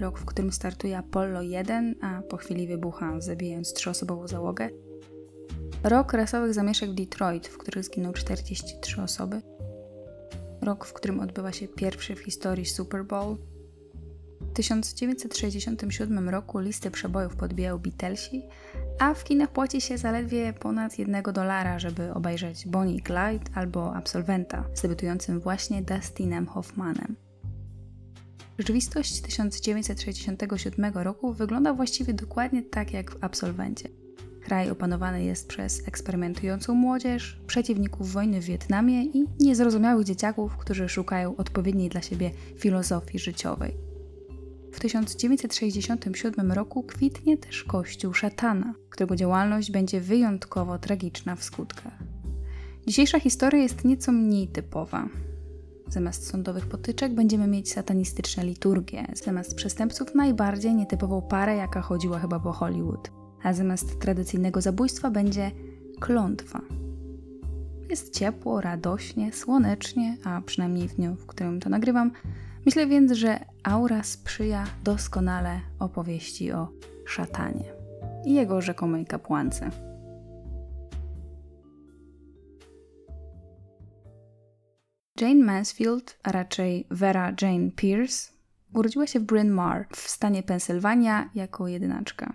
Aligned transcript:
Rok, 0.00 0.18
w 0.18 0.24
którym 0.24 0.52
startuje 0.52 0.98
Apollo 0.98 1.42
1, 1.42 1.94
a 2.02 2.22
po 2.22 2.36
chwili 2.36 2.66
wybucha, 2.66 3.20
zabijając 3.20 3.72
trzyosobową 3.72 4.28
załogę. 4.28 4.68
Rok 5.84 6.12
rasowych 6.12 6.54
zamieszek 6.54 6.90
w 6.90 6.94
Detroit, 6.94 7.48
w 7.48 7.58
których 7.58 7.84
zginął 7.84 8.12
43 8.12 9.02
osoby. 9.02 9.40
Rok, 10.62 10.86
w 10.86 10.92
którym 10.92 11.20
odbywa 11.20 11.52
się 11.52 11.68
pierwszy 11.68 12.14
w 12.14 12.20
historii 12.20 12.66
Super 12.66 13.04
Bowl. 13.04 13.36
W 14.40 14.52
1967 14.52 16.28
roku 16.28 16.58
listę 16.58 16.90
przebojów 16.90 17.36
podbijał 17.36 17.78
Beatlesi, 17.78 18.42
a 18.98 19.14
w 19.14 19.24
kinach 19.24 19.52
płaci 19.52 19.80
się 19.80 19.98
zaledwie 19.98 20.52
ponad 20.52 20.98
jednego 20.98 21.32
dolara, 21.32 21.78
żeby 21.78 22.14
obejrzeć 22.14 22.66
Bonnie 22.66 23.02
Clyde 23.02 23.50
albo 23.54 23.94
Absolwenta 23.94 24.64
z 24.74 24.82
debiutującym 24.82 25.40
właśnie 25.40 25.82
Dustinem 25.82 26.46
Hoffmanem. 26.46 27.27
Rzeczywistość 28.58 29.20
1967 29.20 30.92
roku 30.94 31.32
wygląda 31.32 31.74
właściwie 31.74 32.14
dokładnie 32.14 32.62
tak 32.62 32.92
jak 32.92 33.10
w 33.10 33.24
Absolwencie. 33.24 33.88
Kraj 34.44 34.70
opanowany 34.70 35.24
jest 35.24 35.48
przez 35.48 35.88
eksperymentującą 35.88 36.74
młodzież, 36.74 37.40
przeciwników 37.46 38.12
wojny 38.12 38.40
w 38.40 38.44
Wietnamie 38.44 39.04
i 39.04 39.24
niezrozumiałych 39.40 40.06
dzieciaków, 40.06 40.56
którzy 40.56 40.88
szukają 40.88 41.36
odpowiedniej 41.36 41.88
dla 41.88 42.02
siebie 42.02 42.30
filozofii 42.56 43.18
życiowej. 43.18 43.76
W 44.72 44.80
1967 44.80 46.52
roku 46.52 46.82
kwitnie 46.82 47.38
też 47.38 47.64
kościół 47.64 48.14
szatana, 48.14 48.74
którego 48.90 49.16
działalność 49.16 49.70
będzie 49.70 50.00
wyjątkowo 50.00 50.78
tragiczna 50.78 51.36
w 51.36 51.44
skutkach. 51.44 51.98
Dzisiejsza 52.86 53.20
historia 53.20 53.62
jest 53.62 53.84
nieco 53.84 54.12
mniej 54.12 54.48
typowa. 54.48 55.08
Zamiast 55.88 56.26
sądowych 56.26 56.66
potyczek 56.66 57.14
będziemy 57.14 57.46
mieć 57.46 57.72
satanistyczne 57.72 58.44
liturgie, 58.44 59.06
zamiast 59.24 59.54
przestępców 59.54 60.14
najbardziej 60.14 60.74
nietypową 60.74 61.22
parę, 61.22 61.56
jaka 61.56 61.80
chodziła 61.80 62.18
chyba 62.18 62.40
po 62.40 62.52
Hollywood, 62.52 63.10
a 63.42 63.52
zamiast 63.52 64.00
tradycyjnego 64.00 64.60
zabójstwa 64.60 65.10
będzie 65.10 65.50
klątwa. 66.00 66.60
Jest 67.90 68.14
ciepło, 68.14 68.60
radośnie, 68.60 69.32
słonecznie, 69.32 70.16
a 70.24 70.40
przynajmniej 70.40 70.88
w 70.88 70.94
dniu, 70.94 71.14
w 71.14 71.26
którym 71.26 71.60
to 71.60 71.70
nagrywam. 71.70 72.10
Myślę 72.66 72.86
więc, 72.86 73.12
że 73.12 73.44
aura 73.62 74.02
sprzyja 74.02 74.64
doskonale 74.84 75.60
opowieści 75.78 76.52
o 76.52 76.68
szatanie 77.06 77.64
i 78.24 78.34
jego 78.34 78.60
rzekomej 78.60 79.06
kapłance. 79.06 79.87
Jane 85.20 85.44
Mansfield, 85.44 86.18
a 86.22 86.32
raczej 86.32 86.86
Vera 86.90 87.32
Jane 87.42 87.70
Pierce, 87.70 88.32
urodziła 88.74 89.06
się 89.06 89.20
w 89.20 89.22
Bryn 89.22 89.50
Mawr 89.50 89.86
w 89.90 90.10
stanie 90.10 90.42
Pensylwania 90.42 91.30
jako 91.34 91.68
jedynaczka. 91.68 92.32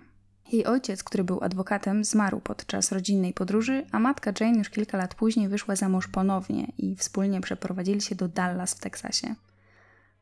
Jej 0.52 0.66
ojciec, 0.66 1.04
który 1.04 1.24
był 1.24 1.44
adwokatem, 1.44 2.04
zmarł 2.04 2.40
podczas 2.40 2.92
rodzinnej 2.92 3.32
podróży, 3.32 3.86
a 3.92 3.98
matka 3.98 4.32
Jane 4.40 4.58
już 4.58 4.70
kilka 4.70 4.98
lat 4.98 5.14
później 5.14 5.48
wyszła 5.48 5.76
za 5.76 5.88
mąż 5.88 6.08
ponownie 6.08 6.72
i 6.78 6.96
wspólnie 6.96 7.40
przeprowadzili 7.40 8.00
się 8.00 8.14
do 8.14 8.28
Dallas 8.28 8.74
w 8.74 8.80
Teksasie. 8.80 9.34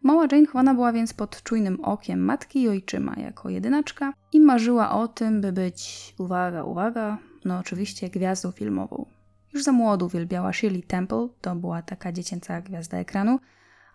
Mała 0.03 0.27
Jane 0.33 0.47
chowana 0.47 0.75
była 0.75 0.93
więc 0.93 1.15
pod 1.15 1.43
czujnym 1.43 1.81
okiem 1.81 2.25
matki 2.25 2.63
i 2.63 2.69
ojczyma 2.69 3.15
jako 3.17 3.51
jedynaczka 3.51 4.13
i 4.33 4.41
marzyła 4.41 4.91
o 4.91 5.09
tym, 5.09 5.41
by 5.41 5.53
być, 5.53 6.15
uwaga, 6.19 6.65
uwaga, 6.65 7.19
no 7.45 7.59
oczywiście 7.59 8.11
gwiazdą 8.11 8.51
filmową. 8.51 9.07
Już 9.55 9.63
za 9.63 9.73
młodu 9.73 10.07
uwielbiała 10.07 10.53
Shirley 10.53 10.83
Temple, 10.83 11.29
to 11.41 11.55
była 11.55 11.83
taka 11.83 12.13
dziecięca 12.13 12.61
gwiazda 12.61 12.99
ekranu, 12.99 13.39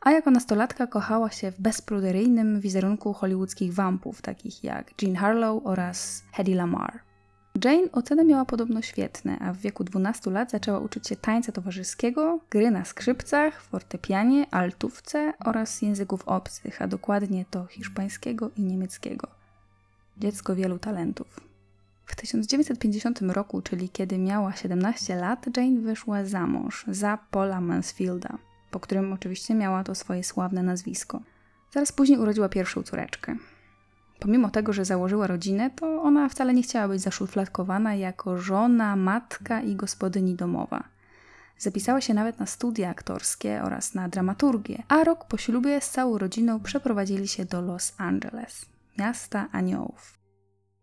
a 0.01 0.11
jako 0.11 0.31
nastolatka 0.31 0.87
kochała 0.87 1.31
się 1.31 1.51
w 1.51 1.61
bezpruderyjnym 1.61 2.61
wizerunku 2.61 3.13
hollywoodzkich 3.13 3.73
wampów, 3.73 4.21
takich 4.21 4.63
jak 4.63 5.01
Jean 5.01 5.15
Harlow 5.15 5.61
oraz 5.65 6.23
Hedy 6.31 6.55
Lamar. 6.55 6.99
Jane 7.63 7.91
oceny 7.91 8.25
miała 8.25 8.45
podobno 8.45 8.81
świetne, 8.81 9.39
a 9.39 9.53
w 9.53 9.57
wieku 9.57 9.83
12 9.83 10.31
lat 10.31 10.51
zaczęła 10.51 10.79
uczyć 10.79 11.07
się 11.07 11.15
tańca 11.15 11.51
towarzyskiego, 11.51 12.39
gry 12.49 12.71
na 12.71 12.85
skrzypcach, 12.85 13.61
fortepianie, 13.61 14.53
altówce 14.53 15.33
oraz 15.45 15.81
języków 15.81 16.27
obcych, 16.27 16.81
a 16.81 16.87
dokładnie 16.87 17.45
to 17.51 17.65
hiszpańskiego 17.65 18.51
i 18.57 18.63
niemieckiego. 18.63 19.27
Dziecko 20.17 20.55
wielu 20.55 20.79
talentów. 20.79 21.46
W 22.07 22.15
1950 22.15 23.21
roku, 23.21 23.61
czyli 23.61 23.89
kiedy 23.89 24.17
miała 24.17 24.53
17 24.53 25.15
lat, 25.15 25.57
Jane 25.57 25.81
wyszła 25.81 26.25
za 26.25 26.47
mąż 26.47 26.85
za 26.87 27.17
Paula 27.31 27.61
Mansfielda, 27.61 28.37
po 28.71 28.79
którym 28.79 29.13
oczywiście 29.13 29.55
miała 29.55 29.83
to 29.83 29.95
swoje 29.95 30.23
sławne 30.23 30.63
nazwisko. 30.63 31.21
Zaraz 31.71 31.91
później 31.91 32.19
urodziła 32.19 32.49
pierwszą 32.49 32.83
córeczkę. 32.83 33.35
Pomimo 34.19 34.49
tego, 34.49 34.73
że 34.73 34.85
założyła 34.85 35.27
rodzinę, 35.27 35.69
to 35.69 36.01
ona 36.01 36.29
wcale 36.29 36.53
nie 36.53 36.63
chciała 36.63 36.87
być 36.87 37.01
zaszufladkowana 37.01 37.95
jako 37.95 38.37
żona, 38.37 38.95
matka 38.95 39.61
i 39.61 39.75
gospodyni 39.75 40.35
domowa. 40.35 40.83
Zapisała 41.57 42.01
się 42.01 42.13
nawet 42.13 42.39
na 42.39 42.45
studia 42.45 42.89
aktorskie 42.89 43.61
oraz 43.63 43.93
na 43.93 44.09
dramaturgię, 44.09 44.83
a 44.87 45.03
rok 45.03 45.25
po 45.25 45.37
ślubie 45.37 45.81
z 45.81 45.89
całą 45.89 46.17
rodziną 46.17 46.59
przeprowadzili 46.59 47.27
się 47.27 47.45
do 47.45 47.61
Los 47.61 47.93
Angeles, 47.97 48.65
miasta 48.97 49.47
aniołów. 49.51 50.16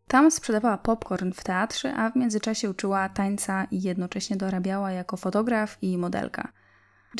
Tam 0.08 0.30
sprzedawała 0.30 0.78
popcorn 0.78 1.32
w 1.32 1.44
teatrze, 1.44 1.94
a 1.94 2.10
w 2.10 2.16
międzyczasie 2.16 2.70
uczyła 2.70 3.08
tańca 3.08 3.64
i 3.70 3.82
jednocześnie 3.82 4.36
dorabiała 4.36 4.92
jako 4.92 5.16
fotograf 5.16 5.78
i 5.82 5.98
modelka. 5.98 6.48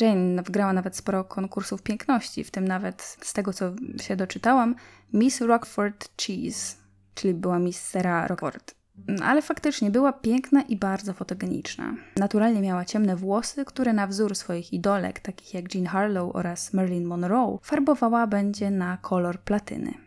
Jane 0.01 0.43
wygrała 0.43 0.73
nawet 0.73 0.95
sporo 0.95 1.23
konkursów 1.23 1.81
piękności, 1.81 2.43
w 2.43 2.51
tym 2.51 2.67
nawet 2.67 3.17
z 3.21 3.33
tego 3.33 3.53
co 3.53 3.73
się 4.01 4.15
doczytałam, 4.15 4.75
Miss 5.13 5.41
Rockford 5.41 6.09
Cheese, 6.21 6.77
czyli 7.13 7.33
była 7.33 7.59
Miss 7.59 7.81
Sarah 7.81 8.27
Rockford. 8.27 8.75
Ale 9.23 9.41
faktycznie 9.41 9.91
była 9.91 10.13
piękna 10.13 10.61
i 10.61 10.77
bardzo 10.77 11.13
fotogeniczna. 11.13 11.95
Naturalnie 12.17 12.61
miała 12.61 12.85
ciemne 12.85 13.15
włosy, 13.15 13.65
które 13.65 13.93
na 13.93 14.07
wzór 14.07 14.35
swoich 14.35 14.73
idolek, 14.73 15.19
takich 15.19 15.53
jak 15.53 15.75
Jean 15.75 15.87
Harlow 15.87 16.35
oraz 16.35 16.73
Marilyn 16.73 17.05
Monroe, 17.05 17.59
farbowała 17.61 18.27
będzie 18.27 18.71
na 18.71 18.97
kolor 18.97 19.39
platyny. 19.39 20.04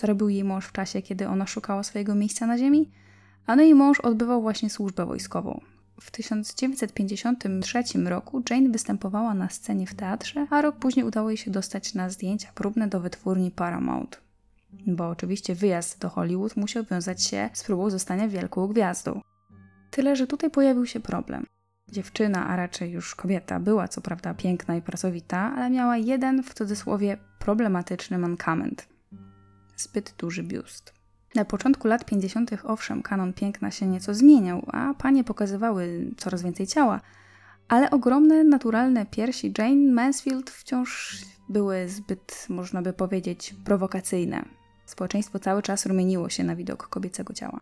Co 0.00 0.06
robił 0.06 0.28
jej 0.28 0.44
mąż 0.44 0.66
w 0.66 0.72
czasie, 0.72 1.02
kiedy 1.02 1.28
ona 1.28 1.46
szukała 1.46 1.82
swojego 1.82 2.14
miejsca 2.14 2.46
na 2.46 2.58
ziemi? 2.58 2.90
A 3.46 3.56
no 3.56 3.62
jej 3.62 3.74
mąż 3.74 4.00
odbywał 4.00 4.42
właśnie 4.42 4.70
służbę 4.70 5.06
wojskową. 5.06 5.60
W 6.00 6.10
1953 6.10 7.82
roku 8.04 8.42
Jane 8.50 8.68
występowała 8.68 9.34
na 9.34 9.48
scenie 9.48 9.86
w 9.86 9.94
teatrze, 9.94 10.46
a 10.50 10.62
rok 10.62 10.76
później 10.76 11.06
udało 11.06 11.30
jej 11.30 11.36
się 11.36 11.50
dostać 11.50 11.94
na 11.94 12.10
zdjęcia 12.10 12.48
próbne 12.54 12.88
do 12.88 13.00
wytwórni 13.00 13.50
Paramount. 13.50 14.20
Bo 14.86 15.08
oczywiście 15.08 15.54
wyjazd 15.54 16.00
do 16.00 16.08
Hollywood 16.08 16.56
musiał 16.56 16.84
wiązać 16.84 17.24
się 17.24 17.50
z 17.52 17.64
próbą 17.64 17.90
zostania 17.90 18.28
wielką 18.28 18.66
gwiazdą. 18.66 19.20
Tyle, 19.90 20.16
że 20.16 20.26
tutaj 20.26 20.50
pojawił 20.50 20.86
się 20.86 21.00
problem. 21.00 21.46
Dziewczyna, 21.88 22.46
a 22.46 22.56
raczej 22.56 22.90
już 22.90 23.14
kobieta, 23.14 23.60
była 23.60 23.88
co 23.88 24.00
prawda 24.00 24.34
piękna 24.34 24.76
i 24.76 24.82
pracowita, 24.82 25.52
ale 25.56 25.70
miała 25.70 25.96
jeden 25.96 26.42
w 26.42 26.54
cudzysłowie 26.54 27.16
problematyczny 27.38 28.18
mankament 28.18 28.90
zbyt 29.82 30.14
duży 30.18 30.42
biust. 30.42 30.94
Na 31.34 31.44
początku 31.44 31.88
lat 31.88 32.04
50. 32.04 32.50
owszem, 32.64 33.02
kanon 33.02 33.32
piękna 33.32 33.70
się 33.70 33.86
nieco 33.86 34.14
zmieniał, 34.14 34.66
a 34.72 34.94
panie 34.94 35.24
pokazywały 35.24 36.10
coraz 36.16 36.42
więcej 36.42 36.66
ciała, 36.66 37.00
ale 37.68 37.90
ogromne, 37.90 38.44
naturalne 38.44 39.06
piersi 39.06 39.52
Jane 39.58 39.92
Mansfield 39.92 40.50
wciąż 40.50 41.18
były 41.48 41.88
zbyt, 41.88 42.46
można 42.48 42.82
by 42.82 42.92
powiedzieć, 42.92 43.54
prowokacyjne. 43.64 44.44
Społeczeństwo 44.86 45.38
cały 45.38 45.62
czas 45.62 45.86
rumieniło 45.86 46.28
się 46.28 46.44
na 46.44 46.56
widok 46.56 46.88
kobiecego 46.88 47.34
ciała. 47.34 47.60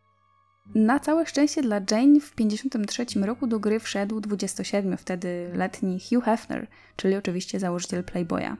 Na 0.74 1.00
całe 1.00 1.26
szczęście 1.26 1.62
dla 1.62 1.76
Jane 1.90 2.20
w 2.20 2.34
1953 2.34 3.20
roku 3.20 3.46
do 3.46 3.60
gry 3.60 3.80
wszedł 3.80 4.20
27 4.20 4.96
wtedy 4.96 5.50
letni 5.54 5.98
Hugh 6.00 6.24
Hefner, 6.24 6.66
czyli 6.96 7.16
oczywiście 7.16 7.60
założyciel 7.60 8.04
Playboya. 8.04 8.56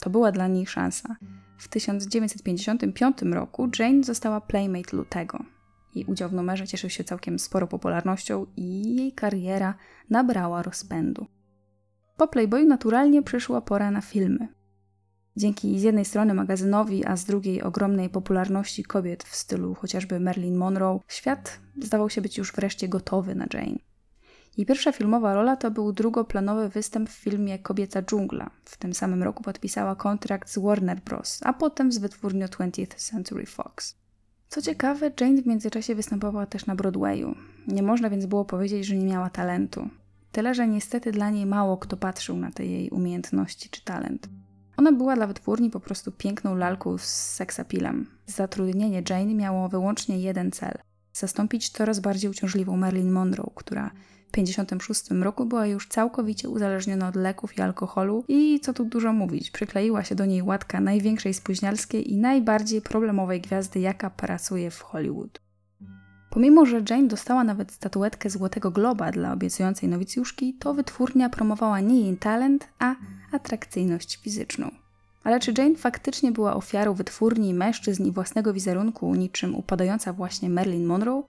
To 0.00 0.10
była 0.10 0.32
dla 0.32 0.48
niej 0.48 0.66
szansa. 0.66 1.16
W 1.60 1.68
1955 1.68 3.22
roku 3.22 3.68
Jane 3.78 4.02
została 4.02 4.40
playmate 4.40 4.96
Lutego. 4.96 5.44
Jej 5.94 6.04
udział 6.04 6.28
w 6.28 6.32
numerze 6.32 6.66
cieszył 6.66 6.90
się 6.90 7.04
całkiem 7.04 7.38
sporą 7.38 7.66
popularnością 7.66 8.46
i 8.56 8.96
jej 8.96 9.12
kariera 9.12 9.74
nabrała 10.10 10.62
rozpędu. 10.62 11.26
Po 12.16 12.28
Playboyu 12.28 12.66
naturalnie 12.66 13.22
przyszła 13.22 13.60
pora 13.60 13.90
na 13.90 14.00
filmy. 14.00 14.48
Dzięki 15.36 15.80
z 15.80 15.82
jednej 15.82 16.04
strony 16.04 16.34
magazynowi, 16.34 17.04
a 17.04 17.16
z 17.16 17.24
drugiej 17.24 17.62
ogromnej 17.62 18.08
popularności 18.08 18.82
kobiet 18.82 19.24
w 19.24 19.36
stylu 19.36 19.74
chociażby 19.74 20.20
Marilyn 20.20 20.56
Monroe, 20.56 21.00
świat 21.08 21.60
zdawał 21.82 22.10
się 22.10 22.20
być 22.20 22.38
już 22.38 22.52
wreszcie 22.52 22.88
gotowy 22.88 23.34
na 23.34 23.46
Jane. 23.54 23.89
Jej 24.56 24.66
pierwsza 24.66 24.92
filmowa 24.92 25.34
rola 25.34 25.56
to 25.56 25.70
był 25.70 25.92
drugoplanowy 25.92 26.68
występ 26.68 27.10
w 27.10 27.12
filmie 27.12 27.58
Kobieca 27.58 28.02
dżungla. 28.02 28.50
W 28.64 28.76
tym 28.76 28.94
samym 28.94 29.22
roku 29.22 29.42
podpisała 29.42 29.96
kontrakt 29.96 30.50
z 30.50 30.58
Warner 30.58 31.00
Bros., 31.00 31.40
a 31.44 31.52
potem 31.52 31.92
z 31.92 31.98
wytwórnią 31.98 32.46
20th 32.46 32.94
Century 32.96 33.46
Fox. 33.46 33.94
Co 34.48 34.62
ciekawe, 34.62 35.10
Jane 35.20 35.42
w 35.42 35.46
międzyczasie 35.46 35.94
występowała 35.94 36.46
też 36.46 36.66
na 36.66 36.74
Broadwayu. 36.74 37.34
Nie 37.66 37.82
można 37.82 38.10
więc 38.10 38.26
było 38.26 38.44
powiedzieć, 38.44 38.86
że 38.86 38.96
nie 38.96 39.06
miała 39.06 39.30
talentu. 39.30 39.88
Tyle, 40.32 40.54
że 40.54 40.68
niestety 40.68 41.12
dla 41.12 41.30
niej 41.30 41.46
mało 41.46 41.76
kto 41.76 41.96
patrzył 41.96 42.36
na 42.36 42.50
te 42.50 42.66
jej 42.66 42.90
umiejętności 42.90 43.68
czy 43.70 43.84
talent. 43.84 44.28
Ona 44.76 44.92
była 44.92 45.16
dla 45.16 45.26
wytwórni 45.26 45.70
po 45.70 45.80
prostu 45.80 46.12
piękną 46.12 46.54
lalką 46.54 46.98
z 46.98 47.04
seksapilem. 47.34 48.06
Zatrudnienie 48.26 49.02
Jane 49.10 49.34
miało 49.34 49.68
wyłącznie 49.68 50.18
jeden 50.20 50.52
cel 50.52 50.78
zastąpić 51.12 51.68
coraz 51.68 52.00
bardziej 52.00 52.30
uciążliwą 52.30 52.76
Marilyn 52.76 53.10
Monroe, 53.10 53.52
która 53.54 53.90
1956 54.30 55.22
roku 55.22 55.46
była 55.46 55.66
już 55.66 55.88
całkowicie 55.88 56.48
uzależniona 56.48 57.08
od 57.08 57.16
leków 57.16 57.58
i 57.58 57.60
alkoholu 57.60 58.24
i 58.28 58.60
co 58.60 58.72
tu 58.72 58.84
dużo 58.84 59.12
mówić, 59.12 59.50
przykleiła 59.50 60.04
się 60.04 60.14
do 60.14 60.24
niej 60.24 60.42
łatka 60.42 60.80
największej 60.80 61.34
spóźnialskiej 61.34 62.12
i 62.12 62.16
najbardziej 62.16 62.82
problemowej 62.82 63.40
gwiazdy, 63.40 63.80
jaka 63.80 64.10
pracuje 64.10 64.70
w 64.70 64.80
Hollywood. 64.80 65.40
Pomimo, 66.30 66.66
że 66.66 66.82
Jane 66.90 67.08
dostała 67.08 67.44
nawet 67.44 67.72
statuetkę 67.72 68.30
Złotego 68.30 68.70
Globa 68.70 69.12
dla 69.12 69.32
obiecującej 69.32 69.88
nowicjuszki, 69.88 70.54
to 70.54 70.74
wytwórnia 70.74 71.30
promowała 71.30 71.80
nie 71.80 72.00
jej 72.00 72.16
talent, 72.16 72.68
a 72.78 72.94
atrakcyjność 73.32 74.16
fizyczną. 74.16 74.70
Ale 75.24 75.40
czy 75.40 75.54
Jane 75.58 75.76
faktycznie 75.76 76.32
była 76.32 76.54
ofiarą 76.54 76.94
wytwórni 76.94 77.54
mężczyzn 77.54 78.04
i 78.04 78.12
własnego 78.12 78.52
wizerunku, 78.52 79.14
niczym 79.14 79.54
upadająca 79.54 80.12
właśnie 80.12 80.50
Marilyn 80.50 80.86
Monroe? 80.86 81.22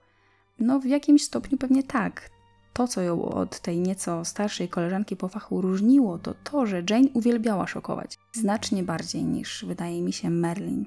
No, 0.58 0.80
w 0.80 0.84
jakimś 0.84 1.24
stopniu 1.24 1.58
pewnie 1.58 1.82
tak. 1.82 2.30
To, 2.72 2.88
co 2.88 3.02
ją 3.02 3.22
od 3.22 3.60
tej 3.60 3.80
nieco 3.80 4.24
starszej 4.24 4.68
koleżanki 4.68 5.16
po 5.16 5.28
fachu 5.28 5.60
różniło, 5.60 6.18
to 6.18 6.34
to, 6.44 6.66
że 6.66 6.82
Jane 6.90 7.08
uwielbiała 7.14 7.66
szokować. 7.66 8.18
Znacznie 8.32 8.82
bardziej 8.82 9.24
niż, 9.24 9.64
wydaje 9.64 10.02
mi 10.02 10.12
się, 10.12 10.30
Merlin. 10.30 10.86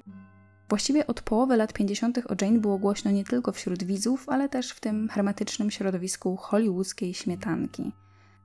Właściwie 0.68 1.06
od 1.06 1.22
połowy 1.22 1.56
lat 1.56 1.72
50. 1.72 2.18
o 2.18 2.34
Jane 2.40 2.58
było 2.58 2.78
głośno 2.78 3.10
nie 3.10 3.24
tylko 3.24 3.52
wśród 3.52 3.84
widzów, 3.84 4.28
ale 4.28 4.48
też 4.48 4.70
w 4.70 4.80
tym 4.80 5.08
hermetycznym 5.08 5.70
środowisku 5.70 6.36
hollywoodzkiej 6.36 7.14
śmietanki. 7.14 7.92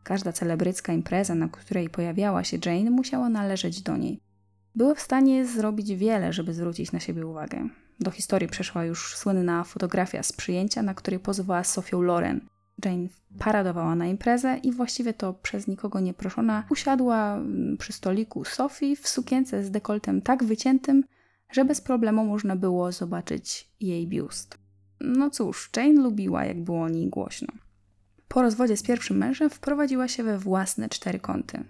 Każda 0.04 0.32
celebrycka 0.32 0.94
impreza, 0.94 1.36
na 1.36 1.48
której 1.48 1.90
pojawiała 1.90 2.44
się 2.44 2.58
Jane, 2.66 2.92
musiała 2.92 3.30
należeć 3.30 3.82
do 3.82 3.98
niej. 3.98 4.20
Była 4.76 4.96
w 4.96 5.00
stanie 5.02 5.46
zrobić 5.46 5.96
wiele, 5.96 6.34
żeby 6.34 6.54
zwrócić 6.54 6.92
na 6.92 7.00
siebie 7.00 7.28
uwagę. 7.28 7.70
Do 8.00 8.12
historii 8.12 8.48
przeszła 8.48 8.86
już 8.86 9.16
słynna 9.16 9.64
fotografia 9.64 10.24
z 10.24 10.34
przyjęcia, 10.34 10.84
na 10.84 10.94
której 10.94 11.20
pozowała 11.20 11.64
Sofią 11.64 12.02
Loren. 12.02 12.42
Jane 12.86 13.08
paradowała 13.40 13.96
na 13.96 14.08
imprezę 14.08 14.58
i 14.64 14.72
właściwie 14.72 15.14
to 15.14 15.34
przez 15.34 15.68
nikogo 15.68 16.00
nie 16.00 16.14
proszona 16.14 16.64
usiadła 16.70 17.36
mm, 17.36 17.78
przy 17.78 17.94
stoliku 17.94 18.46
Sofii 18.46 18.96
w 18.96 19.08
sukience 19.08 19.64
z 19.64 19.72
dekoltem 19.72 20.22
tak 20.22 20.44
wyciętym, 20.44 21.04
że 21.52 21.66
bez 21.66 21.82
problemu 21.82 22.26
można 22.26 22.56
było 22.56 22.92
zobaczyć 22.92 23.72
jej 23.80 24.08
biust. 24.08 24.58
No 25.02 25.30
cóż, 25.30 25.70
Jane 25.78 26.02
lubiła, 26.02 26.46
jak 26.46 26.64
było 26.64 26.82
o 26.82 26.90
niej 26.90 27.10
głośno. 27.10 27.48
Po 28.28 28.42
rozwodzie 28.42 28.78
z 28.78 28.84
pierwszym 28.84 29.18
mężem 29.18 29.50
wprowadziła 29.50 30.08
się 30.08 30.24
we 30.24 30.38
własne 30.38 30.90
cztery 30.90 31.20
kąty. 31.20 31.64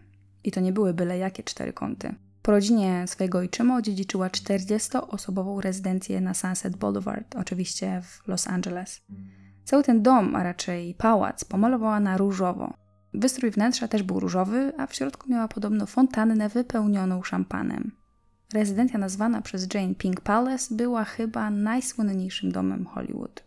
I 0.44 0.51
to 0.51 0.59
nie 0.59 0.74
były 0.74 0.94
byle 0.94 1.18
jakie 1.18 1.44
cztery 1.44 1.74
kąty. 1.74 2.15
Po 2.42 2.51
rodzinie 2.51 3.03
swojego 3.07 3.38
ojczyma 3.38 3.77
odziedziczyła 3.77 4.30
40-osobową 4.30 5.62
rezydencję 5.62 6.21
na 6.21 6.33
Sunset 6.33 6.77
Boulevard, 6.77 7.36
oczywiście 7.36 8.01
w 8.03 8.27
Los 8.27 8.48
Angeles. 8.48 9.01
Cały 9.71 9.83
ten 9.83 10.01
dom, 10.01 10.35
a 10.35 10.44
raczej 10.44 10.94
pałac, 10.94 11.45
pomalowała 11.45 12.00
na 12.00 12.18
różowo. 12.18 12.73
Wystrój 13.13 13.51
wnętrza 13.51 13.88
też 13.88 14.03
był 14.03 14.19
różowy, 14.19 14.73
a 14.77 14.88
w 14.88 14.95
środku 14.95 15.29
miała 15.29 15.47
podobno 15.47 15.85
fontannę 15.85 16.50
wypełnioną 16.50 17.23
szampanem. 17.23 17.91
Rezydencja 18.53 19.00
nazwana 19.00 19.41
przez 19.41 19.73
Jane 19.73 19.95
Pink 19.95 20.21
Palace 20.21 20.75
była 20.75 21.03
chyba 21.03 21.50
najsłynniejszym 21.50 22.51
domem 22.51 22.85
Hollywood. 22.85 23.44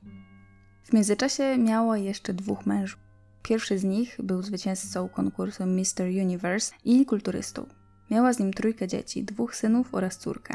W 0.85 0.93
międzyczasie 0.93 1.59
miała 1.59 1.99
jeszcze 1.99 2.35
dwóch 2.35 2.67
mężów. 2.67 3.01
Pierwszy 3.43 3.79
z 3.79 3.85
nich 3.85 4.17
był 4.23 4.43
zwycięzcą 4.43 5.09
konkursu 5.09 5.65
Mr. 5.67 6.05
Universe 6.05 6.75
i 6.85 7.07
kulturystą. 7.07 7.67
Miała 8.11 8.33
z 8.33 8.39
nim 8.39 8.53
trójkę 8.53 8.89
dzieci, 8.89 9.25
dwóch 9.25 9.57
synów 9.57 9.95
oraz 9.95 10.19
córkę. 10.19 10.55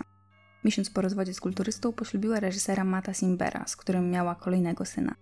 Miesiąc 0.64 0.90
po 0.90 1.02
rozwodzie 1.02 1.34
z 1.34 1.40
kulturystą 1.40 1.94
poślubiła 1.94 2.40
reżysera 2.40 2.84
Mata 2.84 3.14
Simbera, 3.14 3.68
z 3.68 3.76
którym 3.76 4.12
miała 4.12 4.36
kolejnego 4.36 4.86
syna. 4.86 5.16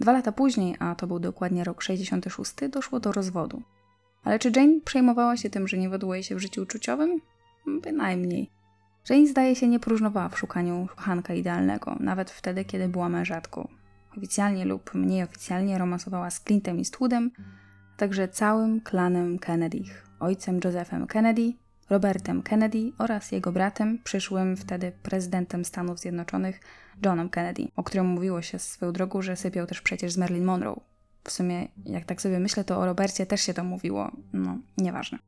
Dwa 0.00 0.12
lata 0.12 0.32
później, 0.32 0.76
a 0.78 0.94
to 0.94 1.06
był 1.06 1.18
dokładnie 1.18 1.64
rok 1.64 1.82
66, 1.82 2.52
doszło 2.70 3.00
do 3.00 3.12
rozwodu. 3.12 3.62
Ale 4.24 4.38
czy 4.38 4.52
Jane 4.56 4.80
przejmowała 4.84 5.36
się 5.36 5.50
tym, 5.50 5.68
że 5.68 5.78
nie 5.78 5.90
wiodło 5.90 6.14
jej 6.14 6.22
się 6.22 6.34
w 6.34 6.38
życiu 6.38 6.62
uczuciowym? 6.62 7.20
Bynajmniej. 7.82 8.50
Jane 9.10 9.26
zdaje 9.26 9.56
się 9.56 9.68
nie 9.68 9.80
próżnowała 9.80 10.28
w 10.28 10.38
szukaniu 10.38 10.86
kochanka 10.96 11.34
idealnego, 11.34 11.96
nawet 12.00 12.30
wtedy, 12.30 12.64
kiedy 12.64 12.88
była 12.88 13.08
mężatką. 13.08 13.68
Oficjalnie 14.16 14.64
lub 14.64 14.94
mniej 14.94 15.22
oficjalnie 15.22 15.78
romansowała 15.78 16.30
z 16.30 16.40
Clintem 16.40 16.78
Eastwoodem, 16.78 17.30
a 17.94 17.98
także 17.98 18.28
całym 18.28 18.80
klanem 18.80 19.38
Kennedych, 19.38 20.06
ojcem 20.20 20.60
Josephem 20.64 21.06
Kennedy, 21.06 21.52
Robertem 21.90 22.42
Kennedy 22.42 22.92
oraz 22.98 23.32
jego 23.32 23.52
bratem, 23.52 23.98
przyszłym 24.04 24.56
wtedy 24.56 24.92
prezydentem 25.02 25.64
Stanów 25.64 26.00
Zjednoczonych, 26.00 26.60
Johnem 27.04 27.28
Kennedy, 27.28 27.68
o 27.76 27.82
którym 27.82 28.06
mówiło 28.06 28.42
się 28.42 28.58
swoją 28.58 28.92
drogą, 28.92 29.22
że 29.22 29.36
sypiał 29.36 29.66
też 29.66 29.80
przecież 29.80 30.12
z 30.12 30.16
Marilyn 30.16 30.44
Monroe. 30.44 30.80
W 31.24 31.30
sumie, 31.30 31.68
jak 31.84 32.04
tak 32.04 32.22
sobie 32.22 32.38
myślę, 32.38 32.64
to 32.64 32.78
o 32.78 32.86
Robercie 32.86 33.26
też 33.26 33.40
się 33.40 33.54
to 33.54 33.64
mówiło. 33.64 34.10
No, 34.32 34.58
nieważne. 34.78 35.18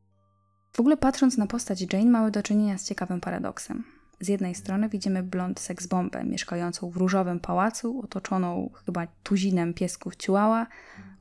W 0.73 0.81
ogóle 0.81 0.97
patrząc 0.97 1.37
na 1.37 1.47
postać 1.47 1.93
Jane, 1.93 2.11
mamy 2.11 2.31
do 2.31 2.43
czynienia 2.43 2.79
z 2.79 2.85
ciekawym 2.85 3.21
paradoksem. 3.21 3.85
Z 4.21 4.29
jednej 4.29 4.55
strony 4.55 4.89
widzimy 4.89 5.23
blond 5.23 5.61
seksbombę 5.61 6.25
mieszkającą 6.25 6.91
w 6.91 6.97
różowym 6.97 7.41
pałacu, 7.41 8.01
otoczoną 8.05 8.71
chyba 8.87 9.07
tuzinem 9.07 9.75
piesków 9.75 10.17
ciułała, 10.17 10.67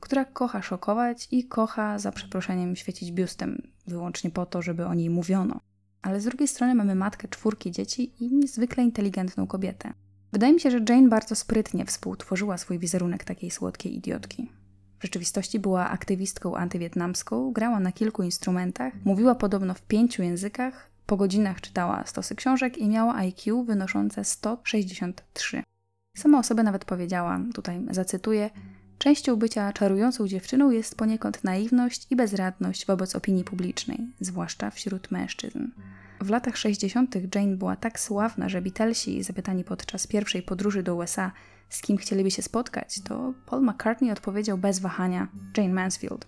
która 0.00 0.24
kocha 0.24 0.62
szokować 0.62 1.28
i 1.30 1.44
kocha, 1.44 1.98
za 1.98 2.12
przeproszeniem, 2.12 2.76
świecić 2.76 3.12
biustem, 3.12 3.62
wyłącznie 3.86 4.30
po 4.30 4.46
to, 4.46 4.62
żeby 4.62 4.86
o 4.86 4.94
niej 4.94 5.10
mówiono. 5.10 5.60
Ale 6.02 6.20
z 6.20 6.24
drugiej 6.24 6.48
strony 6.48 6.74
mamy 6.74 6.94
matkę 6.94 7.28
czwórki 7.28 7.70
dzieci 7.70 8.12
i 8.24 8.34
niezwykle 8.34 8.84
inteligentną 8.84 9.46
kobietę. 9.46 9.92
Wydaje 10.32 10.52
mi 10.52 10.60
się, 10.60 10.70
że 10.70 10.80
Jane 10.88 11.08
bardzo 11.08 11.34
sprytnie 11.34 11.84
współtworzyła 11.84 12.58
swój 12.58 12.78
wizerunek 12.78 13.24
takiej 13.24 13.50
słodkiej 13.50 13.96
idiotki. 13.96 14.52
W 14.98 15.02
rzeczywistości 15.02 15.58
była 15.58 15.90
aktywistką 15.90 16.56
antywietnamską, 16.56 17.52
grała 17.52 17.80
na 17.80 17.92
kilku 17.92 18.22
instrumentach, 18.22 18.92
mówiła 19.04 19.34
podobno 19.34 19.74
w 19.74 19.82
pięciu 19.82 20.22
językach, 20.22 20.90
po 21.08 21.16
godzinach 21.16 21.60
czytała 21.60 22.06
stosy 22.06 22.34
książek 22.34 22.78
i 22.78 22.88
miała 22.88 23.14
IQ 23.14 23.64
wynoszące 23.64 24.24
163. 24.24 25.62
Sama 26.16 26.38
o 26.38 26.42
sobie 26.42 26.62
nawet 26.62 26.84
powiedziała, 26.84 27.40
tutaj 27.54 27.86
zacytuję, 27.90 28.50
Częścią 28.98 29.36
bycia 29.36 29.72
czarującą 29.72 30.28
dziewczyną 30.28 30.70
jest 30.70 30.96
poniekąd 30.96 31.44
naiwność 31.44 32.06
i 32.10 32.16
bezradność 32.16 32.86
wobec 32.86 33.16
opinii 33.16 33.44
publicznej, 33.44 33.98
zwłaszcza 34.20 34.70
wśród 34.70 35.10
mężczyzn. 35.10 35.68
W 36.20 36.30
latach 36.30 36.56
60. 36.56 37.34
Jane 37.34 37.56
była 37.56 37.76
tak 37.76 38.00
sławna, 38.00 38.48
że 38.48 38.62
Beatlesi, 38.62 39.22
zapytani 39.22 39.64
podczas 39.64 40.06
pierwszej 40.06 40.42
podróży 40.42 40.82
do 40.82 40.94
USA, 40.94 41.32
z 41.68 41.82
kim 41.82 41.96
chcieliby 41.96 42.30
się 42.30 42.42
spotkać, 42.42 43.00
to 43.04 43.34
Paul 43.46 43.62
McCartney 43.62 44.10
odpowiedział 44.10 44.58
bez 44.58 44.78
wahania 44.78 45.28
Jane 45.56 45.74
Mansfield. 45.74 46.26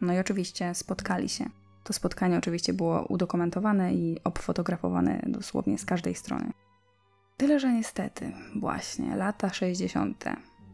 No 0.00 0.14
i 0.14 0.18
oczywiście 0.18 0.74
spotkali 0.74 1.28
się. 1.28 1.61
To 1.84 1.92
spotkanie 1.92 2.38
oczywiście 2.38 2.72
było 2.72 3.04
udokumentowane 3.08 3.94
i 3.94 4.18
obfotografowane 4.24 5.22
dosłownie 5.26 5.78
z 5.78 5.84
każdej 5.84 6.14
strony. 6.14 6.52
Tyle, 7.36 7.60
że 7.60 7.72
niestety, 7.72 8.32
właśnie 8.56 9.16
lata 9.16 9.50
60., 9.50 10.24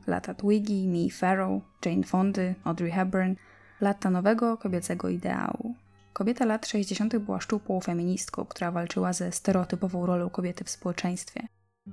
lata 0.06 0.34
Twiggy, 0.34 0.86
Mie 0.86 1.10
Farrow, 1.10 1.62
Jane 1.86 2.02
Fondy, 2.02 2.54
Audrey 2.64 2.90
Hepburn, 2.90 3.34
lata 3.80 4.10
nowego 4.10 4.56
kobiecego 4.56 5.08
ideału. 5.08 5.74
Kobieta 6.12 6.44
lat 6.44 6.66
60. 6.66 7.18
była 7.18 7.40
szczupłą 7.40 7.80
feministką, 7.80 8.44
która 8.44 8.70
walczyła 8.70 9.12
ze 9.12 9.32
stereotypową 9.32 10.06
rolą 10.06 10.30
kobiety 10.30 10.64
w 10.64 10.70
społeczeństwie. 10.70 11.40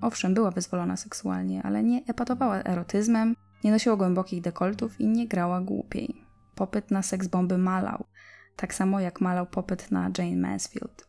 Owszem, 0.01 0.33
była 0.33 0.51
wyzwolona 0.51 0.97
seksualnie, 0.97 1.63
ale 1.63 1.83
nie 1.83 2.01
epatowała 2.07 2.63
erotyzmem, 2.63 3.35
nie 3.63 3.71
nosiła 3.71 3.95
głębokich 3.95 4.41
dekoltów 4.41 5.01
i 5.01 5.07
nie 5.07 5.27
grała 5.27 5.61
głupiej. 5.61 6.21
Popyt 6.55 6.91
na 6.91 7.01
seks 7.01 7.27
bomby 7.27 7.57
malał, 7.57 8.05
tak 8.55 8.73
samo 8.73 8.99
jak 8.99 9.21
malał 9.21 9.45
popyt 9.45 9.91
na 9.91 10.11
Jane 10.17 10.35
Mansfield. 10.35 11.07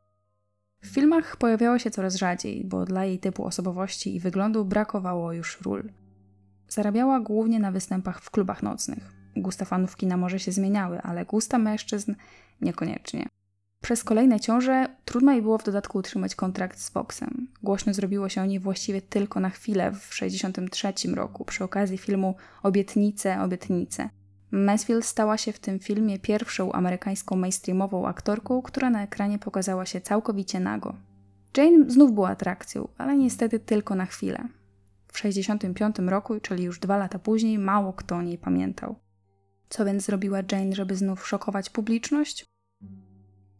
W 0.82 0.86
filmach 0.86 1.36
pojawiała 1.36 1.78
się 1.78 1.90
coraz 1.90 2.14
rzadziej, 2.14 2.64
bo 2.64 2.84
dla 2.84 3.04
jej 3.04 3.18
typu 3.18 3.44
osobowości 3.44 4.16
i 4.16 4.20
wyglądu 4.20 4.64
brakowało 4.64 5.32
już 5.32 5.60
ról. 5.60 5.92
Zarabiała 6.68 7.20
głównie 7.20 7.60
na 7.60 7.72
występach 7.72 8.20
w 8.20 8.30
klubach 8.30 8.62
nocnych. 8.62 9.12
Gusta 9.36 9.64
fanów 9.64 9.96
kina 9.96 10.16
może 10.16 10.38
się 10.38 10.52
zmieniały, 10.52 11.02
ale 11.02 11.24
gusta 11.24 11.58
mężczyzn 11.58 12.14
niekoniecznie. 12.60 13.26
Przez 13.82 14.04
kolejne 14.04 14.40
ciąże 14.40 14.88
trudno 15.04 15.32
jej 15.32 15.42
było 15.42 15.58
w 15.58 15.64
dodatku 15.64 15.98
utrzymać 15.98 16.34
kontrakt 16.34 16.78
z 16.78 16.90
Foxem. 16.90 17.48
Głośno 17.62 17.94
zrobiło 17.94 18.28
się 18.28 18.42
o 18.42 18.46
niej 18.46 18.60
właściwie 18.60 19.02
tylko 19.02 19.40
na 19.40 19.50
chwilę 19.50 19.92
w 19.92 20.10
1963 20.10 21.14
roku 21.14 21.44
przy 21.44 21.64
okazji 21.64 21.98
filmu 21.98 22.34
Obietnice, 22.62 23.42
Obietnice. 23.42 24.10
Mansfield 24.56 25.04
stała 25.04 25.38
się 25.38 25.52
w 25.52 25.58
tym 25.58 25.78
filmie 25.78 26.18
pierwszą 26.18 26.72
amerykańską 26.72 27.36
mainstreamową 27.36 28.06
aktorką, 28.06 28.62
która 28.62 28.90
na 28.90 29.02
ekranie 29.02 29.38
pokazała 29.38 29.86
się 29.86 30.00
całkowicie 30.00 30.60
nago. 30.60 30.94
Jane 31.56 31.90
znów 31.90 32.12
była 32.12 32.28
atrakcją, 32.28 32.88
ale 32.98 33.16
niestety 33.16 33.60
tylko 33.60 33.94
na 33.94 34.06
chwilę. 34.06 34.48
W 35.08 35.12
1965 35.12 36.10
roku, 36.10 36.40
czyli 36.40 36.64
już 36.64 36.78
dwa 36.78 36.96
lata 36.96 37.18
później, 37.18 37.58
mało 37.58 37.92
kto 37.92 38.16
o 38.16 38.22
niej 38.22 38.38
pamiętał. 38.38 38.96
Co 39.68 39.84
więc 39.84 40.04
zrobiła 40.04 40.38
Jane, 40.52 40.72
żeby 40.72 40.96
znów 40.96 41.28
szokować 41.28 41.70
publiczność? 41.70 42.44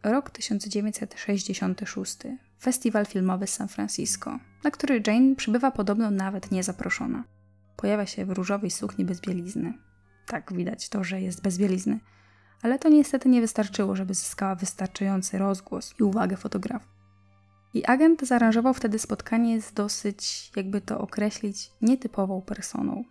Rok 0.02 0.30
1966. 0.30 2.18
Festiwal 2.62 3.06
filmowy 3.06 3.46
San 3.46 3.68
Francisco, 3.68 4.38
na 4.64 4.70
który 4.70 5.02
Jane 5.06 5.36
przybywa 5.36 5.70
podobno 5.70 6.10
nawet 6.10 6.50
niezaproszona. 6.50 7.24
Pojawia 7.76 8.06
się 8.06 8.24
w 8.24 8.30
różowej 8.30 8.70
sukni 8.70 9.04
bez 9.04 9.20
bielizny. 9.20 9.74
Tak, 10.26 10.52
widać 10.52 10.88
to, 10.88 11.04
że 11.04 11.21
jest 11.21 11.42
bez 11.42 11.59
bielizny. 11.59 12.00
Ale 12.62 12.78
to 12.78 12.88
niestety 12.88 13.28
nie 13.28 13.40
wystarczyło, 13.40 13.97
żeby 13.97 14.14
zyskała 14.14 14.54
wystarczający 14.54 15.38
rozgłos 15.38 15.95
i 16.00 16.02
uwagę 16.02 16.37
fotografów. 16.37 16.97
I 17.75 17.85
agent 17.85 18.23
zaaranżował 18.23 18.75
wtedy 18.75 18.99
spotkanie 18.99 19.62
z 19.62 19.73
dosyć, 19.73 20.52
jakby 20.56 20.80
to 20.80 21.00
określić, 21.00 21.71
nietypową 21.83 22.42
personą. 22.42 23.04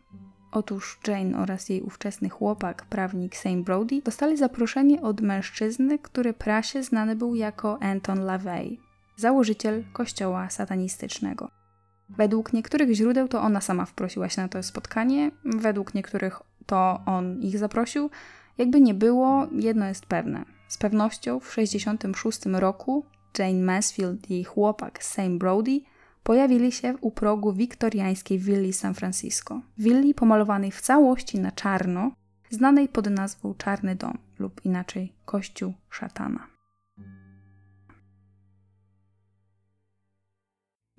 Otóż 0.52 1.00
Jane 1.08 1.38
oraz 1.38 1.70
jej 1.70 1.82
ówczesny 1.82 2.30
chłopak, 2.30 2.86
prawnik 2.86 3.36
Sam 3.36 3.64
Brody, 3.64 4.02
dostali 4.02 4.38
zaproszenie 4.38 5.02
od 5.02 5.22
mężczyzny, 5.22 6.00
który 6.00 6.34
prasie 6.34 6.84
znany 6.84 7.16
był 7.16 7.36
jako 7.36 7.82
Anton 7.82 8.20
LaVey, 8.20 8.80
założyciel 9.16 9.84
kościoła 9.94 10.50
satanistycznego. 10.50 11.52
Według 12.10 12.54
niektórych 12.54 12.94
źródeł 12.94 13.28
to 13.28 13.42
ona 13.42 13.62
sama 13.62 13.86
wprosiła 13.86 14.30
się 14.30 14.42
na 14.42 14.48
to 14.48 14.64
spotkanie, 14.64 15.32
według 15.46 15.94
niektórych 15.94 16.42
to 16.66 17.00
on 17.06 17.42
ich 17.42 17.58
zaprosił. 17.58 18.10
Jakby 18.58 18.82
nie 18.82 18.94
było, 18.94 19.48
jedno 19.52 19.86
jest 19.86 20.06
pewne. 20.06 20.46
Z 20.68 20.78
pewnością 20.78 21.40
w 21.40 21.56
1966 21.56 22.46
roku 22.46 23.06
Jane 23.40 23.64
Mansfield 23.64 24.30
i 24.30 24.34
jej 24.34 24.44
chłopak 24.44 25.04
Sam 25.04 25.40
Brody 25.40 25.82
pojawili 26.24 26.72
się 26.72 26.96
u 27.02 27.12
progu 27.12 27.54
wiktoriańskiej 27.54 28.40
willi 28.40 28.74
San 28.74 28.94
Francisco. 28.94 29.62
Willi 29.78 30.14
pomalowanej 30.14 30.72
w 30.72 30.82
całości 30.82 31.40
na 31.40 31.52
czarno, 31.52 32.12
znanej 32.50 32.88
pod 32.88 33.10
nazwą 33.10 33.54
Czarny 33.58 33.96
Dom 33.96 34.18
lub 34.40 34.66
inaczej 34.66 35.14
Kościół 35.26 35.74
Szatana. 35.90 36.55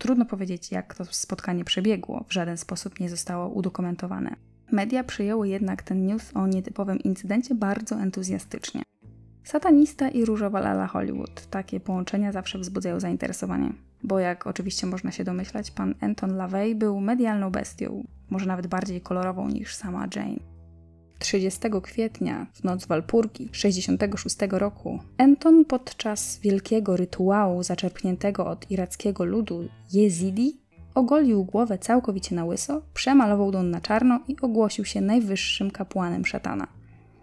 Trudno 0.06 0.24
powiedzieć, 0.24 0.72
jak 0.72 0.94
to 0.94 1.04
spotkanie 1.04 1.64
przebiegło, 1.64 2.24
w 2.28 2.32
żaden 2.32 2.56
sposób 2.56 3.00
nie 3.00 3.08
zostało 3.08 3.48
udokumentowane. 3.48 4.36
Media 4.72 5.04
przyjęły 5.04 5.48
jednak 5.48 5.82
ten 5.82 6.06
news 6.06 6.30
o 6.34 6.46
nietypowym 6.46 6.98
incydencie 6.98 7.54
bardzo 7.54 7.96
entuzjastycznie. 7.96 8.82
Satanista 9.44 10.08
i 10.08 10.24
różowa 10.24 10.60
lala 10.60 10.86
Hollywood. 10.86 11.46
Takie 11.46 11.80
połączenia 11.80 12.32
zawsze 12.32 12.58
wzbudzają 12.58 13.00
zainteresowanie. 13.00 13.72
Bo 14.02 14.18
jak 14.18 14.46
oczywiście 14.46 14.86
można 14.86 15.10
się 15.10 15.24
domyślać, 15.24 15.70
pan 15.70 15.94
Anton 16.00 16.36
LaVey 16.36 16.74
był 16.74 17.00
medialną 17.00 17.50
bestią, 17.50 18.04
może 18.30 18.46
nawet 18.46 18.66
bardziej 18.66 19.00
kolorową 19.00 19.48
niż 19.48 19.74
sama 19.74 20.06
Jane. 20.16 20.55
30 21.18 21.60
kwietnia, 21.82 22.46
w 22.52 22.64
noc 22.64 22.86
Walpurgi 22.86 23.48
66 23.52 24.36
roku, 24.50 24.98
Anton 25.18 25.64
podczas 25.64 26.38
wielkiego 26.42 26.96
rytuału 26.96 27.62
zaczerpniętego 27.62 28.46
od 28.46 28.70
irackiego 28.70 29.24
ludu 29.24 29.68
Jezidi 29.92 30.56
ogolił 30.94 31.44
głowę 31.44 31.78
całkowicie 31.78 32.34
na 32.34 32.44
łyso, 32.44 32.82
przemalował 32.94 33.50
don 33.50 33.70
na 33.70 33.80
czarno 33.80 34.20
i 34.28 34.36
ogłosił 34.42 34.84
się 34.84 35.00
najwyższym 35.00 35.70
kapłanem 35.70 36.26
szatana. 36.26 36.66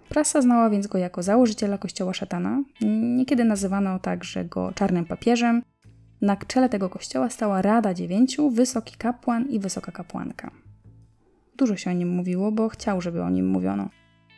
Prasa 0.10 0.42
znała 0.42 0.70
więc 0.70 0.88
go 0.88 0.98
jako 0.98 1.24
założyciela 1.24 1.78
kościoła 1.78 2.14
szatana. 2.14 2.64
Niekiedy 3.16 3.44
nazywano 3.44 4.00
także 4.00 4.46
go 4.46 4.72
czarnym 4.76 5.06
papieżem. 5.06 5.62
Na 6.22 6.36
czele 6.36 6.70
tego 6.70 6.90
kościoła 6.90 7.30
stała 7.30 7.62
Rada 7.62 7.94
Dziewięciu, 7.94 8.50
wysoki 8.50 8.98
kapłan 8.98 9.50
i 9.50 9.60
wysoka 9.60 9.92
kapłanka. 9.92 10.52
Dużo 11.58 11.78
się 11.78 11.92
o 11.92 11.94
nim 11.94 12.10
mówiło, 12.10 12.52
bo 12.52 12.70
chciał, 12.70 13.02
żeby 13.02 13.24
o 13.24 13.30
nim 13.30 13.48
mówiono. 13.48 13.90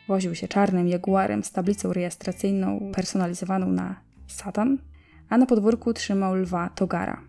Woził 0.08 0.34
się 0.34 0.48
czarnym 0.48 0.88
jaguarem 0.88 1.44
z 1.44 1.52
tablicą 1.52 1.92
rejestracyjną 1.92 2.92
personalizowaną 2.94 3.72
na 3.72 4.00
Satan, 4.26 4.78
a 5.28 5.38
na 5.38 5.46
podwórku 5.46 5.92
trzymał 5.92 6.34
lwa 6.34 6.68
Togara. 6.68 7.20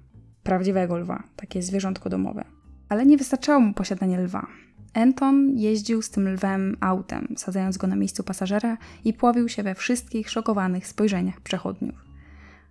Prawdziwego 0.44 0.98
lwa, 0.98 1.24
takie 1.36 1.62
zwierzątko 1.62 2.10
domowe. 2.10 2.44
Ale 2.90 3.06
nie 3.06 3.18
wystarczało 3.18 3.60
mu 3.60 3.74
posiadanie 3.74 4.20
lwa. 4.20 4.48
Anton 4.94 5.58
jeździł 5.58 6.02
z 6.02 6.10
tym 6.10 6.34
lwem 6.34 6.78
autem, 6.80 7.28
sadzając 7.38 7.78
go 7.78 7.88
na 7.88 7.96
miejscu 7.96 8.24
pasażera 8.24 8.78
i 9.06 9.14
pławił 9.14 9.50
się 9.50 9.64
we 9.64 9.76
wszystkich 9.76 10.30
szokowanych 10.30 10.88
spojrzeniach 10.88 11.42
przechodniów. 11.42 11.96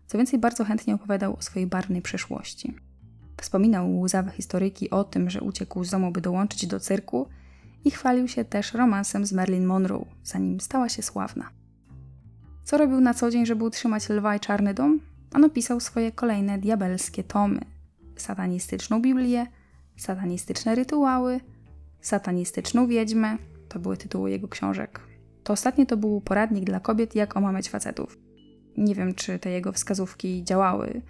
Co 0.07 0.19
więcej, 0.19 0.39
bardzo 0.39 0.65
chętnie 0.65 0.95
opowiadał 0.95 1.37
o 1.37 1.43
swojej 1.43 1.67
barwnej 1.67 2.03
przeszłości. 2.03 2.75
Wspominał 3.41 4.01
łzawe 4.01 4.31
historyjki 4.31 4.91
o 4.91 5.05
tym, 5.05 5.31
że 5.31 5.41
uciekł 5.41 5.85
z 5.85 5.91
domu, 5.91 6.13
by 6.13 6.21
dołączyć 6.21 6.67
do 6.67 6.81
cyrku 6.81 7.29
i 7.85 7.91
chwalił 7.91 8.29
się 8.29 8.45
też 8.45 8.75
romansem 8.75 9.27
z 9.27 9.33
Marilyn 9.33 9.67
Monroe, 9.67 10.07
zanim 10.25 10.61
stała 10.61 10.89
się 10.89 11.03
sławna. 11.03 11.51
Co 12.65 12.79
robił 12.79 13.01
na 13.01 13.15
co 13.15 13.31
dzień, 13.31 13.47
żeby 13.47 13.65
utrzymać 13.65 14.09
lwa 14.09 14.37
i 14.37 14.41
czarny 14.41 14.75
dom? 14.75 15.01
Ano 15.33 15.51
pisał 15.51 15.81
swoje 15.81 16.13
kolejne 16.13 16.59
diabelskie 16.59 17.25
tomy. 17.25 17.61
Satanistyczną 18.17 19.03
Biblię, 19.03 19.47
satanistyczne 19.97 20.75
rytuały– 20.75 21.41
satanistyczną 22.07 22.87
wiedźmę. 22.87 23.39
To 23.69 23.79
były 23.79 23.97
tytuły 23.97 24.31
jego 24.31 24.49
książek. 24.49 25.01
To 25.45 25.53
ostatnie 25.53 25.87
to 25.87 25.97
był 25.97 26.21
poradnik 26.21 26.65
dla 26.65 26.81
kobiet, 26.81 27.15
jak 27.15 27.37
omamiać 27.37 27.69
facetów. 27.69 28.19
Nie 28.77 28.95
wiem, 28.95 29.15
czy 29.15 29.39
te 29.39 29.51
jego 29.51 29.73
wskazówki 29.73 30.45
działały. 30.45 31.03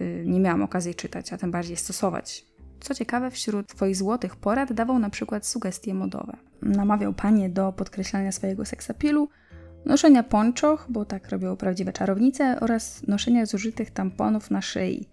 Y, 0.00 0.24
nie 0.26 0.40
miałam 0.40 0.62
okazji 0.62 0.94
czytać, 0.94 1.32
a 1.32 1.38
tym 1.38 1.50
bardziej 1.50 1.76
stosować. 1.76 2.44
Co 2.80 2.94
ciekawe, 2.94 3.30
wśród 3.30 3.70
swoich 3.70 3.96
złotych 3.96 4.36
porad 4.36 4.72
dawał 4.72 4.98
na 4.98 5.10
przykład 5.10 5.46
sugestie 5.46 5.94
modowe. 5.94 6.36
Namawiał 6.62 7.12
panie 7.12 7.48
do 7.48 7.72
podkreślania 7.72 8.32
swojego 8.32 8.64
seksapilu, 8.64 9.28
noszenia 9.84 10.22
ponczoch, 10.22 10.86
bo 10.88 11.04
tak 11.04 11.28
robią 11.28 11.56
prawdziwe 11.56 11.92
czarownice, 11.92 12.60
oraz 12.60 13.06
noszenia 13.06 13.46
zużytych 13.46 13.90
tamponów 13.90 14.50
na 14.50 14.62
szyi. 14.62 15.08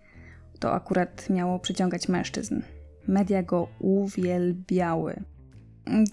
To 0.59 0.73
akurat 0.73 1.29
miało 1.29 1.59
przyciągać 1.59 2.07
mężczyzn. 2.07 2.61
Media 3.07 3.43
go 3.43 3.67
uwielbiały. 3.79 5.23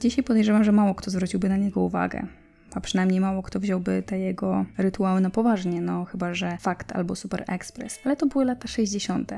Dzisiaj 0.01 0.25
podejrzewam, 0.25 0.65
że 0.65 0.73
mało 0.73 0.95
kto 0.95 1.11
zwróciłby 1.11 1.49
na 1.49 1.57
niego 1.57 1.81
uwagę. 1.81 2.27
A 2.75 2.81
przynajmniej 2.81 3.21
mało 3.21 3.43
kto 3.43 3.61
wziąłby 3.61 4.03
te 4.07 4.19
jego 4.19 4.65
rytuały 4.79 5.21
na 5.21 5.31
poważnie, 5.31 5.81
no 5.81 6.05
chyba 6.05 6.35
że 6.35 6.57
Fakt 6.61 6.93
albo 6.93 7.17
Super 7.17 7.45
Express. 7.49 7.99
Ale 8.05 8.17
to 8.17 8.27
były 8.27 8.45
lata 8.45 8.69
60. 8.69 9.33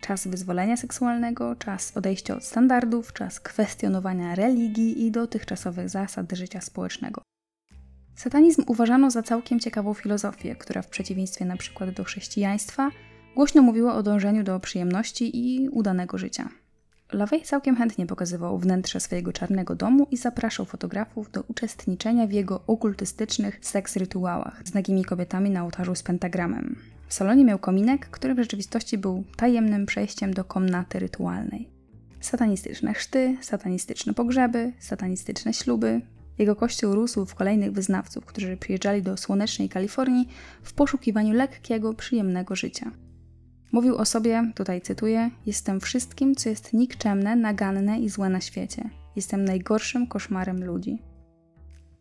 Czas 0.00 0.28
wyzwolenia 0.28 0.76
seksualnego, 0.76 1.56
czas 1.56 1.96
odejścia 1.96 2.36
od 2.36 2.44
standardów, 2.44 3.12
czas 3.12 3.40
kwestionowania 3.40 4.34
religii 4.34 5.06
i 5.06 5.10
dotychczasowych 5.10 5.88
zasad 5.88 6.32
życia 6.32 6.60
społecznego. 6.60 7.22
Satanizm 8.14 8.64
uważano 8.66 9.10
za 9.10 9.22
całkiem 9.22 9.60
ciekawą 9.60 9.94
filozofię, 9.94 10.56
która 10.56 10.82
w 10.82 10.88
przeciwieństwie 10.88 11.44
na 11.44 11.56
przykład 11.56 11.90
do 11.90 12.04
chrześcijaństwa 12.04 12.90
głośno 13.34 13.62
mówiła 13.62 13.94
o 13.94 14.02
dążeniu 14.02 14.42
do 14.42 14.60
przyjemności 14.60 15.36
i 15.46 15.68
udanego 15.68 16.18
życia. 16.18 16.48
LaVey 17.12 17.42
całkiem 17.42 17.76
chętnie 17.76 18.06
pokazywał 18.06 18.58
wnętrze 18.58 19.00
swojego 19.00 19.32
czarnego 19.32 19.74
domu 19.74 20.06
i 20.10 20.16
zapraszał 20.16 20.66
fotografów 20.66 21.30
do 21.30 21.44
uczestniczenia 21.48 22.26
w 22.26 22.32
jego 22.32 22.60
okultystycznych 22.66 23.58
seks 23.62 23.96
rytuałach 23.96 24.62
z 24.64 24.74
nagimi 24.74 25.04
kobietami 25.04 25.50
na 25.50 25.62
ołtarzu 25.62 25.94
z 25.94 26.02
pentagramem. 26.02 26.76
W 27.08 27.14
salonie 27.14 27.44
miał 27.44 27.58
kominek, 27.58 28.10
który 28.10 28.34
w 28.34 28.38
rzeczywistości 28.38 28.98
był 28.98 29.24
tajemnym 29.36 29.86
przejściem 29.86 30.34
do 30.34 30.44
komnaty 30.44 30.98
rytualnej. 30.98 31.68
Satanistyczne 32.20 32.94
chrzty, 32.94 33.36
satanistyczne 33.40 34.14
pogrzeby, 34.14 34.72
satanistyczne 34.78 35.54
śluby. 35.54 36.00
Jego 36.38 36.56
kościół 36.56 36.94
rósł 36.94 37.26
w 37.26 37.34
kolejnych 37.34 37.72
wyznawców, 37.72 38.24
którzy 38.24 38.56
przyjeżdżali 38.56 39.02
do 39.02 39.16
słonecznej 39.16 39.68
Kalifornii 39.68 40.28
w 40.62 40.72
poszukiwaniu 40.72 41.34
lekkiego, 41.34 41.94
przyjemnego 41.94 42.56
życia. 42.56 42.90
Mówił 43.76 43.96
o 43.96 44.04
sobie, 44.04 44.52
tutaj 44.54 44.80
cytuję: 44.80 45.30
Jestem 45.46 45.80
wszystkim, 45.80 46.34
co 46.34 46.48
jest 46.48 46.72
nikczemne, 46.72 47.36
naganne 47.36 48.00
i 48.00 48.08
złe 48.08 48.28
na 48.28 48.40
świecie. 48.40 48.90
Jestem 49.16 49.44
najgorszym 49.44 50.06
koszmarem 50.06 50.64
ludzi. 50.64 51.02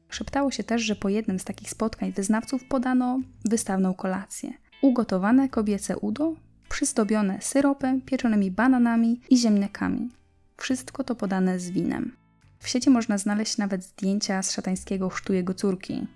Szeptało 0.09 0.51
się 0.51 0.63
też, 0.63 0.81
że 0.81 0.95
po 0.95 1.09
jednym 1.09 1.39
z 1.39 1.43
takich 1.43 1.69
spotkań 1.69 2.11
wyznawców 2.11 2.63
podano 2.63 3.19
wystawną 3.45 3.93
kolację. 3.93 4.53
Ugotowane 4.81 5.49
kobiece 5.49 5.97
udo, 5.97 6.33
przyzdobione 6.69 7.41
syropem, 7.41 8.01
pieczonymi 8.01 8.51
bananami 8.51 9.21
i 9.29 9.37
ziemniakami. 9.37 10.09
Wszystko 10.57 11.03
to 11.03 11.15
podane 11.15 11.59
z 11.59 11.69
winem. 11.69 12.15
W 12.59 12.67
sieci 12.69 12.89
można 12.89 13.17
znaleźć 13.17 13.57
nawet 13.57 13.83
zdjęcia 13.83 14.43
z 14.43 14.51
szatańskiego 14.51 15.09
chrztu 15.09 15.33
jego 15.33 15.53
córki. 15.53 16.07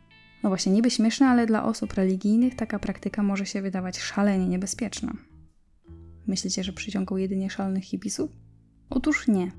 No 0.44 0.50
właśnie, 0.50 0.72
niby 0.72 0.92
śmieszne, 0.92 1.28
ale 1.28 1.46
dla 1.46 1.64
osób 1.64 1.94
religijnych 1.94 2.56
taka 2.56 2.80
praktyka 2.80 3.24
może 3.24 3.46
się 3.46 3.62
wydawać 3.62 4.00
szalenie 4.00 4.48
niebezpieczna. 4.48 5.14
Myślicie, 6.30 6.64
że 6.64 6.74
przyciągał 6.74 7.18
jedynie 7.18 7.50
szalonych 7.50 7.84
hipisów? 7.84 8.32
Otóż 8.90 9.28
nie. 9.28 9.52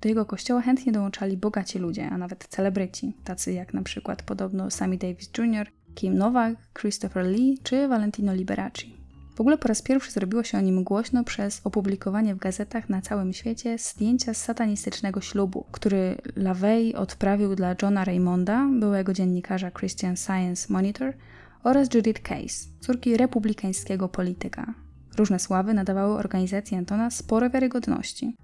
Do 0.00 0.08
jego 0.08 0.26
kościoła 0.26 0.60
chętnie 0.60 0.92
dołączali 0.92 1.36
bogaci 1.36 1.78
ludzie, 1.78 2.08
a 2.10 2.18
nawet 2.18 2.46
celebryci, 2.48 3.16
tacy 3.24 3.52
jak 3.52 3.74
na 3.74 3.82
przykład 3.82 4.22
podobno 4.22 4.70
Sammy 4.70 4.96
Davis 4.96 5.30
Jr., 5.38 5.66
Kim 5.94 6.18
Novak, 6.18 6.54
Christopher 6.80 7.26
Lee 7.26 7.58
czy 7.62 7.88
Valentino 7.88 8.34
Liberace. 8.34 8.82
W 9.34 9.40
ogóle 9.40 9.58
po 9.58 9.68
raz 9.68 9.82
pierwszy 9.82 10.10
zrobiło 10.10 10.42
się 10.42 10.58
o 10.58 10.60
nim 10.60 10.84
głośno 10.84 11.24
przez 11.24 11.60
opublikowanie 11.64 12.34
w 12.34 12.38
gazetach 12.38 12.88
na 12.88 13.02
całym 13.02 13.32
świecie 13.32 13.78
zdjęcia 13.78 14.34
z 14.34 14.44
satanistycznego 14.44 15.20
ślubu, 15.20 15.64
który 15.72 16.16
LaVey 16.36 16.94
odprawił 16.94 17.54
dla 17.54 17.74
Johna 17.82 18.04
Raymonda, 18.04 18.68
byłego 18.80 19.12
dziennikarza 19.12 19.70
Christian 19.70 20.16
Science 20.16 20.72
Monitor, 20.72 21.12
oraz 21.62 21.94
Judith 21.94 22.22
Case, 22.22 22.66
córki 22.80 23.16
republikańskiego 23.16 24.08
polityka. 24.08 24.74
Różne 25.20 25.38
sławy 25.38 25.74
nadawały 25.74 26.14
organizacji 26.14 26.76
Antona 26.76 27.10
sporo 27.10 27.50
wiarygodności. 27.50 28.36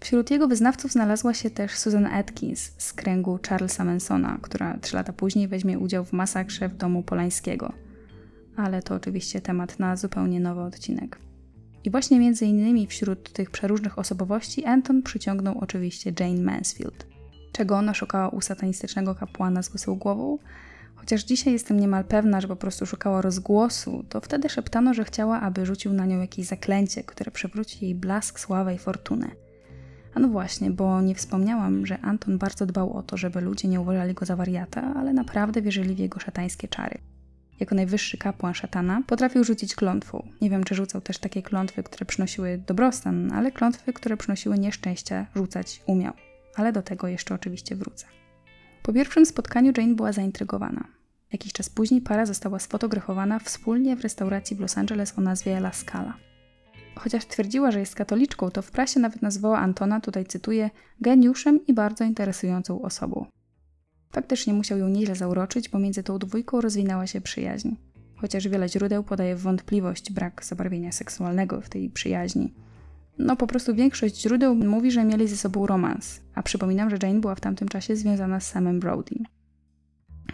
Wśród 0.00 0.30
jego 0.30 0.48
wyznawców 0.48 0.92
znalazła 0.92 1.34
się 1.34 1.50
też 1.50 1.78
Susan 1.78 2.06
Atkins 2.06 2.72
z 2.78 2.92
kręgu 2.92 3.38
Charlesa 3.48 3.84
Mansona, 3.84 4.38
która 4.42 4.78
trzy 4.78 4.96
lata 4.96 5.12
później 5.12 5.48
weźmie 5.48 5.78
udział 5.78 6.04
w 6.04 6.12
masakrze 6.12 6.68
w 6.68 6.76
domu 6.76 7.02
Polańskiego. 7.02 7.72
Ale 8.56 8.82
to 8.82 8.94
oczywiście 8.94 9.40
temat 9.40 9.78
na 9.78 9.96
zupełnie 9.96 10.40
nowy 10.40 10.60
odcinek. 10.60 11.18
I 11.84 11.90
właśnie 11.90 12.18
między 12.18 12.46
innymi 12.46 12.86
wśród 12.86 13.32
tych 13.32 13.50
przeróżnych 13.50 13.98
osobowości 13.98 14.64
Anton 14.64 15.02
przyciągnął 15.02 15.58
oczywiście 15.58 16.12
Jane 16.20 16.40
Mansfield. 16.40 17.06
Czego 17.52 17.76
ona 17.76 17.94
szukała 17.94 18.28
u 18.28 18.40
satanistycznego 18.40 19.14
kapłana 19.14 19.62
z 19.62 19.86
głową? 19.86 20.38
Chociaż 20.98 21.24
dzisiaj 21.24 21.52
jestem 21.52 21.80
niemal 21.80 22.04
pewna, 22.04 22.40
że 22.40 22.48
po 22.48 22.56
prostu 22.56 22.86
szukała 22.86 23.22
rozgłosu, 23.22 24.04
to 24.08 24.20
wtedy 24.20 24.48
szeptano, 24.48 24.94
że 24.94 25.04
chciała, 25.04 25.40
aby 25.40 25.66
rzucił 25.66 25.92
na 25.92 26.06
nią 26.06 26.20
jakieś 26.20 26.46
zaklęcie, 26.46 27.04
które 27.04 27.30
przewróci 27.30 27.84
jej 27.84 27.94
blask, 27.94 28.40
sławę 28.40 28.74
i 28.74 28.78
fortunę. 28.78 29.28
A 30.14 30.20
no 30.20 30.28
właśnie, 30.28 30.70
bo 30.70 31.00
nie 31.00 31.14
wspomniałam, 31.14 31.86
że 31.86 32.00
Anton 32.00 32.38
bardzo 32.38 32.66
dbał 32.66 32.92
o 32.92 33.02
to, 33.02 33.16
żeby 33.16 33.40
ludzie 33.40 33.68
nie 33.68 33.80
uważali 33.80 34.14
go 34.14 34.26
za 34.26 34.36
wariata, 34.36 34.94
ale 34.96 35.12
naprawdę 35.12 35.62
wierzyli 35.62 35.94
w 35.94 35.98
jego 35.98 36.20
szatańskie 36.20 36.68
czary. 36.68 36.98
Jako 37.60 37.74
najwyższy 37.74 38.18
kapłan 38.18 38.54
szatana 38.54 39.02
potrafił 39.06 39.44
rzucić 39.44 39.74
klątwą. 39.74 40.28
Nie 40.40 40.50
wiem, 40.50 40.64
czy 40.64 40.74
rzucał 40.74 41.00
też 41.00 41.18
takie 41.18 41.42
klątwy, 41.42 41.82
które 41.82 42.06
przynosiły 42.06 42.62
dobrostan, 42.66 43.32
ale 43.32 43.52
klątwy, 43.52 43.92
które 43.92 44.16
przynosiły 44.16 44.58
nieszczęście, 44.58 45.26
rzucać 45.36 45.82
umiał. 45.86 46.12
Ale 46.54 46.72
do 46.72 46.82
tego 46.82 47.08
jeszcze 47.08 47.34
oczywiście 47.34 47.76
wrócę. 47.76 48.06
Po 48.82 48.92
pierwszym 48.92 49.26
spotkaniu 49.26 49.72
Jane 49.76 49.94
była 49.94 50.12
zaintrygowana. 50.12 50.84
Jakiś 51.32 51.52
czas 51.52 51.70
później 51.70 52.00
para 52.00 52.26
została 52.26 52.58
sfotografowana 52.58 53.38
wspólnie 53.38 53.96
w 53.96 54.00
restauracji 54.00 54.56
w 54.56 54.60
Los 54.60 54.78
Angeles 54.78 55.18
o 55.18 55.20
nazwie 55.20 55.56
La 55.56 55.72
Scala. 55.72 56.14
Chociaż 56.94 57.26
twierdziła, 57.26 57.70
że 57.70 57.80
jest 57.80 57.94
katoliczką, 57.94 58.50
to 58.50 58.62
w 58.62 58.70
prasie 58.70 59.00
nawet 59.00 59.22
nazwała 59.22 59.58
Antona, 59.58 60.00
tutaj 60.00 60.26
cytuję, 60.26 60.70
geniuszem 61.00 61.66
i 61.66 61.74
bardzo 61.74 62.04
interesującą 62.04 62.82
osobą. 62.82 63.26
Faktycznie 64.12 64.54
musiał 64.54 64.78
ją 64.78 64.88
nieźle 64.88 65.14
zauroczyć, 65.14 65.68
bo 65.68 65.78
między 65.78 66.02
tą 66.02 66.18
dwójką 66.18 66.60
rozwinęła 66.60 67.06
się 67.06 67.20
przyjaźń. 67.20 67.68
Chociaż 68.16 68.48
wiele 68.48 68.68
źródeł 68.68 69.04
podaje 69.04 69.36
wątpliwość 69.36 70.12
brak 70.12 70.44
zabarwienia 70.44 70.92
seksualnego 70.92 71.60
w 71.60 71.68
tej 71.68 71.90
przyjaźni. 71.90 72.54
No 73.18 73.36
po 73.36 73.46
prostu 73.46 73.74
większość 73.74 74.22
źródeł 74.22 74.54
mówi, 74.54 74.90
że 74.90 75.04
mieli 75.04 75.28
ze 75.28 75.36
sobą 75.36 75.66
romans, 75.66 76.20
a 76.34 76.42
przypominam, 76.42 76.90
że 76.90 76.96
Jane 77.02 77.20
była 77.20 77.34
w 77.34 77.40
tamtym 77.40 77.68
czasie 77.68 77.96
związana 77.96 78.40
z 78.40 78.46
Samem 78.46 78.80
Brody. 78.80 79.16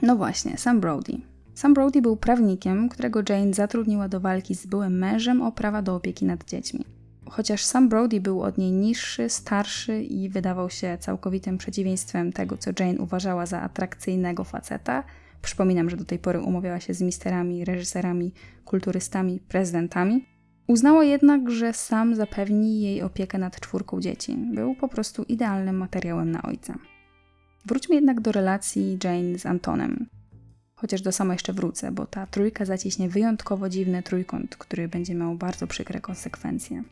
No 0.03 0.17
właśnie, 0.17 0.59
Sam 0.59 0.81
Brody. 0.81 1.13
Sam 1.55 1.75
Brody 1.75 2.03
był 2.03 2.17
prawnikiem, 2.17 2.89
którego 2.89 3.21
Jane 3.29 3.55
zatrudniła 3.55 4.09
do 4.09 4.21
walki 4.21 4.55
z 4.55 4.67
byłym 4.67 4.99
mężem 4.99 5.43
o 5.43 5.53
prawa 5.53 5.83
do 5.83 5.95
opieki 5.97 6.25
nad 6.25 6.45
dziećmi. 6.45 6.85
Chociaż 7.31 7.65
sam 7.65 7.89
Brody 7.89 8.21
był 8.21 8.43
od 8.43 8.59
niej 8.59 8.73
niższy, 8.73 9.29
starszy 9.29 10.03
i 10.03 10.29
wydawał 10.29 10.71
się 10.71 10.99
całkowitym 11.01 11.59
przeciwieństwem 11.59 12.33
tego, 12.33 12.57
co 12.57 12.71
Jane 12.81 12.99
uważała 12.99 13.47
za 13.47 13.61
atrakcyjnego 13.61 14.45
faceta, 14.45 15.05
przypominam, 15.43 15.91
że 15.91 15.97
do 15.97 16.05
tej 16.05 16.19
pory 16.19 16.41
umawiała 16.41 16.81
się 16.81 16.95
z 16.95 17.03
misterami, 17.03 17.65
reżyserami, 17.65 18.33
kulturystami, 18.65 19.41
prezydentami, 19.41 20.25
uznała 20.67 21.05
jednak, 21.05 21.51
że 21.51 21.73
sam 21.73 22.15
zapewni 22.15 22.81
jej 22.81 23.03
opiekę 23.03 23.39
nad 23.39 23.61
czwórką 23.61 24.01
dzieci. 24.01 24.37
Był 24.37 24.75
po 24.75 24.89
prostu 24.89 25.23
idealnym 25.23 25.77
materiałem 25.77 26.31
na 26.31 26.43
ojca. 26.43 26.79
Wróćmy 27.67 27.95
jednak 27.95 28.21
do 28.21 28.33
relacji 28.33 28.99
Jane 29.05 29.39
z 29.39 29.47
Antonem. 29.47 30.07
Chociaż 30.75 31.03
do 31.03 31.13
sama 31.13 31.33
jeszcze 31.33 31.53
wrócę, 31.53 31.93
bo 31.93 32.07
ta 32.07 32.27
trójka 32.27 32.65
zaciśnie 32.65 33.09
wyjątkowo 33.09 33.69
dziwny 33.69 34.03
trójkąt, 34.03 34.57
który 34.57 34.89
będzie 34.89 35.15
miał 35.15 35.35
bardzo 35.35 35.67
przykre 35.67 36.01
konsekwencje. 36.01 36.85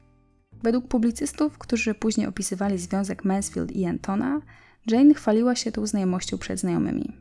Według 0.63 0.89
publicystów, 0.89 1.59
którzy 1.59 1.95
później 1.95 2.27
opisywali 2.27 2.79
związek 2.79 3.25
Mansfield 3.25 3.73
i 3.73 3.87
Antona, 3.87 4.41
Jane 4.87 5.15
chwaliła 5.15 5.55
się 5.55 5.73
tą 5.73 5.87
znajomością 5.87 6.39
przed 6.39 6.61
znajomymi. 6.61 7.13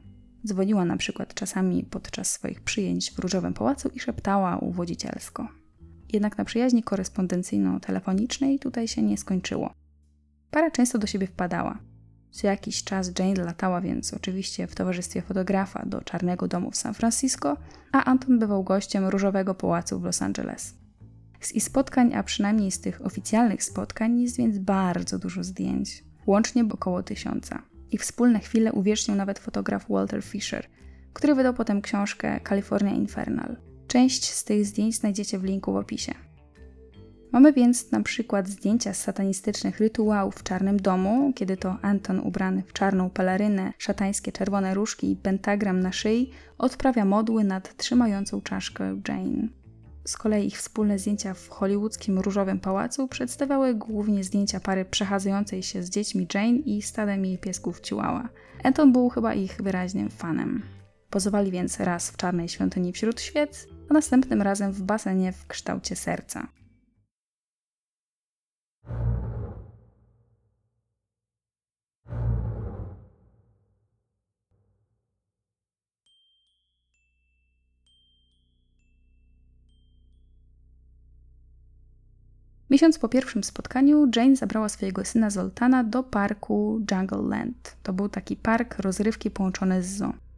Dzwoniła 0.47 0.85
na 0.85 0.97
przykład 0.97 1.33
czasami 1.33 1.83
podczas 1.83 2.31
swoich 2.31 2.61
przyjęć 2.61 3.11
w 3.11 3.19
Różowym 3.19 3.53
Pałacu 3.53 3.89
i 3.89 3.99
szeptała 3.99 4.57
uwodzicielsko. 4.57 5.60
Jednak 6.13 6.37
na 6.37 6.45
przyjaźni 6.45 6.83
korespondencyjno-telefonicznej 6.83 8.59
tutaj 8.59 8.87
się 8.87 9.01
nie 9.01 9.17
skończyło. 9.17 9.73
Para 10.51 10.71
często 10.71 10.97
do 10.97 11.07
siebie 11.07 11.27
wpadała– 11.27 11.77
co 12.31 12.47
jakiś 12.47 12.83
czas 12.83 13.11
Jane 13.19 13.43
latała 13.43 13.81
więc 13.81 14.13
oczywiście 14.13 14.67
w 14.67 14.75
towarzystwie 14.75 15.21
fotografa 15.21 15.85
do 15.85 16.01
Czarnego 16.01 16.47
Domu 16.47 16.71
w 16.71 16.75
San 16.75 16.93
Francisco, 16.93 17.57
a 17.91 18.03
Anton 18.03 18.39
bywał 18.39 18.63
gościem 18.63 19.05
Różowego 19.05 19.55
Pałacu 19.55 19.99
w 19.99 20.03
Los 20.03 20.21
Angeles. 20.21 20.75
Z 21.39 21.55
ich 21.55 21.63
spotkań, 21.63 22.13
a 22.13 22.23
przynajmniej 22.23 22.71
z 22.71 22.81
tych 22.81 23.05
oficjalnych 23.05 23.63
spotkań, 23.63 24.21
jest 24.21 24.37
więc 24.37 24.57
bardzo 24.57 25.19
dużo 25.19 25.43
zdjęć, 25.43 26.03
łącznie 26.27 26.65
około 26.71 27.03
tysiąca. 27.03 27.61
Ich 27.91 28.01
wspólne 28.01 28.39
chwile 28.39 28.73
uwiecznił 28.73 29.17
nawet 29.17 29.39
fotograf 29.39 29.85
Walter 29.89 30.23
Fisher, 30.23 30.67
który 31.13 31.35
wydał 31.35 31.53
potem 31.53 31.81
książkę 31.81 32.39
California 32.49 32.91
Infernal. 32.91 33.57
Część 33.91 34.29
z 34.29 34.43
tych 34.43 34.65
zdjęć 34.65 34.95
znajdziecie 34.95 35.39
w 35.39 35.43
linku 35.43 35.73
w 35.73 35.75
opisie. 35.75 36.13
Mamy 37.31 37.53
więc 37.53 37.91
na 37.91 38.01
przykład 38.03 38.47
zdjęcia 38.47 38.93
z 38.93 39.01
satanistycznych 39.01 39.79
rytuałów 39.79 40.35
w 40.35 40.43
Czarnym 40.43 40.77
Domu, 40.77 41.33
kiedy 41.35 41.57
to 41.57 41.77
Anton 41.81 42.19
ubrany 42.19 42.63
w 42.67 42.73
czarną 42.73 43.09
pelerynę, 43.09 43.73
szatańskie 43.77 44.31
czerwone 44.31 44.73
różki 44.73 45.11
i 45.11 45.15
pentagram 45.15 45.79
na 45.79 45.91
szyi 45.91 46.31
odprawia 46.57 47.05
modły 47.05 47.43
nad 47.43 47.77
trzymającą 47.77 48.41
czaszkę 48.41 49.01
Jane. 49.07 49.47
Z 50.05 50.17
kolei 50.17 50.47
ich 50.47 50.57
wspólne 50.57 50.99
zdjęcia 50.99 51.33
w 51.33 51.49
hollywoodzkim 51.49 52.19
Różowym 52.19 52.59
Pałacu 52.59 53.07
przedstawiały 53.07 53.73
głównie 53.73 54.23
zdjęcia 54.23 54.59
pary 54.59 54.85
przechadzującej 54.85 55.63
się 55.63 55.83
z 55.83 55.89
dziećmi 55.89 56.27
Jane 56.33 56.57
i 56.57 56.81
stadem 56.81 57.25
jej 57.25 57.37
piesków 57.37 57.81
Chihuahua. 57.81 58.29
Anton 58.63 58.91
był 58.91 59.09
chyba 59.09 59.33
ich 59.33 59.61
wyraźnym 59.61 60.09
fanem. 60.09 60.80
Pozowali 61.11 61.51
więc 61.51 61.79
raz 61.79 62.11
w 62.11 62.17
czarnej 62.17 62.49
świątyni 62.49 62.93
wśród 62.93 63.21
świec, 63.21 63.67
a 63.89 63.93
następnym 63.93 64.41
razem 64.41 64.71
w 64.71 64.81
basenie 64.81 65.31
w 65.31 65.47
kształcie 65.47 65.95
serca. 65.95 66.47
Miesiąc 82.69 82.99
po 82.99 83.09
pierwszym 83.09 83.43
spotkaniu 83.43 84.07
Jane 84.15 84.35
zabrała 84.35 84.69
swojego 84.69 85.05
syna 85.05 85.29
Zoltana 85.29 85.83
do 85.83 86.03
parku 86.03 86.81
Jungle 86.91 87.21
Land. 87.21 87.75
To 87.83 87.93
był 87.93 88.09
taki 88.09 88.35
park 88.35 88.79
rozrywki 88.79 89.31
połączony 89.31 89.83
z 89.83 89.97
zoo. 89.97 90.30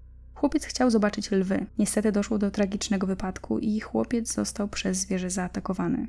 Chłopiec 0.43 0.65
chciał 0.65 0.89
zobaczyć 0.89 1.31
lwy. 1.31 1.65
Niestety 1.79 2.11
doszło 2.11 2.37
do 2.37 2.51
tragicznego 2.51 3.07
wypadku 3.07 3.59
i 3.59 3.79
chłopiec 3.79 4.33
został 4.33 4.67
przez 4.67 4.97
zwierzę 4.97 5.29
zaatakowany. 5.29 6.07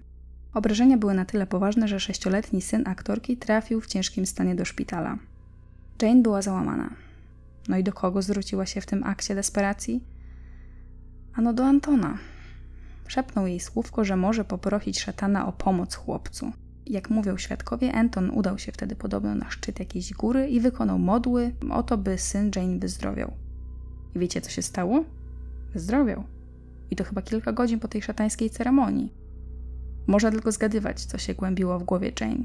Obrażenia 0.54 0.98
były 0.98 1.14
na 1.14 1.24
tyle 1.24 1.46
poważne, 1.46 1.88
że 1.88 2.00
sześcioletni 2.00 2.62
syn 2.62 2.82
aktorki 2.86 3.36
trafił 3.36 3.80
w 3.80 3.86
ciężkim 3.86 4.26
stanie 4.26 4.54
do 4.54 4.64
szpitala. 4.64 5.18
Jane 6.02 6.22
była 6.22 6.42
załamana. 6.42 6.90
No 7.68 7.76
i 7.76 7.84
do 7.84 7.92
kogo 7.92 8.22
zwróciła 8.22 8.66
się 8.66 8.80
w 8.80 8.86
tym 8.86 9.04
akcie 9.04 9.34
desperacji? 9.34 10.04
Ano 11.34 11.52
do 11.52 11.64
Antona. 11.64 12.18
Szepnął 13.06 13.46
jej 13.46 13.60
słówko, 13.60 14.04
że 14.04 14.16
może 14.16 14.44
poprosić 14.44 15.00
szatana 15.00 15.46
o 15.46 15.52
pomoc 15.52 15.94
chłopcu. 15.94 16.52
Jak 16.86 17.10
mówią 17.10 17.36
świadkowie, 17.36 17.92
Anton 17.92 18.30
udał 18.30 18.58
się 18.58 18.72
wtedy 18.72 18.96
podobno 18.96 19.34
na 19.34 19.50
szczyt 19.50 19.78
jakiejś 19.78 20.12
góry 20.12 20.48
i 20.48 20.60
wykonał 20.60 20.98
modły 20.98 21.54
o 21.70 21.82
to, 21.82 21.98
by 21.98 22.18
syn 22.18 22.50
Jane 22.56 22.78
wyzdrowiał. 22.78 23.43
I 24.14 24.18
wiecie, 24.18 24.40
co 24.40 24.50
się 24.50 24.62
stało? 24.62 25.04
Wyzdrowiał. 25.72 26.24
I 26.90 26.96
to 26.96 27.04
chyba 27.04 27.22
kilka 27.22 27.52
godzin 27.52 27.80
po 27.80 27.88
tej 27.88 28.02
szatańskiej 28.02 28.50
ceremonii. 28.50 29.12
Można 30.06 30.30
tylko 30.30 30.52
zgadywać, 30.52 31.04
co 31.04 31.18
się 31.18 31.34
głębiło 31.34 31.78
w 31.78 31.84
głowie 31.84 32.12
Jane. 32.20 32.44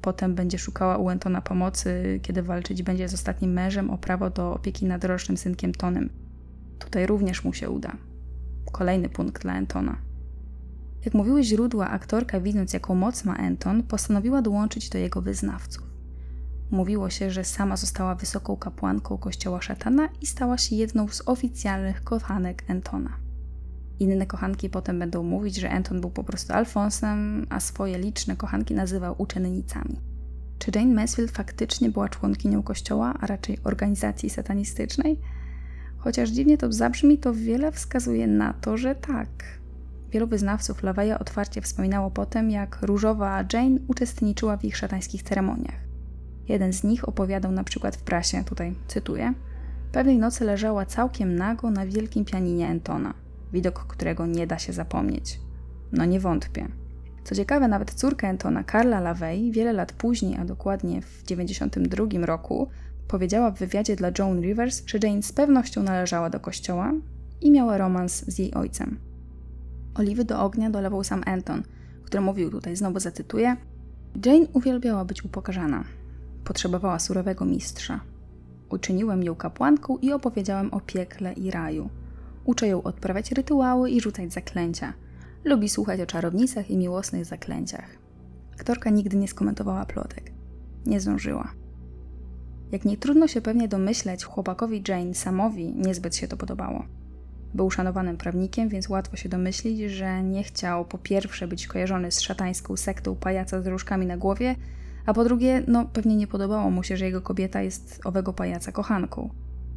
Potem 0.00 0.34
będzie 0.34 0.58
szukała 0.58 0.98
u 0.98 1.08
Antona 1.08 1.40
pomocy, 1.40 2.20
kiedy 2.22 2.42
walczyć 2.42 2.82
będzie 2.82 3.08
z 3.08 3.14
ostatnim 3.14 3.52
mężem 3.52 3.90
o 3.90 3.98
prawo 3.98 4.30
do 4.30 4.54
opieki 4.54 4.86
nad 4.86 5.04
rocznym 5.04 5.36
synkiem 5.36 5.72
Tonem. 5.72 6.10
Tutaj 6.78 7.06
również 7.06 7.44
mu 7.44 7.52
się 7.52 7.70
uda. 7.70 7.96
Kolejny 8.72 9.08
punkt 9.08 9.42
dla 9.42 9.52
Antona. 9.52 9.96
Jak 11.04 11.14
mówiły 11.14 11.42
źródła, 11.42 11.88
aktorka, 11.90 12.40
widząc 12.40 12.72
jaką 12.72 12.94
moc 12.94 13.24
ma 13.24 13.36
Anton, 13.36 13.82
postanowiła 13.82 14.42
dołączyć 14.42 14.90
do 14.90 14.98
jego 14.98 15.22
wyznawców. 15.22 15.83
Mówiło 16.70 17.10
się, 17.10 17.30
że 17.30 17.44
sama 17.44 17.76
została 17.76 18.14
wysoką 18.14 18.56
kapłanką 18.56 19.18
kościoła 19.18 19.62
szatana 19.62 20.08
i 20.20 20.26
stała 20.26 20.58
się 20.58 20.76
jedną 20.76 21.08
z 21.08 21.22
oficjalnych 21.26 22.04
kochanek 22.04 22.64
Antona. 22.68 23.16
Inne 24.00 24.26
kochanki 24.26 24.70
potem 24.70 24.98
będą 24.98 25.22
mówić, 25.22 25.56
że 25.56 25.70
Anton 25.70 26.00
był 26.00 26.10
po 26.10 26.24
prostu 26.24 26.52
Alfonsem, 26.52 27.46
a 27.50 27.60
swoje 27.60 27.98
liczne 27.98 28.36
kochanki 28.36 28.74
nazywał 28.74 29.14
uczennicami. 29.18 30.00
Czy 30.58 30.70
Jane 30.74 30.94
Mansfield 30.94 31.30
faktycznie 31.30 31.90
była 31.90 32.08
członkinią 32.08 32.62
kościoła, 32.62 33.14
a 33.20 33.26
raczej 33.26 33.58
organizacji 33.64 34.30
satanistycznej? 34.30 35.20
Chociaż 35.98 36.30
dziwnie 36.30 36.58
to 36.58 36.72
zabrzmi, 36.72 37.18
to 37.18 37.34
wiele 37.34 37.72
wskazuje 37.72 38.26
na 38.26 38.52
to, 38.52 38.76
że 38.76 38.94
tak. 38.94 39.28
Wielu 40.10 40.26
wyznawców 40.26 40.82
Laweja 40.82 41.18
otwarcie 41.18 41.60
wspominało 41.60 42.10
potem, 42.10 42.50
jak 42.50 42.78
różowa 42.82 43.44
Jane 43.52 43.78
uczestniczyła 43.88 44.56
w 44.56 44.64
ich 44.64 44.76
szatańskich 44.76 45.22
ceremoniach. 45.22 45.83
Jeden 46.48 46.72
z 46.72 46.84
nich 46.84 47.08
opowiadał 47.08 47.52
na 47.52 47.64
przykład 47.64 47.96
w 47.96 48.02
prasie, 48.02 48.44
tutaj 48.44 48.74
cytuję, 48.88 49.34
pewnej 49.92 50.18
nocy 50.18 50.44
leżała 50.44 50.86
całkiem 50.86 51.36
nago 51.36 51.70
na 51.70 51.86
wielkim 51.86 52.24
pianinie 52.24 52.68
Antona, 52.68 53.14
widok 53.52 53.86
którego 53.86 54.26
nie 54.26 54.46
da 54.46 54.58
się 54.58 54.72
zapomnieć. 54.72 55.40
No 55.92 56.04
nie 56.04 56.20
wątpię. 56.20 56.68
Co 57.24 57.34
ciekawe, 57.34 57.68
nawet 57.68 57.94
córka 57.94 58.28
Antona, 58.28 58.64
Carla 58.64 59.00
LaVey, 59.00 59.52
wiele 59.52 59.72
lat 59.72 59.92
później, 59.92 60.36
a 60.36 60.44
dokładnie 60.44 61.02
w 61.02 61.22
1992 61.22 62.26
roku, 62.26 62.68
powiedziała 63.08 63.50
w 63.50 63.58
wywiadzie 63.58 63.96
dla 63.96 64.10
Joan 64.18 64.40
Rivers, 64.40 64.82
że 64.86 64.98
Jane 65.02 65.22
z 65.22 65.32
pewnością 65.32 65.82
należała 65.82 66.30
do 66.30 66.40
kościoła 66.40 66.92
i 67.40 67.50
miała 67.50 67.78
romans 67.78 68.24
z 68.26 68.38
jej 68.38 68.54
ojcem. 68.54 68.98
Oliwy 69.94 70.24
do 70.24 70.40
ognia 70.40 70.70
dolewał 70.70 71.04
sam 71.04 71.22
Anton, 71.26 71.62
który 72.04 72.20
mówił 72.20 72.50
tutaj, 72.50 72.76
znowu 72.76 73.00
zacytuję, 73.00 73.56
Jane 74.26 74.46
uwielbiała 74.52 75.04
być 75.04 75.24
upokarzana. 75.24 75.84
Potrzebowała 76.44 76.98
surowego 76.98 77.44
mistrza. 77.44 78.00
Uczyniłem 78.70 79.22
ją 79.22 79.34
kapłanką 79.34 79.98
i 79.98 80.12
opowiedziałem 80.12 80.74
o 80.74 80.80
piekle 80.80 81.32
i 81.32 81.50
raju. 81.50 81.88
Uczę 82.44 82.68
ją 82.68 82.82
odprawiać 82.82 83.32
rytuały 83.32 83.90
i 83.90 84.00
rzucać 84.00 84.32
zaklęcia. 84.32 84.92
Lubi 85.44 85.68
słuchać 85.68 86.00
o 86.00 86.06
czarownicach 86.06 86.70
i 86.70 86.76
miłosnych 86.76 87.24
zaklęciach. 87.24 87.90
Aktorka 88.54 88.90
nigdy 88.90 89.16
nie 89.16 89.28
skomentowała 89.28 89.86
plotek. 89.86 90.32
Nie 90.86 91.00
zdążyła. 91.00 91.52
Jak 92.72 92.84
nie 92.84 92.96
trudno 92.96 93.28
się 93.28 93.40
pewnie 93.40 93.68
domyśleć, 93.68 94.24
chłopakowi 94.24 94.82
Jane 94.88 95.14
Samowi 95.14 95.74
niezbyt 95.74 96.16
się 96.16 96.28
to 96.28 96.36
podobało. 96.36 96.84
Był 97.54 97.70
szanowanym 97.70 98.16
prawnikiem, 98.16 98.68
więc 98.68 98.88
łatwo 98.88 99.16
się 99.16 99.28
domyślić, 99.28 99.80
że 99.90 100.22
nie 100.22 100.42
chciał 100.42 100.84
po 100.84 100.98
pierwsze 100.98 101.48
być 101.48 101.66
kojarzony 101.66 102.12
z 102.12 102.20
szatańską 102.20 102.76
sektą 102.76 103.16
pajaca 103.16 103.62
z 103.62 103.66
różkami 103.66 104.06
na 104.06 104.16
głowie, 104.16 104.56
a 105.06 105.14
po 105.14 105.24
drugie, 105.24 105.62
no 105.66 105.84
pewnie 105.84 106.16
nie 106.16 106.26
podobało 106.26 106.70
mu 106.70 106.82
się, 106.82 106.96
że 106.96 107.04
jego 107.04 107.22
kobieta 107.22 107.62
jest 107.62 108.00
owego 108.04 108.32
pajaca 108.32 108.72
kochanką. 108.72 109.30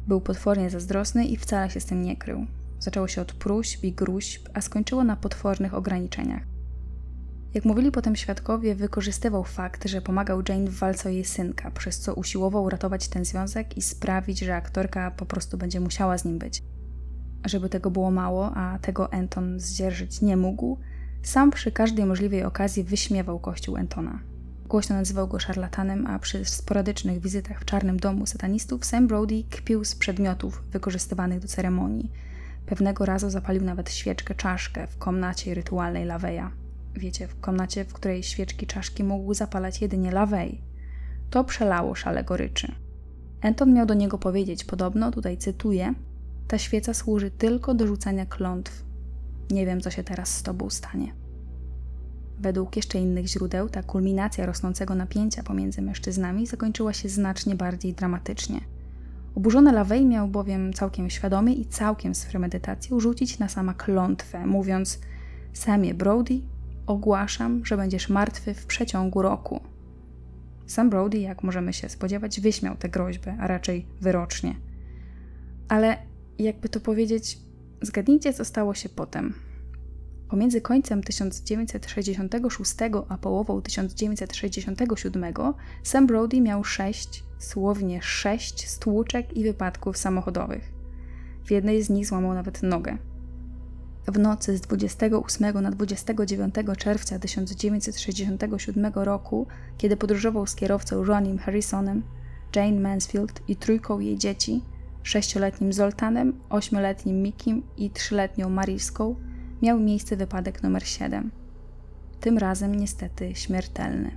Był 0.06 0.20
potwornie 0.20 0.70
zazdrosny 0.70 1.24
i 1.24 1.36
wcale 1.36 1.70
się 1.70 1.80
z 1.80 1.84
tym 1.84 2.02
nie 2.02 2.16
krył. 2.16 2.46
Zaczęło 2.78 3.08
się 3.08 3.20
od 3.22 3.32
próśb 3.32 3.84
i 3.84 3.92
gruźb, 3.92 4.48
a 4.54 4.60
skończyło 4.60 5.04
na 5.04 5.16
potwornych 5.16 5.74
ograniczeniach. 5.74 6.42
Jak 7.54 7.64
mówili 7.64 7.90
potem 7.90 8.16
świadkowie, 8.16 8.74
wykorzystywał 8.74 9.44
fakt, 9.44 9.88
że 9.88 10.02
pomagał 10.02 10.42
Jane 10.48 10.70
w 10.70 10.78
walce 10.78 11.08
o 11.08 11.12
jej 11.12 11.24
synka, 11.24 11.70
przez 11.70 12.00
co 12.00 12.14
usiłował 12.14 12.64
uratować 12.64 13.08
ten 13.08 13.24
związek 13.24 13.76
i 13.76 13.82
sprawić, 13.82 14.38
że 14.38 14.56
aktorka 14.56 15.10
po 15.10 15.26
prostu 15.26 15.58
będzie 15.58 15.80
musiała 15.80 16.18
z 16.18 16.24
nim 16.24 16.38
być. 16.38 16.62
Żeby 17.44 17.68
tego 17.68 17.90
było 17.90 18.10
mało, 18.10 18.54
a 18.54 18.78
tego 18.78 19.12
Anton 19.12 19.60
zdzierżyć 19.60 20.20
nie 20.20 20.36
mógł, 20.36 20.78
sam 21.22 21.50
przy 21.50 21.72
każdej 21.72 22.06
możliwej 22.06 22.44
okazji 22.44 22.84
wyśmiewał 22.84 23.38
kościół 23.38 23.76
Antona. 23.76 24.20
Głośno 24.68 24.96
nazywał 24.96 25.28
go 25.28 25.38
szarlatanem, 25.38 26.06
a 26.06 26.18
przy 26.18 26.44
sporadycznych 26.44 27.20
wizytach 27.20 27.60
w 27.60 27.64
czarnym 27.64 28.00
domu 28.00 28.26
satanistów 28.26 28.84
Sam 28.84 29.06
Brody 29.06 29.44
kpił 29.50 29.84
z 29.84 29.94
przedmiotów 29.94 30.62
wykorzystywanych 30.70 31.40
do 31.40 31.48
ceremonii. 31.48 32.10
Pewnego 32.66 33.04
razu 33.04 33.30
zapalił 33.30 33.64
nawet 33.64 33.90
świeczkę 33.90 34.34
czaszkę 34.34 34.86
w 34.86 34.98
komnacie 34.98 35.54
rytualnej 35.54 36.04
Laweja. 36.04 36.50
Wiecie, 36.94 37.28
w 37.28 37.40
komnacie, 37.40 37.84
w 37.84 37.92
której 37.92 38.22
świeczki 38.22 38.66
czaszki 38.66 39.04
mógł 39.04 39.34
zapalać 39.34 39.80
jedynie 39.80 40.12
Lawej. 40.12 40.60
To 41.30 41.44
przelało 41.44 41.94
szale 41.94 42.24
goryczy. 42.24 42.74
Anton 43.42 43.74
miał 43.74 43.86
do 43.86 43.94
niego 43.94 44.18
powiedzieć 44.18 44.64
podobno, 44.64 45.10
tutaj 45.10 45.36
cytuję, 45.36 45.94
ta 46.48 46.58
świeca 46.58 46.94
służy 46.94 47.30
tylko 47.30 47.74
do 47.74 47.86
rzucania 47.86 48.26
klątw. 48.26 48.84
Nie 49.50 49.66
wiem, 49.66 49.80
co 49.80 49.90
się 49.90 50.04
teraz 50.04 50.36
z 50.36 50.42
tobą 50.42 50.70
stanie. 50.70 51.12
Według 52.40 52.76
jeszcze 52.76 52.98
innych 52.98 53.26
źródeł, 53.26 53.68
ta 53.68 53.82
kulminacja 53.82 54.46
rosnącego 54.46 54.94
napięcia 54.94 55.42
pomiędzy 55.42 55.82
mężczyznami 55.82 56.46
zakończyła 56.46 56.92
się 56.92 57.08
znacznie 57.08 57.54
bardziej 57.54 57.94
dramatycznie. 57.94 58.60
Oburzony 59.34 59.72
Lawej 59.72 60.06
miał 60.06 60.28
bowiem 60.28 60.72
całkiem 60.72 61.10
świadomie 61.10 61.52
i 61.52 61.66
całkiem 61.66 62.14
z 62.14 62.26
premedytacją 62.26 63.00
rzucić 63.00 63.38
na 63.38 63.48
sama 63.48 63.74
klątwę, 63.74 64.46
mówiąc: 64.46 65.00
Samie 65.52 65.94
Brody, 65.94 66.40
ogłaszam, 66.86 67.64
że 67.64 67.76
będziesz 67.76 68.08
martwy 68.08 68.54
w 68.54 68.66
przeciągu 68.66 69.22
roku. 69.22 69.60
Sam 70.66 70.90
Brody, 70.90 71.18
jak 71.18 71.42
możemy 71.42 71.72
się 71.72 71.88
spodziewać, 71.88 72.40
wyśmiał 72.40 72.76
tę 72.76 72.88
groźbę, 72.88 73.36
a 73.40 73.46
raczej 73.46 73.86
wyrocznie. 74.00 74.54
Ale 75.68 75.96
jakby 76.38 76.68
to 76.68 76.80
powiedzieć, 76.80 77.38
zgadnijcie, 77.82 78.32
co 78.32 78.44
stało 78.44 78.74
się 78.74 78.88
potem. 78.88 79.34
Pomiędzy 80.28 80.60
końcem 80.60 81.02
1966 81.02 82.74
a 83.08 83.18
połową 83.18 83.62
1967 83.62 85.34
Sam 85.82 86.06
Brody 86.06 86.40
miał 86.40 86.64
sześć, 86.64 87.24
słownie 87.38 88.02
sześć 88.02 88.68
stłuczek 88.68 89.36
i 89.36 89.44
wypadków 89.44 89.96
samochodowych. 89.96 90.72
W 91.44 91.50
jednej 91.50 91.82
z 91.82 91.90
nich 91.90 92.06
złamał 92.06 92.34
nawet 92.34 92.62
nogę. 92.62 92.98
W 94.06 94.18
nocy 94.18 94.56
z 94.56 94.60
28 94.60 95.62
na 95.62 95.70
29 95.70 96.54
czerwca 96.78 97.18
1967 97.18 98.92
roku, 98.94 99.46
kiedy 99.78 99.96
podróżował 99.96 100.46
z 100.46 100.54
kierowcą 100.54 101.04
Ronim 101.04 101.38
Harrisonem, 101.38 102.02
Jane 102.56 102.80
Mansfield 102.80 103.42
i 103.48 103.56
trójką 103.56 103.98
jej 103.98 104.18
dzieci, 104.18 104.62
sześcioletnim 105.02 105.72
Zoltanem, 105.72 106.40
ośmioletnim 106.50 107.22
Mikim 107.22 107.62
i 107.76 107.90
trzyletnią 107.90 108.50
Mariską, 108.50 109.14
miał 109.62 109.80
miejsce 109.80 110.16
wypadek 110.16 110.62
numer 110.62 110.86
7. 110.86 111.30
Tym 112.20 112.38
razem 112.38 112.74
niestety 112.74 113.34
śmiertelny. 113.34 114.10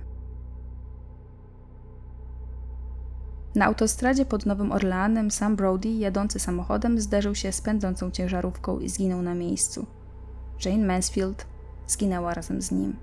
Na 3.54 3.66
autostradzie 3.66 4.24
pod 4.24 4.46
Nowym 4.46 4.72
Orleanem 4.72 5.30
sam 5.30 5.56
Brody, 5.56 5.88
jadący 5.88 6.38
samochodem, 6.38 7.00
zderzył 7.00 7.34
się 7.34 7.52
z 7.52 7.60
pędzącą 7.60 8.10
ciężarówką 8.10 8.78
i 8.78 8.88
zginął 8.88 9.22
na 9.22 9.34
miejscu. 9.34 9.86
Jane 10.64 10.86
Mansfield 10.86 11.46
zginęła 11.86 12.34
razem 12.34 12.62
z 12.62 12.70
nim. 12.70 12.96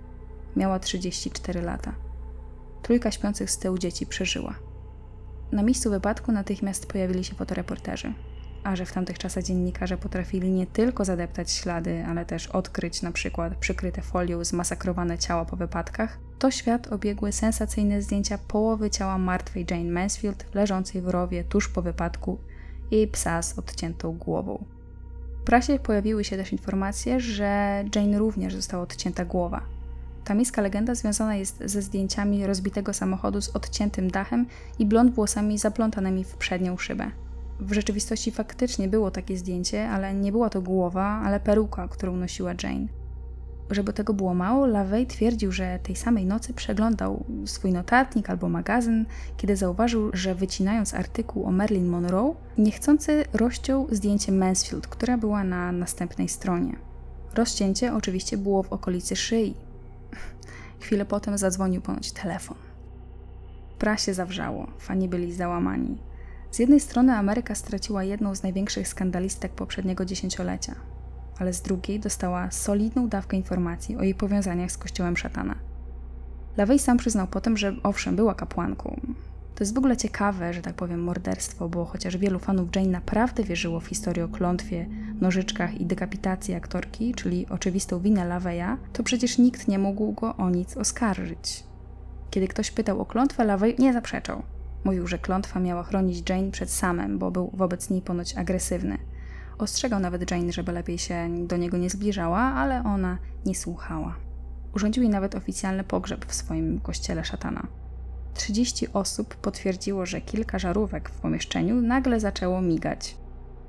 Miała 0.55 0.79
34 0.79 1.61
lata. 1.61 1.95
Trójka 2.81 3.11
śpiących 3.11 3.51
z 3.51 3.57
tyłu 3.57 3.77
dzieci 3.77 4.05
przeżyła. 4.05 4.55
Na 5.51 5.63
miejscu 5.63 5.89
wypadku 5.89 6.31
natychmiast 6.31 6.85
pojawili 6.85 7.23
się 7.23 7.35
fotoreporterzy 7.35 8.13
a 8.63 8.75
że 8.75 8.85
w 8.85 8.91
tamtych 8.91 9.17
czasach 9.17 9.43
dziennikarze 9.43 9.97
potrafili 9.97 10.51
nie 10.51 10.67
tylko 10.67 11.05
zadeptać 11.05 11.51
ślady, 11.51 12.05
ale 12.07 12.25
też 12.25 12.47
odkryć 12.47 13.01
na 13.01 13.11
przykład 13.11 13.55
przykryte 13.55 14.01
folią 14.01 14.43
zmasakrowane 14.43 15.17
ciała 15.17 15.45
po 15.45 15.55
wypadkach, 15.55 16.17
to 16.39 16.51
świat 16.51 16.87
obiegły 16.87 17.31
sensacyjne 17.31 18.01
zdjęcia 18.01 18.37
połowy 18.37 18.89
ciała 18.89 19.17
martwej 19.17 19.65
Jane 19.71 19.91
Mansfield 19.91 20.45
leżącej 20.53 21.01
w 21.01 21.07
rowie 21.07 21.43
tuż 21.43 21.69
po 21.69 21.81
wypadku 21.81 22.37
jej 22.91 23.07
psa 23.07 23.41
z 23.41 23.59
odciętą 23.59 24.17
głową. 24.17 24.63
W 25.41 25.43
prasie 25.43 25.79
pojawiły 25.79 26.23
się 26.23 26.37
też 26.37 26.51
informacje, 26.51 27.19
że 27.19 27.83
Jane 27.95 28.17
również 28.17 28.55
została 28.55 28.83
odcięta 28.83 29.25
głowa. 29.25 29.61
Ta 30.25 30.33
miejska 30.33 30.61
legenda 30.61 30.95
związana 30.95 31.35
jest 31.35 31.63
ze 31.65 31.81
zdjęciami 31.81 32.47
rozbitego 32.47 32.93
samochodu 32.93 33.41
z 33.41 33.49
odciętym 33.49 34.11
dachem 34.11 34.45
i 34.79 34.85
blond 34.85 35.13
włosami 35.13 35.57
zaplątanymi 35.57 36.23
w 36.23 36.35
przednią 36.35 36.77
szybę. 36.77 37.11
W 37.59 37.73
rzeczywistości 37.73 38.31
faktycznie 38.31 38.87
było 38.87 39.11
takie 39.11 39.37
zdjęcie, 39.37 39.89
ale 39.89 40.13
nie 40.13 40.31
była 40.31 40.49
to 40.49 40.61
głowa, 40.61 41.21
ale 41.25 41.39
peruka, 41.39 41.87
którą 41.87 42.15
nosiła 42.15 42.53
Jane. 42.63 42.87
Żeby 43.71 43.93
tego 43.93 44.13
było 44.13 44.33
mało, 44.33 44.65
LaVey 44.65 45.07
twierdził, 45.07 45.51
że 45.51 45.79
tej 45.83 45.95
samej 45.95 46.25
nocy 46.25 46.53
przeglądał 46.53 47.25
swój 47.45 47.71
notatnik 47.71 48.29
albo 48.29 48.49
magazyn, 48.49 49.05
kiedy 49.37 49.55
zauważył, 49.55 50.09
że 50.13 50.35
wycinając 50.35 50.93
artykuł 50.93 51.45
o 51.45 51.51
Marilyn 51.51 51.87
Monroe, 51.87 52.35
niechcący 52.57 53.25
rozciął 53.33 53.87
zdjęcie 53.91 54.31
Mansfield, 54.31 54.87
która 54.87 55.17
była 55.17 55.43
na 55.43 55.71
następnej 55.71 56.29
stronie. 56.29 56.75
Rozcięcie 57.35 57.93
oczywiście 57.93 58.37
było 58.37 58.63
w 58.63 58.73
okolicy 58.73 59.15
szyi. 59.15 59.53
Chwilę 60.81 61.05
potem 61.05 61.37
zadzwonił 61.37 61.81
ponoć 61.81 62.11
telefon. 62.11 62.57
Prasie 63.79 64.13
zawrzało, 64.13 64.67
fani 64.79 65.09
byli 65.09 65.33
załamani. 65.33 66.08
Z 66.51 66.59
jednej 66.59 66.79
strony 66.79 67.13
Ameryka 67.13 67.55
straciła 67.55 68.03
jedną 68.03 68.35
z 68.35 68.43
największych 68.43 68.87
skandalistek 68.87 69.51
poprzedniego 69.51 70.05
dziesięciolecia, 70.05 70.75
ale 71.39 71.53
z 71.53 71.61
drugiej 71.61 71.99
dostała 71.99 72.51
solidną 72.51 73.09
dawkę 73.09 73.37
informacji 73.37 73.97
o 73.97 74.03
jej 74.03 74.15
powiązaniach 74.15 74.71
z 74.71 74.77
kościołem 74.77 75.17
szatana. 75.17 75.55
LaVey 76.57 76.79
sam 76.79 76.97
przyznał 76.97 77.27
potem, 77.27 77.57
że 77.57 77.75
owszem, 77.83 78.15
była 78.15 78.35
kapłanką. 78.35 78.99
To 79.55 79.63
jest 79.63 79.75
w 79.75 79.77
ogóle 79.77 79.97
ciekawe, 79.97 80.53
że 80.53 80.61
tak 80.61 80.75
powiem, 80.75 81.03
morderstwo, 81.03 81.69
bo 81.69 81.85
chociaż 81.85 82.17
wielu 82.17 82.39
fanów 82.39 82.75
Jane 82.75 82.89
naprawdę 82.89 83.43
wierzyło 83.43 83.79
w 83.79 83.87
historię 83.87 84.25
o 84.25 84.27
klątwie, 84.27 84.85
nożyczkach 85.21 85.81
i 85.81 85.85
dekapitacji 85.85 86.53
aktorki, 86.53 87.13
czyli 87.15 87.47
oczywistą 87.49 87.99
winę 87.99 88.25
LaVeya, 88.25 88.77
to 88.93 89.03
przecież 89.03 89.37
nikt 89.37 89.67
nie 89.67 89.79
mógł 89.79 90.11
go 90.11 90.35
o 90.35 90.49
nic 90.49 90.77
oskarżyć. 90.77 91.63
Kiedy 92.31 92.47
ktoś 92.47 92.71
pytał 92.71 93.01
o 93.01 93.05
klątwę, 93.05 93.45
LaVey 93.45 93.75
nie 93.79 93.93
zaprzeczał. 93.93 94.43
Mówił, 94.83 95.07
że 95.07 95.17
klątwa 95.17 95.59
miała 95.59 95.83
chronić 95.83 96.29
Jane 96.29 96.51
przed 96.51 96.71
samem, 96.71 97.19
bo 97.19 97.31
był 97.31 97.51
wobec 97.53 97.89
niej 97.89 98.01
ponoć 98.01 98.37
agresywny. 98.37 98.97
Ostrzegał 99.57 99.99
nawet 99.99 100.31
Jane, 100.31 100.51
żeby 100.51 100.71
lepiej 100.71 100.97
się 100.97 101.29
do 101.47 101.57
niego 101.57 101.77
nie 101.77 101.89
zbliżała, 101.89 102.39
ale 102.39 102.83
ona 102.83 103.17
nie 103.45 103.55
słuchała. 103.55 104.15
Urządził 104.75 105.03
jej 105.03 105.11
nawet 105.11 105.35
oficjalny 105.35 105.83
pogrzeb 105.83 106.25
w 106.25 106.33
swoim 106.33 106.79
kościele 106.79 107.25
szatana. 107.25 107.67
30 108.33 108.93
osób 108.93 109.35
potwierdziło, 109.35 110.05
że 110.05 110.21
kilka 110.21 110.59
żarówek 110.59 111.09
w 111.09 111.19
pomieszczeniu 111.19 111.81
nagle 111.81 112.19
zaczęło 112.19 112.61
migać. 112.61 113.17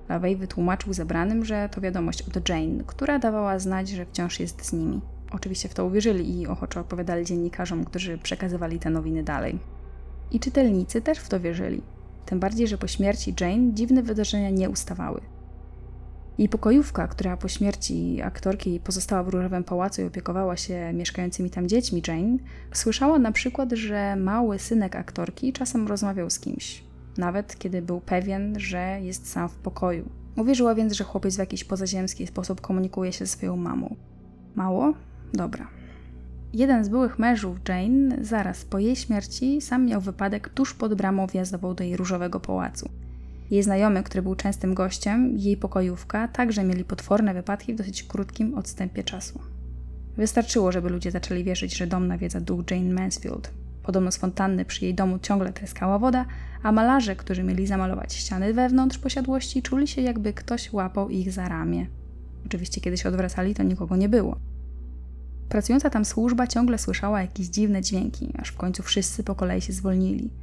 LaVey 0.08 0.36
wytłumaczył 0.36 0.92
zebranym, 0.92 1.44
że 1.44 1.68
to 1.68 1.80
wiadomość 1.80 2.22
od 2.22 2.48
Jane, 2.48 2.84
która 2.86 3.18
dawała 3.18 3.58
znać, 3.58 3.88
że 3.88 4.06
wciąż 4.06 4.40
jest 4.40 4.64
z 4.66 4.72
nimi. 4.72 5.00
Oczywiście 5.32 5.68
w 5.68 5.74
to 5.74 5.84
uwierzyli 5.84 6.40
i 6.40 6.46
ochoczo 6.46 6.80
opowiadali 6.80 7.24
dziennikarzom, 7.24 7.84
którzy 7.84 8.18
przekazywali 8.18 8.78
te 8.78 8.90
nowiny 8.90 9.22
dalej. 9.22 9.58
I 10.30 10.40
czytelnicy 10.40 11.00
też 11.00 11.18
w 11.18 11.28
to 11.28 11.40
wierzyli. 11.40 11.82
Tym 12.26 12.40
bardziej, 12.40 12.68
że 12.68 12.78
po 12.78 12.86
śmierci 12.86 13.34
Jane 13.40 13.74
dziwne 13.74 14.02
wydarzenia 14.02 14.50
nie 14.50 14.70
ustawały. 14.70 15.20
Jej 16.38 16.48
pokojówka, 16.48 17.08
która 17.08 17.36
po 17.36 17.48
śmierci 17.48 18.22
aktorki 18.22 18.80
pozostała 18.80 19.22
w 19.22 19.28
Różowym 19.28 19.64
Pałacu 19.64 20.02
i 20.02 20.04
opiekowała 20.04 20.56
się 20.56 20.92
mieszkającymi 20.92 21.50
tam 21.50 21.68
dziećmi 21.68 22.02
Jane, 22.08 22.38
słyszała 22.72 23.18
na 23.18 23.32
przykład, 23.32 23.72
że 23.72 24.16
mały 24.16 24.58
synek 24.58 24.96
aktorki 24.96 25.52
czasem 25.52 25.88
rozmawiał 25.88 26.30
z 26.30 26.40
kimś, 26.40 26.84
nawet 27.18 27.58
kiedy 27.58 27.82
był 27.82 28.00
pewien, 28.00 28.60
że 28.60 28.98
jest 29.02 29.30
sam 29.30 29.48
w 29.48 29.54
pokoju. 29.54 30.08
Uwierzyła 30.36 30.74
więc, 30.74 30.92
że 30.92 31.04
chłopiec 31.04 31.36
w 31.36 31.38
jakiś 31.38 31.64
pozaziemski 31.64 32.26
sposób 32.26 32.60
komunikuje 32.60 33.12
się 33.12 33.26
ze 33.26 33.32
swoją 33.32 33.56
mamą. 33.56 33.96
Mało? 34.54 34.94
Dobra. 35.32 35.79
Jeden 36.54 36.84
z 36.84 36.88
byłych 36.88 37.18
mężów 37.18 37.58
Jane, 37.68 38.24
zaraz 38.24 38.64
po 38.64 38.78
jej 38.78 38.96
śmierci, 38.96 39.60
sam 39.60 39.86
miał 39.86 40.00
wypadek 40.00 40.48
tuż 40.48 40.74
pod 40.74 40.94
bramą 40.94 41.26
wjazdową 41.26 41.74
do 41.74 41.84
jej 41.84 41.96
różowego 41.96 42.40
pałacu. 42.40 42.88
Jej 43.50 43.62
znajomy, 43.62 44.02
który 44.02 44.22
był 44.22 44.34
częstym 44.34 44.74
gościem, 44.74 45.38
jej 45.38 45.56
pokojówka, 45.56 46.28
także 46.28 46.64
mieli 46.64 46.84
potworne 46.84 47.34
wypadki 47.34 47.74
w 47.74 47.76
dosyć 47.76 48.02
krótkim 48.02 48.54
odstępie 48.54 49.04
czasu. 49.04 49.40
Wystarczyło, 50.16 50.72
żeby 50.72 50.88
ludzie 50.88 51.10
zaczęli 51.10 51.44
wierzyć, 51.44 51.76
że 51.76 51.86
dom 51.86 52.06
nawiedza 52.06 52.40
duch 52.40 52.70
Jane 52.70 52.92
Mansfield. 52.92 53.50
Podobno 53.82 54.12
z 54.12 54.16
fontanny 54.16 54.64
przy 54.64 54.84
jej 54.84 54.94
domu 54.94 55.18
ciągle 55.18 55.52
tryskała 55.52 55.98
woda, 55.98 56.26
a 56.62 56.72
malarze, 56.72 57.16
którzy 57.16 57.42
mieli 57.42 57.66
zamalować 57.66 58.14
ściany 58.14 58.54
wewnątrz 58.54 58.98
posiadłości, 58.98 59.62
czuli 59.62 59.88
się 59.88 60.00
jakby 60.00 60.32
ktoś 60.32 60.72
łapał 60.72 61.08
ich 61.08 61.32
za 61.32 61.48
ramię. 61.48 61.86
Oczywiście, 62.46 62.80
kiedy 62.80 62.96
się 62.96 63.08
odwracali, 63.08 63.54
to 63.54 63.62
nikogo 63.62 63.96
nie 63.96 64.08
było. 64.08 64.49
Pracująca 65.50 65.90
tam 65.90 66.04
służba 66.04 66.46
ciągle 66.46 66.78
słyszała 66.78 67.20
jakieś 67.20 67.46
dziwne 67.46 67.82
dźwięki, 67.82 68.32
aż 68.38 68.48
w 68.48 68.56
końcu 68.56 68.82
wszyscy 68.82 69.24
po 69.24 69.34
kolei 69.34 69.60
się 69.60 69.72
zwolnili– 69.72 70.30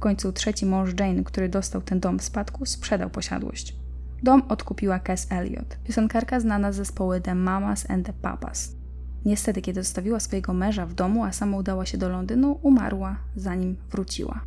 w 0.00 0.02
końcu 0.02 0.32
trzeci 0.32 0.66
mąż 0.66 0.90
Jane, 1.00 1.24
który 1.24 1.48
dostał 1.48 1.82
ten 1.82 2.00
dom 2.00 2.18
w 2.18 2.22
spadku, 2.22 2.66
sprzedał 2.66 3.10
posiadłość. 3.10 3.76
Dom 4.22 4.42
odkupiła 4.48 4.98
Cass 4.98 5.26
Elliot, 5.32 5.78
piosenkarka 5.84 6.40
znana 6.40 6.72
z 6.72 6.76
zespołu 6.76 7.20
The 7.20 7.34
Mamas 7.34 7.90
and 7.90 8.06
the 8.06 8.12
Papas. 8.12 8.76
Niestety, 9.24 9.62
kiedy 9.62 9.82
zostawiła 9.82 10.20
swojego 10.20 10.52
męża 10.52 10.86
w 10.86 10.94
domu, 10.94 11.24
a 11.24 11.32
sama 11.32 11.56
udała 11.56 11.86
się 11.86 11.98
do 11.98 12.08
Londynu, 12.08 12.58
umarła, 12.62 13.16
zanim 13.36 13.76
wróciła. 13.90 14.40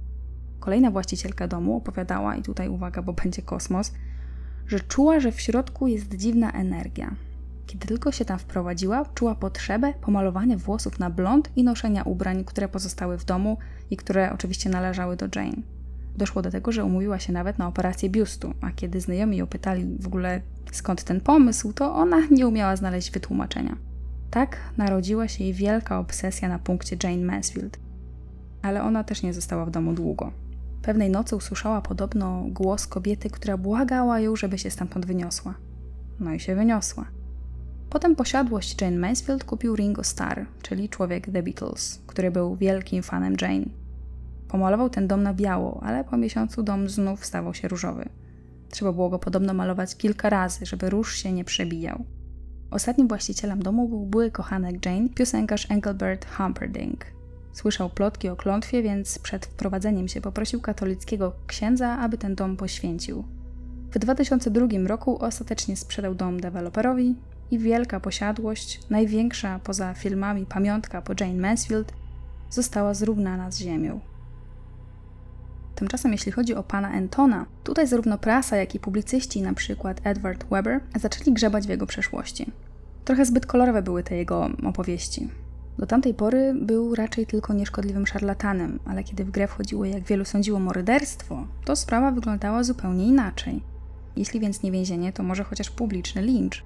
Kolejna 0.60 0.92
właścicielka 0.92 1.48
domu 1.48 1.78
opowiadała, 1.78 2.36
i 2.36 2.42
tutaj 2.42 2.70
uwaga, 2.70 3.02
bo 3.02 3.14
będzie 3.14 3.42
kosmos, 3.42 3.92
że 4.68 4.80
czuła, 4.80 5.20
że 5.20 5.32
w 5.32 5.42
środku 5.42 5.88
jest 5.88 6.16
dziwna 6.16 6.52
energia. 6.52 7.16
Kiedy 7.68 7.88
tylko 7.88 8.12
się 8.12 8.26
tam 8.26 8.40
wprowadziła, 8.40 9.06
czuła 9.16 9.36
potrzebę 9.36 9.94
pomalowania 10.02 10.58
włosów 10.58 11.00
na 11.00 11.10
blond 11.10 11.50
i 11.56 11.64
noszenia 11.64 12.04
ubrań, 12.04 12.44
które 12.44 12.70
pozostały 12.70 13.18
w 13.18 13.26
domu 13.26 13.58
i 13.92 13.98
które 13.98 14.34
oczywiście 14.34 14.70
należały 14.70 15.16
do 15.16 15.26
Jane. 15.36 15.62
Doszło 16.18 16.42
do 16.42 16.52
tego, 16.52 16.72
że 16.72 16.86
umówiła 16.86 17.20
się 17.20 17.34
nawet 17.34 17.58
na 17.58 17.68
operację 17.68 18.10
biustu, 18.10 18.54
a 18.62 18.72
kiedy 18.72 19.02
znajomi 19.02 19.38
ją 19.38 19.48
pytali 19.48 19.98
w 20.00 20.08
ogóle 20.08 20.42
skąd 20.72 21.04
ten 21.04 21.22
pomysł, 21.22 21.74
to 21.74 21.96
ona 21.96 22.18
nie 22.38 22.48
umiała 22.48 22.76
znaleźć 22.76 23.12
wytłumaczenia. 23.12 23.78
Tak 24.32 24.58
narodziła 24.78 25.28
się 25.28 25.44
jej 25.44 25.54
wielka 25.54 26.00
obsesja 26.00 26.50
na 26.50 26.60
punkcie 26.60 26.98
Jane 27.04 27.26
Mansfield. 27.26 27.80
Ale 28.62 28.84
ona 28.84 29.04
też 29.04 29.24
nie 29.24 29.34
została 29.34 29.66
w 29.66 29.72
domu 29.72 29.94
długo. 29.94 30.32
Pewnej 30.82 31.10
nocy 31.10 31.36
usłyszała 31.36 31.82
podobno 31.82 32.46
głos 32.48 32.88
kobiety, 32.88 33.30
która 33.30 33.58
błagała 33.58 34.20
ją, 34.20 34.36
żeby 34.36 34.58
się 34.58 34.72
stamtąd 34.72 35.06
wyniosła. 35.06 35.54
No 36.20 36.34
i 36.34 36.40
się 36.40 36.56
wyniosła. 36.56 37.06
Potem 37.94 38.16
posiadłość 38.16 38.82
Jane 38.82 38.98
Mansfield 38.98 39.44
kupił 39.44 39.76
Ringo 39.76 40.04
Starr, 40.04 40.46
czyli 40.62 40.90
człowiek 40.90 41.26
The 41.26 41.44
Beatles, 41.44 42.02
który 42.08 42.32
był 42.32 42.56
wielkim 42.56 43.04
fanem 43.04 43.36
Jane. 43.42 43.66
Pomalował 44.48 44.90
ten 44.90 45.08
dom 45.08 45.24
na 45.24 45.34
biało, 45.34 45.84
ale 45.84 46.04
po 46.04 46.18
miesiącu 46.18 46.64
dom 46.64 46.90
znów 46.90 47.26
stawał 47.26 47.54
się 47.54 47.68
różowy. 47.68 48.10
Trzeba 48.70 48.92
było 48.94 49.10
go 49.10 49.20
podobno 49.20 49.54
malować 49.54 49.96
kilka 49.96 50.30
razy, 50.30 50.66
żeby 50.66 50.90
róż 50.90 51.16
się 51.16 51.32
nie 51.32 51.44
przebijał. 51.44 52.06
Ostatnim 52.72 53.08
właścicielem 53.08 53.64
domu 53.64 53.90
był 53.90 54.06
były 54.06 54.32
kochanek 54.32 54.86
Jane, 54.86 55.10
piosenkarz 55.10 55.72
Engelbert 55.72 56.26
Humperdinck. 56.26 57.06
Słyszał 57.52 57.90
plotki 57.90 58.30
o 58.30 58.36
klątwie, 58.36 58.84
więc 58.84 59.20
przed 59.20 59.46
wprowadzeniem 59.46 60.08
się 60.08 60.22
poprosił 60.22 60.62
katolickiego 60.62 61.34
księdza, 61.48 61.98
aby 62.00 62.18
ten 62.18 62.36
dom 62.36 62.58
poświęcił. 62.58 63.24
W 63.92 64.00
2002 64.00 64.68
roku 64.88 65.24
ostatecznie 65.24 65.78
sprzedał 65.78 66.16
dom 66.16 66.40
deweloperowi, 66.40 67.16
i 67.54 67.60
wielka 67.60 68.00
posiadłość, 68.00 68.80
największa 68.90 69.60
poza 69.64 69.94
filmami 69.94 70.46
pamiątka 70.46 71.02
po 71.02 71.14
Jane 71.20 71.42
Mansfield, 71.42 71.94
została 72.50 72.94
zrównana 72.94 73.52
z 73.52 73.58
ziemią. 73.58 74.00
Tymczasem 75.76 76.12
jeśli 76.12 76.32
chodzi 76.32 76.56
o 76.56 76.64
pana 76.64 76.90
Antona, 76.90 77.46
tutaj 77.64 77.88
zarówno 77.88 78.18
prasa, 78.18 78.58
jak 78.58 78.76
i 78.76 78.80
publicyści, 78.80 79.42
na 79.42 79.54
przykład 79.54 80.02
Edward 80.04 80.46
Weber, 80.50 80.80
zaczęli 80.96 81.34
grzebać 81.34 81.68
w 81.68 81.70
jego 81.70 81.88
przeszłości. 81.88 82.52
Trochę 83.06 83.26
zbyt 83.26 83.46
kolorowe 83.46 83.82
były 83.82 84.04
te 84.04 84.16
jego 84.16 84.50
opowieści. 84.64 85.30
Do 85.78 85.86
tamtej 85.86 86.14
pory 86.14 86.54
był 86.62 86.96
raczej 86.96 87.26
tylko 87.26 87.54
nieszkodliwym 87.54 88.08
szarlatanem, 88.08 88.80
ale 88.86 89.04
kiedy 89.04 89.26
w 89.26 89.32
grę 89.32 89.48
wchodziło, 89.48 89.86
jak 89.86 90.04
wielu 90.04 90.26
sądziło, 90.26 90.60
morderstwo, 90.60 91.48
to 91.66 91.76
sprawa 91.76 92.12
wyglądała 92.12 92.64
zupełnie 92.64 93.08
inaczej. 93.08 93.62
Jeśli 94.16 94.40
więc 94.40 94.64
nie 94.64 94.72
więzienie, 94.72 95.14
to 95.14 95.24
może 95.24 95.44
chociaż 95.44 95.70
publiczny 95.70 96.22
lincz. 96.22 96.64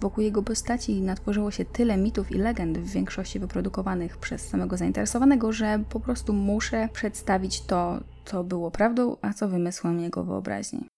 Wokół 0.00 0.24
jego 0.24 0.42
postaci 0.42 1.00
natworzyło 1.00 1.50
się 1.50 1.64
tyle 1.64 1.96
mitów 1.96 2.32
i 2.32 2.34
legend, 2.34 2.78
w 2.78 2.92
większości 2.92 3.38
wyprodukowanych 3.38 4.18
przez 4.18 4.48
samego 4.48 4.76
zainteresowanego, 4.76 5.52
że 5.52 5.84
po 5.90 6.00
prostu 6.00 6.32
muszę 6.32 6.88
przedstawić 6.92 7.60
to, 7.60 8.00
co 8.24 8.44
było 8.44 8.70
prawdą, 8.70 9.16
a 9.22 9.32
co 9.32 9.48
wymysłem 9.48 10.00
jego 10.00 10.24
wyobraźni. 10.24 10.88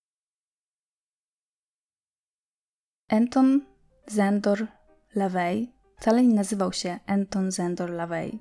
Anton 3.10 3.60
Zendor 4.06 4.66
LaVey 5.14 5.72
wcale 5.96 6.22
nie 6.22 6.34
nazywał 6.34 6.72
się 6.72 6.98
Anton 7.06 7.52
Zendor 7.52 7.90
LaVey. 7.90 8.38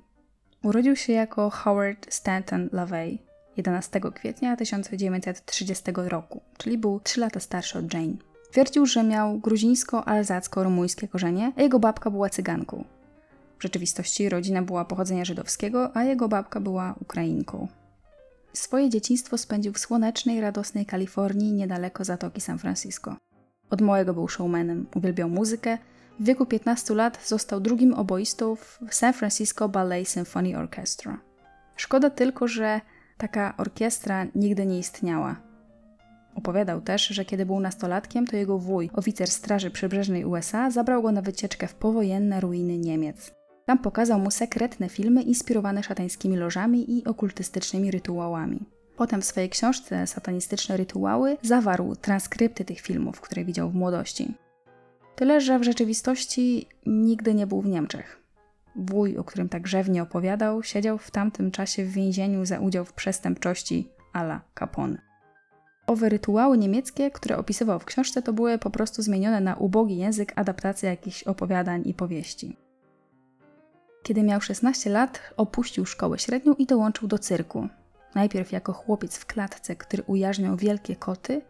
Urodził 0.62 0.96
się 0.96 1.12
jako 1.12 1.50
Howard 1.50 2.14
Stanton 2.14 2.68
LaVey 2.72 3.18
11 3.56 4.00
kwietnia 4.14 4.56
1930 4.56 5.92
roku, 5.96 6.42
czyli 6.58 6.78
był 6.78 7.00
3 7.00 7.20
lata 7.20 7.40
starszy 7.40 7.78
od 7.78 7.94
Jane. 7.94 8.27
Twierdził, 8.50 8.86
że 8.86 9.04
miał 9.04 9.38
gruzińsko-alzacko-rumuńskie 9.38 11.08
korzenie, 11.08 11.52
a 11.56 11.62
jego 11.62 11.78
babka 11.78 12.10
była 12.10 12.30
cyganką. 12.30 12.84
W 13.58 13.62
rzeczywistości 13.62 14.28
rodzina 14.28 14.62
była 14.62 14.84
pochodzenia 14.84 15.24
żydowskiego, 15.24 15.96
a 15.96 16.04
jego 16.04 16.28
babka 16.28 16.60
była 16.60 16.94
Ukrainką. 17.00 17.68
Swoje 18.52 18.90
dzieciństwo 18.90 19.38
spędził 19.38 19.72
w 19.72 19.78
słonecznej, 19.78 20.40
radosnej 20.40 20.86
Kalifornii 20.86 21.52
niedaleko 21.52 22.04
Zatoki 22.04 22.40
San 22.40 22.58
Francisco. 22.58 23.16
Od 23.70 23.80
małego 23.80 24.14
był 24.14 24.28
showmanem, 24.28 24.86
uwielbiał 24.94 25.28
muzykę. 25.28 25.78
W 26.20 26.24
wieku 26.24 26.46
15 26.46 26.94
lat 26.94 27.26
został 27.26 27.60
drugim 27.60 27.94
oboistą 27.94 28.56
w 28.56 28.78
San 28.90 29.12
Francisco 29.12 29.68
Ballet 29.68 30.08
Symphony 30.08 30.58
Orchestra. 30.58 31.18
Szkoda 31.76 32.10
tylko, 32.10 32.48
że 32.48 32.80
taka 33.18 33.54
orkiestra 33.56 34.26
nigdy 34.34 34.66
nie 34.66 34.78
istniała. 34.78 35.47
Opowiadał 36.38 36.80
też, 36.80 37.06
że 37.06 37.24
kiedy 37.24 37.46
był 37.46 37.60
nastolatkiem, 37.60 38.26
to 38.26 38.36
jego 38.36 38.58
wuj, 38.58 38.90
oficer 38.92 39.28
Straży 39.28 39.70
Przybrzeżnej 39.70 40.24
USA, 40.24 40.70
zabrał 40.70 41.02
go 41.02 41.12
na 41.12 41.22
wycieczkę 41.22 41.66
w 41.66 41.74
powojenne 41.74 42.40
ruiny 42.40 42.78
Niemiec. 42.78 43.34
Tam 43.66 43.78
pokazał 43.78 44.18
mu 44.18 44.30
sekretne 44.30 44.88
filmy 44.88 45.22
inspirowane 45.22 45.82
szatańskimi 45.82 46.36
lożami 46.36 46.98
i 46.98 47.04
okultystycznymi 47.04 47.90
rytuałami. 47.90 48.60
Potem 48.96 49.20
w 49.20 49.24
swojej 49.24 49.50
książce 49.50 50.06
Satanistyczne 50.06 50.76
rytuały 50.76 51.36
zawarł 51.42 51.96
transkrypty 51.96 52.64
tych 52.64 52.80
filmów, 52.80 53.20
które 53.20 53.44
widział 53.44 53.70
w 53.70 53.74
młodości. 53.74 54.34
Tyle, 55.16 55.40
że 55.40 55.58
w 55.58 55.64
rzeczywistości 55.64 56.66
nigdy 56.86 57.34
nie 57.34 57.46
był 57.46 57.62
w 57.62 57.66
Niemczech. 57.66 58.22
Wuj, 58.76 59.16
o 59.16 59.24
którym 59.24 59.48
tak 59.48 59.62
grzewnie 59.62 60.02
opowiadał, 60.02 60.62
siedział 60.62 60.98
w 60.98 61.10
tamtym 61.10 61.50
czasie 61.50 61.84
w 61.84 61.92
więzieniu 61.92 62.44
za 62.44 62.60
udział 62.60 62.84
w 62.84 62.92
przestępczości 62.92 63.88
a 64.12 64.22
la 64.22 64.40
Capone. 64.58 65.07
Owe 65.88 66.08
rytuały 66.08 66.58
niemieckie, 66.58 67.10
które 67.10 67.36
opisywał 67.36 67.78
w 67.78 67.84
książce, 67.84 68.22
to 68.22 68.32
były 68.32 68.58
po 68.58 68.70
prostu 68.70 69.02
zmienione 69.02 69.40
na 69.40 69.54
ubogi 69.54 69.96
język 69.96 70.32
adaptacja 70.36 70.90
jakichś 70.90 71.22
opowiadań 71.22 71.82
i 71.84 71.94
powieści. 71.94 72.56
Kiedy 74.02 74.22
miał 74.22 74.40
16 74.40 74.90
lat, 74.90 75.20
opuścił 75.36 75.86
szkołę 75.86 76.18
średnią 76.18 76.54
i 76.54 76.66
dołączył 76.66 77.08
do 77.08 77.18
cyrku. 77.18 77.68
Najpierw 78.14 78.52
jako 78.52 78.72
chłopiec 78.72 79.18
w 79.18 79.26
klatce, 79.26 79.76
który 79.76 80.02
ujarzmiał 80.02 80.56
wielkie 80.56 80.96
koty, 80.96 81.42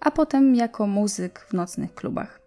a 0.00 0.10
potem 0.10 0.54
jako 0.54 0.86
muzyk 0.86 1.46
w 1.48 1.52
nocnych 1.52 1.94
klubach. 1.94 2.40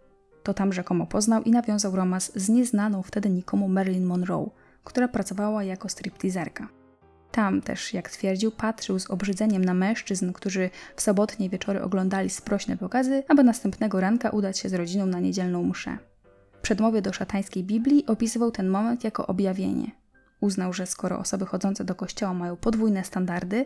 To 0.44 0.54
tam 0.54 0.74
rzekomo 0.74 1.06
poznał 1.06 1.44
i 1.44 1.52
nawiązał 1.52 1.96
romans 1.96 2.32
z 2.36 2.50
nieznaną 2.50 3.04
wtedy 3.04 3.30
nikomu 3.30 3.68
Marilyn 3.68 4.06
Monroe, 4.06 4.50
która 4.84 5.08
pracowała 5.08 5.64
jako 5.64 5.90
stripteaserka. 5.90 6.83
Tam 7.34 7.62
też, 7.62 7.94
jak 7.94 8.10
twierdził, 8.10 8.52
patrzył 8.52 9.00
z 9.00 9.10
obrzydzeniem 9.10 9.66
na 9.66 9.74
mężczyzn, 9.74 10.32
którzy 10.34 10.70
w 10.96 11.02
sobotnie 11.02 11.50
wieczory 11.50 11.82
oglądali 11.82 12.30
sprośne 12.30 12.78
pokazy, 12.78 13.24
aby 13.28 13.44
następnego 13.44 14.00
ranka 14.00 14.30
udać 14.30 14.60
się 14.60 14.70
z 14.70 14.74
rodziną 14.74 15.06
na 15.06 15.20
niedzielną 15.20 15.64
mszę. 15.64 15.98
W 16.52 16.62
przedmowie 16.62 17.02
do 17.02 17.14
szatańskiej 17.14 17.64
Biblii 17.64 18.06
opisywał 18.06 18.52
ten 18.52 18.68
moment 18.70 19.04
jako 19.04 19.28
objawienie. 19.28 19.92
Uznał, 20.42 20.74
że 20.74 20.86
skoro 20.86 21.20
osoby 21.20 21.46
chodzące 21.46 21.84
do 21.84 21.96
kościoła 21.96 22.34
mają 22.34 22.56
podwójne 22.56 23.04
standardy, 23.04 23.66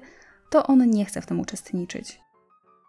to 0.50 0.68
on 0.68 0.90
nie 0.90 1.06
chce 1.06 1.22
w 1.22 1.26
tym 1.26 1.40
uczestniczyć. 1.40 2.20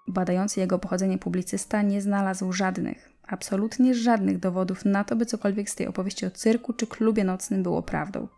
Badający 0.09 0.61
jego 0.61 0.79
pochodzenie 0.79 1.19
publicysta 1.19 1.83
nie 1.83 2.03
znalazł 2.03 2.53
żadnych, 2.53 3.11
absolutnie 3.27 3.95
żadnych 3.95 4.39
dowodów 4.39 4.85
na 4.85 5.05
to, 5.05 5.17
by 5.17 5.27
cokolwiek 5.27 5.71
z 5.71 5.75
tej 5.75 5.87
opowieści 5.87 6.27
o 6.27 6.31
cyrku 6.31 6.73
czy 6.73 6.87
klubie 6.87 7.25
nocnym 7.25 7.63
było 7.63 7.83
prawdą. 7.83 8.29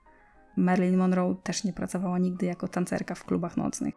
Marilyn 0.57 0.97
Monroe 0.97 1.35
też 1.43 1.65
nie 1.65 1.73
pracowała 1.73 2.19
nigdy 2.19 2.47
jako 2.47 2.69
tancerka 2.69 3.15
w 3.15 3.25
klubach 3.25 3.57
nocnych. 3.57 3.95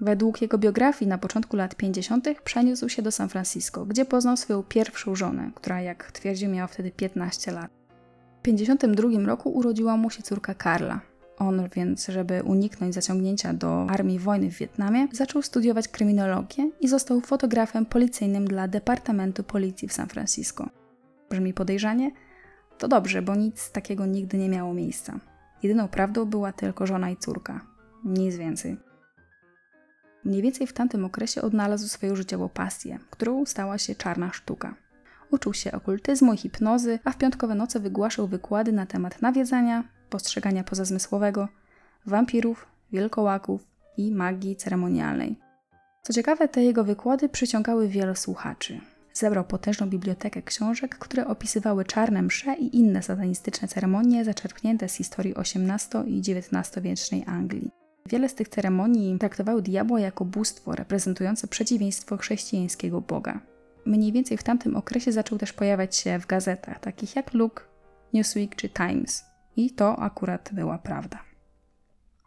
Według 0.00 0.42
jego 0.42 0.58
biografii 0.58 1.08
na 1.08 1.18
początku 1.18 1.56
lat 1.56 1.74
50. 1.74 2.28
przeniósł 2.44 2.88
się 2.88 3.02
do 3.02 3.12
San 3.12 3.28
Francisco, 3.28 3.86
gdzie 3.86 4.04
poznał 4.04 4.36
swoją 4.36 4.62
pierwszą 4.62 5.14
żonę, 5.14 5.50
która 5.54 5.80
jak 5.80 6.12
twierdził 6.12 6.50
miała 6.50 6.66
wtedy 6.66 6.90
15 6.90 7.52
lat. 7.52 7.70
W 8.38 8.42
52 8.42 9.08
roku 9.26 9.50
urodziła 9.50 9.96
mu 9.96 10.10
się 10.10 10.22
córka 10.22 10.54
Karla. 10.54 11.00
On 11.38 11.68
więc, 11.74 12.06
żeby 12.06 12.42
uniknąć 12.42 12.94
zaciągnięcia 12.94 13.52
do 13.52 13.86
armii 13.90 14.18
wojny 14.18 14.50
w 14.50 14.58
Wietnamie, 14.58 15.08
zaczął 15.12 15.42
studiować 15.42 15.88
kryminologię 15.88 16.70
i 16.80 16.88
został 16.88 17.20
fotografem 17.20 17.86
policyjnym 17.86 18.44
dla 18.44 18.68
Departamentu 18.68 19.44
Policji 19.44 19.88
w 19.88 19.92
San 19.92 20.08
Francisco. 20.08 20.68
Brzmi 21.30 21.54
podejrzanie? 21.54 22.10
To 22.78 22.88
dobrze, 22.88 23.22
bo 23.22 23.34
nic 23.34 23.70
takiego 23.70 24.06
nigdy 24.06 24.38
nie 24.38 24.48
miało 24.48 24.74
miejsca. 24.74 25.20
Jedyną 25.62 25.88
prawdą 25.88 26.24
była 26.24 26.52
tylko 26.52 26.86
żona 26.86 27.10
i 27.10 27.16
córka. 27.16 27.60
Nic 28.04 28.36
więcej. 28.36 28.76
Mniej 30.24 30.42
więcej 30.42 30.66
w 30.66 30.72
tamtym 30.72 31.04
okresie 31.04 31.42
odnalazł 31.42 31.88
swoją 31.88 32.16
życiową 32.16 32.48
pasję, 32.48 32.98
którą 33.10 33.46
stała 33.46 33.78
się 33.78 33.94
czarna 33.94 34.32
sztuka. 34.32 34.74
Uczył 35.30 35.54
się 35.54 35.72
okultyzmu 35.72 36.32
i 36.32 36.36
hipnozy, 36.36 36.98
a 37.04 37.10
w 37.10 37.18
piątkowe 37.18 37.54
noce 37.54 37.80
wygłaszał 37.80 38.26
wykłady 38.26 38.72
na 38.72 38.86
temat 38.86 39.22
nawiedzania, 39.22 39.84
postrzegania 40.10 40.64
pozazmysłowego, 40.64 41.48
wampirów, 42.06 42.66
wielkołaków 42.92 43.60
i 43.96 44.12
magii 44.12 44.56
ceremonialnej. 44.56 45.38
Co 46.02 46.12
ciekawe, 46.12 46.48
te 46.48 46.62
jego 46.64 46.84
wykłady 46.84 47.28
przyciągały 47.28 47.88
wielu 47.88 48.14
słuchaczy. 48.14 48.80
Zebrał 49.16 49.44
potężną 49.44 49.90
bibliotekę 49.90 50.42
książek, 50.42 50.98
które 50.98 51.26
opisywały 51.26 51.84
czarne 51.84 52.22
msze 52.22 52.54
i 52.54 52.76
inne 52.76 53.02
satanistyczne 53.02 53.68
ceremonie 53.68 54.24
zaczerpnięte 54.24 54.88
z 54.88 54.94
historii 54.94 55.34
XVIII 55.36 56.18
i 56.18 56.20
XIX-wiecznej 56.20 57.24
Anglii. 57.26 57.70
Wiele 58.06 58.28
z 58.28 58.34
tych 58.34 58.48
ceremonii 58.48 59.18
traktowały 59.18 59.62
diabła 59.62 60.00
jako 60.00 60.24
bóstwo 60.24 60.72
reprezentujące 60.72 61.48
przeciwieństwo 61.48 62.16
chrześcijańskiego 62.16 63.00
Boga. 63.00 63.40
Mniej 63.86 64.12
więcej 64.12 64.36
w 64.36 64.42
tamtym 64.42 64.76
okresie 64.76 65.12
zaczął 65.12 65.38
też 65.38 65.52
pojawiać 65.52 65.96
się 65.96 66.18
w 66.18 66.26
gazetach, 66.26 66.80
takich 66.80 67.16
jak 67.16 67.34
Look, 67.34 67.68
Newsweek 68.12 68.56
czy 68.56 68.68
Times. 68.68 69.24
I 69.56 69.70
to 69.70 69.98
akurat 69.98 70.50
była 70.52 70.78
prawda. 70.78 71.18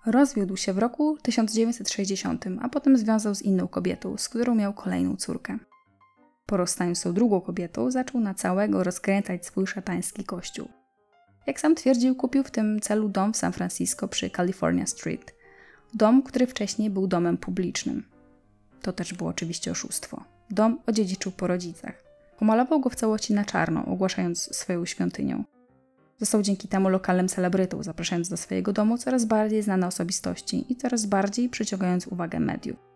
Rozwiódł 0.06 0.58
się 0.58 0.73
w 0.73 0.78
roku 0.78 1.17
1960, 1.21 2.45
a 2.62 2.69
potem 2.69 2.97
związał 2.97 3.36
z 3.36 3.41
inną 3.41 3.67
kobietą, 3.67 4.17
z 4.17 4.30
którą 4.30 4.56
miał 4.56 4.73
kolejną 4.73 5.15
córkę. 5.15 5.58
Po 6.49 6.57
rozstaniu 6.57 6.95
z 6.95 7.01
tą 7.01 7.13
drugą 7.13 7.41
kobietą 7.41 7.91
zaczął 7.91 8.21
na 8.21 8.33
całego 8.33 8.83
rozkręcać 8.83 9.45
swój 9.45 9.67
szatański 9.67 10.23
kościół. 10.23 10.67
Jak 11.47 11.59
sam 11.59 11.75
twierdził, 11.75 12.15
kupił 12.15 12.43
w 12.43 12.51
tym 12.51 12.79
celu 12.79 13.09
dom 13.09 13.33
w 13.33 13.38
San 13.38 13.53
Francisco 13.53 14.07
przy 14.07 14.29
California 14.29 14.85
Street. 14.85 15.35
Dom, 15.93 16.23
który 16.23 16.47
wcześniej 16.47 16.89
był 16.89 17.07
domem 17.07 17.38
publicznym. 17.38 18.03
To 18.81 18.93
też 18.93 19.13
było 19.13 19.29
oczywiście 19.29 19.71
oszustwo. 19.71 20.23
Dom 20.49 20.79
odziedziczył 20.85 21.31
po 21.31 21.47
rodzicach. 21.47 22.03
Pomalował 22.39 22.79
go 22.79 22.89
w 22.89 22.95
całości 22.95 23.33
na 23.33 23.45
czarno, 23.45 23.85
ogłaszając 23.85 24.55
swoją 24.55 24.85
świątynią. 24.85 25.43
Został 26.17 26.41
dzięki 26.41 26.67
temu 26.67 26.89
lokalnym 26.89 27.27
celebrytą, 27.27 27.83
zapraszając 27.83 28.29
do 28.29 28.38
swojego 28.38 28.73
domu 28.73 28.97
coraz 28.97 29.25
bardziej 29.25 29.62
znane 29.62 29.88
osobistości 29.88 30.65
i 30.71 30.75
coraz 30.75 31.05
bardziej 31.05 31.49
przyciągając 31.49 32.07
uwagę 32.07 32.39
mediów. 32.39 32.88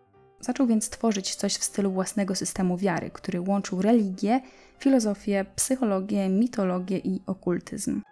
Zaczął 0.44 0.66
więc 0.66 0.90
tworzyć 0.90 1.34
coś 1.34 1.54
w 1.54 1.64
stylu 1.64 1.92
własnego 1.92 2.34
systemu 2.34 2.76
wiary, 2.76 3.10
który 3.10 3.40
łączył 3.40 3.82
religię, 3.82 4.40
filozofię, 4.78 5.44
psychologię, 5.56 6.28
mitologię 6.28 6.98
i 6.98 7.20
okultyzm. 7.26 8.02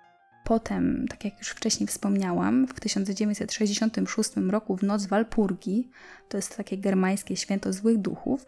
Potem, 0.44 1.06
tak 1.08 1.24
jak 1.24 1.38
już 1.38 1.48
wcześniej 1.48 1.86
wspomniałam, 1.86 2.66
w 2.66 2.80
1966 2.80 4.30
roku 4.50 4.76
w 4.76 4.82
noc 4.82 5.06
Walpurgi, 5.06 5.88
to 6.28 6.38
jest 6.38 6.56
takie 6.56 6.78
germańskie 6.78 7.36
święto 7.36 7.72
złych 7.72 7.98
duchów, 7.98 8.46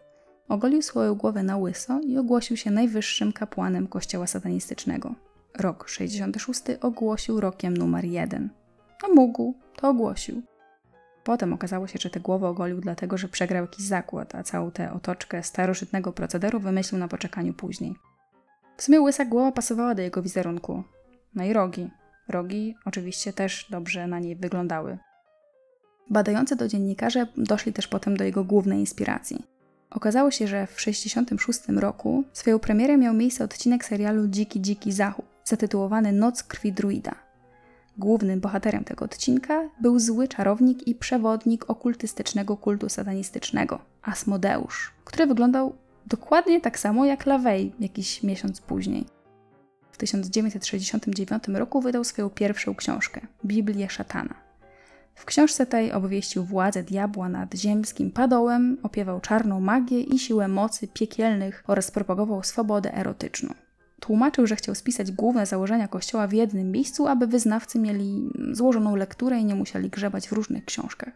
ogolił 0.49 0.81
swoją 0.81 1.15
głowę 1.15 1.43
na 1.43 1.57
łyso 1.57 1.99
i 1.99 2.17
ogłosił 2.17 2.57
się 2.57 2.71
najwyższym 2.71 3.33
kapłanem 3.33 3.87
kościoła 3.87 4.27
satanistycznego. 4.27 5.15
Rok 5.59 5.89
66 5.89 6.61
ogłosił 6.81 7.39
rokiem 7.39 7.77
numer 7.77 8.05
jeden. 8.05 8.49
A 9.03 9.07
mógł, 9.07 9.53
to 9.75 9.89
ogłosił. 9.89 10.41
Potem 11.25 11.53
okazało 11.53 11.87
się, 11.87 11.99
że 12.01 12.09
tę 12.09 12.19
głowę 12.19 12.47
ogolił 12.47 12.81
dlatego, 12.81 13.17
że 13.17 13.27
przegrał 13.27 13.63
jakiś 13.63 13.85
zakład, 13.85 14.35
a 14.35 14.43
całą 14.43 14.71
tę 14.71 14.93
otoczkę 14.93 15.43
starożytnego 15.43 16.13
procederu 16.13 16.59
wymyślił 16.59 16.99
na 16.99 17.07
poczekaniu 17.07 17.53
później. 17.53 17.95
W 18.77 18.83
sumie 18.83 19.01
łysa 19.01 19.25
głowa 19.25 19.51
pasowała 19.51 19.95
do 19.95 20.01
jego 20.01 20.21
wizerunku. 20.21 20.83
No 21.35 21.43
i 21.43 21.53
rogi. 21.53 21.89
Rogi 22.27 22.75
oczywiście 22.85 23.33
też 23.33 23.67
dobrze 23.69 24.07
na 24.07 24.19
niej 24.19 24.35
wyglądały. 24.35 24.97
Badający 26.09 26.57
to 26.57 26.67
dziennikarze 26.67 27.27
doszli 27.37 27.73
też 27.73 27.87
potem 27.87 28.17
do 28.17 28.23
jego 28.23 28.43
głównej 28.43 28.79
inspiracji. 28.79 29.45
Okazało 29.89 30.31
się, 30.31 30.47
że 30.47 30.67
w 30.67 30.75
1966 30.75 31.81
roku 31.81 32.23
swoją 32.33 32.59
premierę 32.59 32.97
miał 32.97 33.13
miejsce 33.13 33.43
odcinek 33.43 33.85
serialu 33.85 34.27
Dziki 34.27 34.61
Dziki 34.61 34.91
Zachód, 34.91 35.25
zatytułowany 35.43 36.11
Noc 36.11 36.43
krwi 36.43 36.73
druida. 36.73 37.24
Głównym 37.97 38.39
bohaterem 38.39 38.83
tego 38.83 39.05
odcinka 39.05 39.69
był 39.81 39.99
zły 39.99 40.27
czarownik 40.27 40.87
i 40.87 40.95
przewodnik 40.95 41.69
okultystycznego 41.69 42.57
kultu 42.57 42.89
satanistycznego, 42.89 43.79
Asmodeusz, 44.01 44.91
który 45.05 45.27
wyglądał 45.27 45.75
dokładnie 46.07 46.61
tak 46.61 46.79
samo 46.79 47.05
jak 47.05 47.25
Lavey 47.25 47.71
jakiś 47.79 48.23
miesiąc 48.23 48.61
później. 48.61 49.05
W 49.91 49.97
1969 49.97 51.47
roku 51.47 51.81
wydał 51.81 52.03
swoją 52.03 52.29
pierwszą 52.29 52.75
książkę, 52.75 53.21
Biblię 53.45 53.89
Szatana. 53.89 54.33
W 55.15 55.25
książce 55.25 55.65
tej 55.65 55.91
obwieścił 55.91 56.43
władzę 56.43 56.83
diabła 56.83 57.29
nad 57.29 57.55
ziemskim 57.55 58.11
padołem, 58.11 58.77
opiewał 58.83 59.21
czarną 59.21 59.59
magię 59.59 60.01
i 60.01 60.19
siłę 60.19 60.47
mocy 60.47 60.87
piekielnych 60.87 61.63
oraz 61.67 61.91
propagował 61.91 62.43
swobodę 62.43 62.97
erotyczną. 62.97 63.53
Tłumaczył, 64.05 64.47
że 64.47 64.55
chciał 64.55 64.75
spisać 64.75 65.11
główne 65.11 65.45
założenia 65.45 65.87
kościoła 65.87 66.27
w 66.27 66.33
jednym 66.33 66.71
miejscu, 66.71 67.07
aby 67.07 67.27
wyznawcy 67.27 67.79
mieli 67.79 68.29
złożoną 68.51 68.95
lekturę 68.95 69.39
i 69.39 69.45
nie 69.45 69.55
musieli 69.55 69.89
grzebać 69.89 70.27
w 70.27 70.31
różnych 70.31 70.65
książkach. 70.65 71.13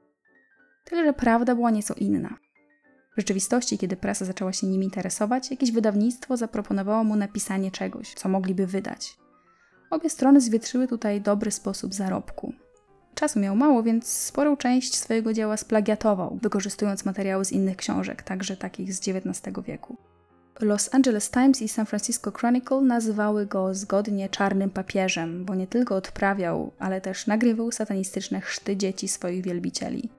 Tyle, 0.86 1.04
że 1.04 1.14
prawda 1.14 1.56
była 1.56 1.72
nieco 1.72 1.94
inna. 1.94 2.38
W 3.18 3.20
rzeczywistości, 3.20 3.78
kiedy 3.78 3.96
prasa 3.96 4.26
zaczęła 4.26 4.54
się 4.54 4.68
nim 4.68 4.84
interesować, 4.84 5.52
jakieś 5.52 5.72
wydawnictwo 5.72 6.38
zaproponowało 6.38 7.04
mu 7.04 7.16
napisanie 7.16 7.72
czegoś, 7.72 8.14
co 8.14 8.30
mogliby 8.30 8.68
wydać. 8.68 9.18
Obie 9.90 10.10
strony 10.10 10.42
zwietrzyły 10.42 10.88
tutaj 10.88 11.22
dobry 11.22 11.52
sposób 11.52 11.94
zarobku. 11.94 12.54
Czasu 13.16 13.40
miał 13.40 13.56
mało, 13.56 13.84
więc 13.84 14.08
sporą 14.08 14.58
część 14.58 14.96
swojego 14.96 15.34
dzieła 15.34 15.58
splagiatował, 15.58 16.40
wykorzystując 16.42 17.06
materiały 17.06 17.46
z 17.46 17.52
innych 17.52 17.78
książek, 17.78 18.24
także 18.24 18.58
takich 18.58 18.94
z 18.94 19.08
XIX 19.08 19.66
wieku. 19.66 20.09
Los 20.60 20.94
Angeles 20.94 21.32
Times 21.32 21.62
i 21.62 21.68
San 21.68 21.86
Francisco 21.86 22.32
Chronicle 22.32 22.82
nazywały 22.82 23.46
go 23.46 23.74
zgodnie 23.74 24.30
czarnym 24.30 24.70
papieżem, 24.70 25.46
bo 25.46 25.56
nie 25.56 25.68
tylko 25.68 25.96
odprawiał, 25.96 26.72
ale 26.80 27.02
też 27.02 27.28
nagrywał 27.28 27.72
satanistyczne 27.72 28.42
chrzty 28.42 28.78
dzieci 28.78 29.08
swoich 29.08 29.44
wielbicieli. 29.44 30.10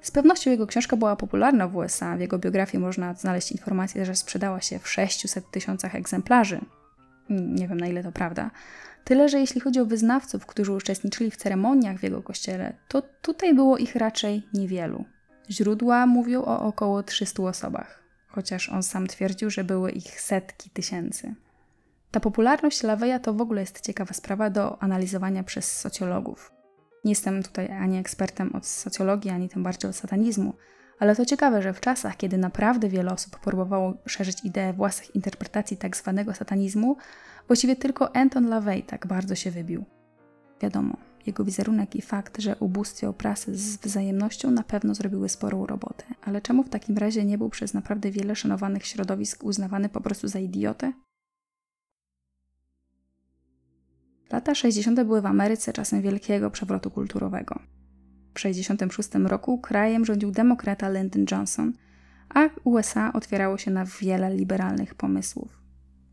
Z 0.00 0.10
pewnością 0.10 0.50
jego 0.50 0.66
książka 0.66 0.96
była 0.96 1.16
popularna 1.16 1.68
w 1.68 1.76
USA. 1.76 2.16
W 2.16 2.20
jego 2.20 2.38
biografii 2.38 2.82
można 2.82 3.14
znaleźć 3.14 3.52
informację, 3.52 4.06
że 4.06 4.14
sprzedała 4.14 4.60
się 4.60 4.78
w 4.78 4.88
600 4.88 5.50
tysiącach 5.50 5.94
egzemplarzy. 5.94 6.60
Nie 7.30 7.68
wiem 7.68 7.80
na 7.80 7.86
ile 7.86 8.02
to 8.02 8.12
prawda. 8.12 8.50
Tyle, 9.04 9.28
że 9.28 9.40
jeśli 9.40 9.60
chodzi 9.60 9.80
o 9.80 9.86
wyznawców, 9.86 10.46
którzy 10.46 10.72
uczestniczyli 10.72 11.30
w 11.30 11.36
ceremoniach 11.36 11.98
w 11.98 12.02
jego 12.02 12.22
kościele, 12.22 12.72
to 12.88 13.02
tutaj 13.02 13.54
było 13.54 13.78
ich 13.78 13.96
raczej 13.96 14.42
niewielu. 14.54 15.04
Źródła 15.50 16.06
mówią 16.06 16.42
o 16.42 16.60
około 16.60 17.02
300 17.02 17.42
osobach, 17.42 17.99
chociaż 18.30 18.68
on 18.68 18.82
sam 18.82 19.06
twierdził, 19.06 19.50
że 19.50 19.64
były 19.64 19.90
ich 19.90 20.20
setki 20.20 20.70
tysięcy. 20.70 21.34
Ta 22.10 22.20
popularność 22.20 22.82
Laveya 22.82 23.20
to 23.22 23.34
w 23.34 23.40
ogóle 23.40 23.60
jest 23.60 23.80
ciekawa 23.80 24.14
sprawa 24.14 24.50
do 24.50 24.82
analizowania 24.82 25.42
przez 25.42 25.80
socjologów. 25.80 26.52
Nie 27.04 27.12
jestem 27.12 27.42
tutaj 27.42 27.72
ani 27.72 27.98
ekspertem 27.98 28.56
od 28.56 28.66
socjologii, 28.66 29.30
ani 29.30 29.48
tym 29.48 29.62
bardziej 29.62 29.90
od 29.90 29.96
satanizmu, 29.96 30.54
ale 30.98 31.16
to 31.16 31.26
ciekawe, 31.26 31.62
że 31.62 31.72
w 31.72 31.80
czasach, 31.80 32.16
kiedy 32.16 32.38
naprawdę 32.38 32.88
wiele 32.88 33.12
osób 33.12 33.40
próbowało 33.40 33.94
szerzyć 34.06 34.44
ideę 34.44 34.72
własnych 34.72 35.14
interpretacji 35.14 35.76
tzw. 35.76 36.22
Tak 36.26 36.36
satanizmu, 36.36 36.96
właściwie 37.46 37.76
tylko 37.76 38.16
Anton 38.16 38.48
LaVey 38.48 38.82
tak 38.82 39.06
bardzo 39.06 39.34
się 39.34 39.50
wybił. 39.50 39.84
Wiadomo, 40.62 40.96
jego 41.26 41.44
wizerunek 41.44 41.96
i 41.96 42.02
fakt, 42.02 42.40
że 42.40 42.56
ubóstwiał 42.56 43.12
prasę 43.14 43.54
z 43.54 43.76
wzajemnością 43.76 44.50
na 44.50 44.62
pewno 44.62 44.94
zrobiły 44.94 45.28
sporą 45.28 45.66
robotę. 45.66 46.04
Ale 46.22 46.40
czemu 46.40 46.62
w 46.62 46.68
takim 46.68 46.98
razie 46.98 47.24
nie 47.24 47.38
był 47.38 47.50
przez 47.50 47.74
naprawdę 47.74 48.10
wiele 48.10 48.36
szanowanych 48.36 48.86
środowisk 48.86 49.44
uznawany 49.44 49.88
po 49.88 50.00
prostu 50.00 50.28
za 50.28 50.38
idiotę? 50.38 50.92
Lata 54.32 54.54
60. 54.54 55.02
były 55.02 55.20
w 55.20 55.26
Ameryce 55.26 55.72
czasem 55.72 56.02
wielkiego 56.02 56.50
przewrotu 56.50 56.90
kulturowego. 56.90 57.54
W 58.30 58.34
1966 58.34 59.30
roku 59.30 59.58
krajem 59.58 60.04
rządził 60.04 60.30
demokrata 60.30 60.88
Lyndon 60.88 61.24
Johnson, 61.30 61.72
a 62.34 62.48
USA 62.64 63.12
otwierało 63.12 63.58
się 63.58 63.70
na 63.70 63.84
wiele 63.84 64.34
liberalnych 64.34 64.94
pomysłów. 64.94 65.59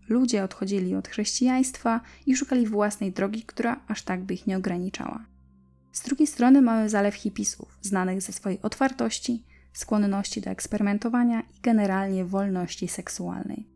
Ludzie 0.10 0.43
odchodzili 0.43 0.95
od 0.95 1.08
chrześcijaństwa 1.08 2.01
i 2.26 2.36
szukali 2.36 2.68
własnej 2.68 3.12
drogi, 3.12 3.43
która 3.43 3.80
aż 3.88 4.01
tak 4.03 4.24
by 4.24 4.34
ich 4.34 4.47
nie 4.47 4.58
ograniczała. 4.58 5.26
Z 5.91 6.01
drugiej 6.01 6.28
strony 6.28 6.62
mamy 6.62 6.89
zalew 6.89 7.16
hipisów, 7.16 7.78
znanych 7.82 8.22
ze 8.22 8.34
swojej 8.34 8.62
otwartości, 8.62 9.43
skłonności 9.74 10.41
do 10.41 10.49
eksperymentowania 10.49 11.41
i 11.41 11.62
generalnie 11.62 12.26
wolności 12.26 12.88
seksualnej. 12.88 13.68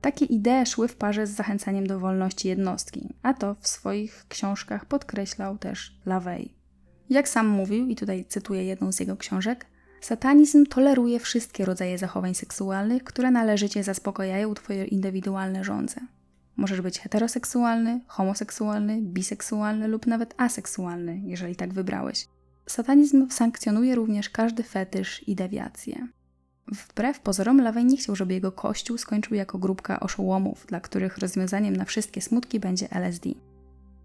Takie 0.00 0.24
idee 0.24 0.66
szły 0.66 0.88
w 0.88 0.96
parze 0.96 1.26
z 1.26 1.30
zachęcaniem 1.30 1.86
do 1.86 2.00
wolności 2.00 2.48
jednostki, 2.48 3.14
a 3.22 3.34
to 3.34 3.56
w 3.60 3.68
swoich 3.68 4.26
książkach 4.28 4.84
podkreślał 4.84 5.58
też 5.58 6.00
LaVey. 6.06 6.54
Jak 7.10 7.28
sam 7.28 7.48
mówił, 7.48 7.86
i 7.86 7.96
tutaj 7.96 8.24
cytuję 8.24 8.64
jedną 8.64 8.92
z 8.92 9.00
jego 9.00 9.16
książek, 9.16 9.66
satanizm 10.04 10.66
toleruje 10.66 11.20
wszystkie 11.20 11.64
rodzaje 11.64 11.98
zachowań 11.98 12.34
seksualnych, 12.34 13.04
które 13.04 13.30
należycie 13.30 13.84
zaspokajają 13.84 14.54
Twoje 14.54 14.84
indywidualne 14.84 15.64
żądze. 15.64 16.00
Możesz 16.56 16.80
być 16.80 16.98
heteroseksualny, 16.98 18.00
homoseksualny, 18.06 19.00
biseksualny 19.02 19.88
lub 19.88 20.06
nawet 20.06 20.34
aseksualny, 20.36 21.20
jeżeli 21.24 21.56
tak 21.56 21.74
wybrałeś. 21.74 22.26
Satanizm 22.66 23.30
sankcjonuje 23.30 23.94
również 23.94 24.30
każdy 24.30 24.62
fetysz 24.62 25.28
i 25.28 25.34
dewiację. 25.34 26.08
Wbrew 26.68 27.20
pozorom, 27.20 27.60
Lawey 27.60 27.84
nie 27.84 27.96
chciał, 27.96 28.16
żeby 28.16 28.34
jego 28.34 28.52
kościół 28.52 28.98
skończył 28.98 29.36
jako 29.36 29.58
grupka 29.58 30.00
oszołomów, 30.00 30.66
dla 30.66 30.80
których 30.80 31.18
rozwiązaniem 31.18 31.76
na 31.76 31.84
wszystkie 31.84 32.22
smutki 32.22 32.60
będzie 32.60 32.90
LSD. 32.90 33.30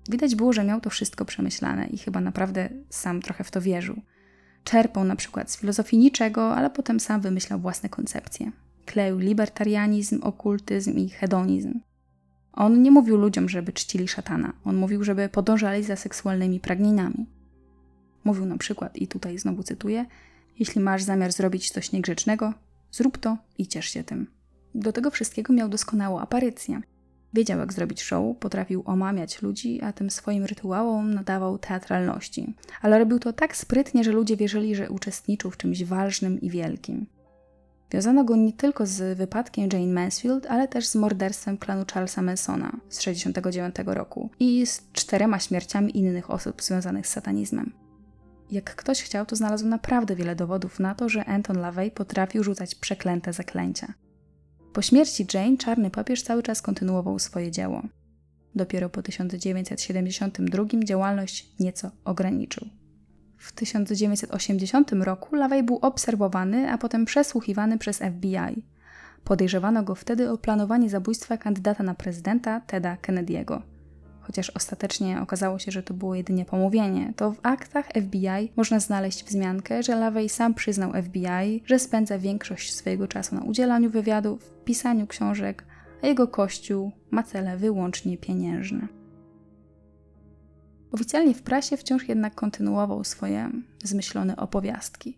Widać 0.09 0.35
było, 0.35 0.53
że 0.53 0.63
miał 0.63 0.81
to 0.81 0.89
wszystko 0.89 1.25
przemyślane 1.25 1.87
i 1.87 1.97
chyba 1.97 2.21
naprawdę 2.21 2.69
sam 2.89 3.21
trochę 3.21 3.43
w 3.43 3.51
to 3.51 3.61
wierzył. 3.61 4.01
Czerpał 4.67 5.03
na 5.03 5.15
przykład 5.15 5.51
z 5.51 5.57
filozofii 5.57 5.97
niczego, 5.97 6.55
ale 6.55 6.69
potem 6.69 6.99
sam 6.99 7.21
wymyślał 7.21 7.59
własne 7.59 7.89
koncepcje. 7.89 8.51
Kleił 8.85 9.17
libertarianizm, 9.17 10.19
okultyzm 10.23 10.97
i 10.97 11.09
hedonizm. 11.09 11.79
On 12.53 12.81
nie 12.81 12.91
mówił 12.91 13.17
ludziom, 13.17 13.49
żeby 13.49 13.73
czcili 13.73 14.07
szatana. 14.07 14.53
On 14.65 14.75
mówił, 14.75 15.03
żeby 15.03 15.29
podążali 15.29 15.83
za 15.83 15.95
seksualnymi 15.95 16.59
pragnieniami. 16.59 17.25
Mówił 18.23 18.45
na 18.45 18.57
przykład, 18.57 18.97
i 18.97 19.07
tutaj 19.07 19.37
znowu 19.37 19.63
cytuję, 19.63 20.05
jeśli 20.59 20.81
masz 20.81 21.03
zamiar 21.03 21.31
zrobić 21.31 21.71
coś 21.71 21.91
niegrzecznego, 21.91 22.53
zrób 22.91 23.17
to 23.17 23.37
i 23.57 23.67
ciesz 23.67 23.89
się 23.89 24.03
tym. 24.03 24.27
Do 24.75 24.93
tego 24.93 25.11
wszystkiego 25.11 25.53
miał 25.53 25.69
doskonałą 25.69 26.19
aparycję. 26.19 26.81
Wiedział, 27.33 27.59
jak 27.59 27.73
zrobić 27.73 28.03
show, 28.03 28.37
potrafił 28.37 28.83
omamiać 28.85 29.41
ludzi, 29.41 29.81
a 29.81 29.93
tym 29.93 30.09
swoim 30.09 30.45
rytuałom 30.45 31.13
nadawał 31.13 31.57
teatralności. 31.57 32.55
Ale 32.81 32.99
robił 32.99 33.19
to 33.19 33.33
tak 33.33 33.55
sprytnie, 33.55 34.03
że 34.03 34.11
ludzie 34.11 34.37
wierzyli, 34.37 34.75
że 34.75 34.89
uczestniczył 34.89 35.51
w 35.51 35.57
czymś 35.57 35.83
ważnym 35.83 36.41
i 36.41 36.49
wielkim. 36.49 37.05
Wiązano 37.91 38.23
go 38.23 38.35
nie 38.35 38.53
tylko 38.53 38.85
z 38.85 39.17
wypadkiem 39.17 39.69
Jane 39.73 39.93
Mansfield, 39.93 40.45
ale 40.45 40.67
też 40.67 40.87
z 40.87 40.95
morderstwem 40.95 41.57
klanu 41.57 41.85
Charlesa 41.93 42.21
Mansona 42.21 42.71
z 42.89 42.97
1969 42.97 43.95
roku 43.97 44.29
i 44.39 44.65
z 44.65 44.91
czterema 44.93 45.39
śmierciami 45.39 45.97
innych 45.97 46.31
osób 46.31 46.61
związanych 46.61 47.07
z 47.07 47.09
satanizmem. 47.09 47.73
Jak 48.51 48.75
ktoś 48.75 49.03
chciał, 49.03 49.25
to 49.25 49.35
znalazł 49.35 49.67
naprawdę 49.67 50.15
wiele 50.15 50.35
dowodów 50.35 50.79
na 50.79 50.95
to, 50.95 51.09
że 51.09 51.25
Anton 51.25 51.57
LaVey 51.57 51.91
potrafił 51.91 52.43
rzucać 52.43 52.75
przeklęte 52.75 53.33
zaklęcia. 53.33 53.93
Po 54.77 54.81
śmierci 54.81 55.25
Jane 55.33 55.57
czarny 55.57 55.91
papież 55.91 56.21
cały 56.21 56.43
czas 56.43 56.61
kontynuował 56.61 57.19
swoje 57.19 57.51
dzieło. 57.51 57.81
Dopiero 58.55 58.89
po 58.89 59.01
1972 59.01 60.63
działalność 60.83 61.47
nieco 61.59 61.91
ograniczył. 62.05 62.67
W 63.37 63.51
1980 63.51 64.91
roku 64.91 65.35
LaVey 65.35 65.63
był 65.63 65.77
obserwowany, 65.81 66.71
a 66.71 66.77
potem 66.77 67.05
przesłuchiwany 67.05 67.77
przez 67.77 67.97
FBI. 67.97 68.63
Podejrzewano 69.23 69.83
go 69.83 69.95
wtedy 69.95 70.31
o 70.31 70.37
planowanie 70.37 70.89
zabójstwa 70.89 71.37
kandydata 71.37 71.83
na 71.83 71.93
prezydenta 71.93 72.61
Teda 72.61 72.97
Kennedy'ego 73.01 73.61
chociaż 74.27 74.49
ostatecznie 74.49 75.21
okazało 75.21 75.59
się, 75.59 75.71
że 75.71 75.83
to 75.83 75.93
było 75.93 76.15
jedynie 76.15 76.45
pomówienie, 76.45 77.13
to 77.15 77.31
w 77.31 77.39
aktach 77.43 77.87
FBI 77.87 78.51
można 78.55 78.79
znaleźć 78.79 79.23
wzmiankę, 79.23 79.83
że 79.83 79.95
Lavey 79.95 80.29
sam 80.29 80.53
przyznał 80.53 80.91
FBI, 81.03 81.63
że 81.65 81.79
spędza 81.79 82.19
większość 82.19 82.75
swojego 82.75 83.07
czasu 83.07 83.35
na 83.35 83.41
udzielaniu 83.41 83.89
wywiadów, 83.89 84.53
pisaniu 84.65 85.07
książek, 85.07 85.65
a 86.03 86.07
jego 86.07 86.27
kościół 86.27 86.91
ma 87.11 87.23
cele 87.23 87.57
wyłącznie 87.57 88.17
pieniężne. 88.17 88.87
Oficjalnie 90.91 91.33
w 91.33 91.41
prasie 91.41 91.77
wciąż 91.77 92.07
jednak 92.07 92.35
kontynuował 92.35 93.03
swoje 93.03 93.51
zmyślone 93.83 94.35
opowiastki. 94.35 95.17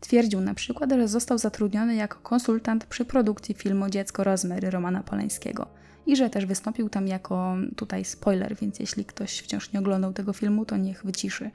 Twierdził 0.00 0.40
na 0.40 0.54
przykład, 0.54 0.92
że 0.92 1.08
został 1.08 1.38
zatrudniony 1.38 1.94
jako 1.94 2.18
konsultant 2.18 2.86
przy 2.86 3.04
produkcji 3.04 3.54
filmu 3.54 3.88
Dziecko 3.88 4.24
Rozmery 4.24 4.70
Romana 4.70 5.02
Poleńskiego– 5.02 5.66
i 6.08 6.16
że 6.16 6.30
też 6.30 6.46
wystąpił 6.46 6.88
tam 6.88 7.08
jako 7.08 7.56
tutaj 7.76 8.04
spoiler, 8.04 8.56
więc 8.56 8.80
jeśli 8.80 9.04
ktoś 9.04 9.38
wciąż 9.38 9.72
nie 9.72 9.80
oglądał 9.80 10.12
tego 10.12 10.32
filmu, 10.32 10.64
to 10.64 10.76
niech 10.76 11.04
wyciszy. 11.04 11.50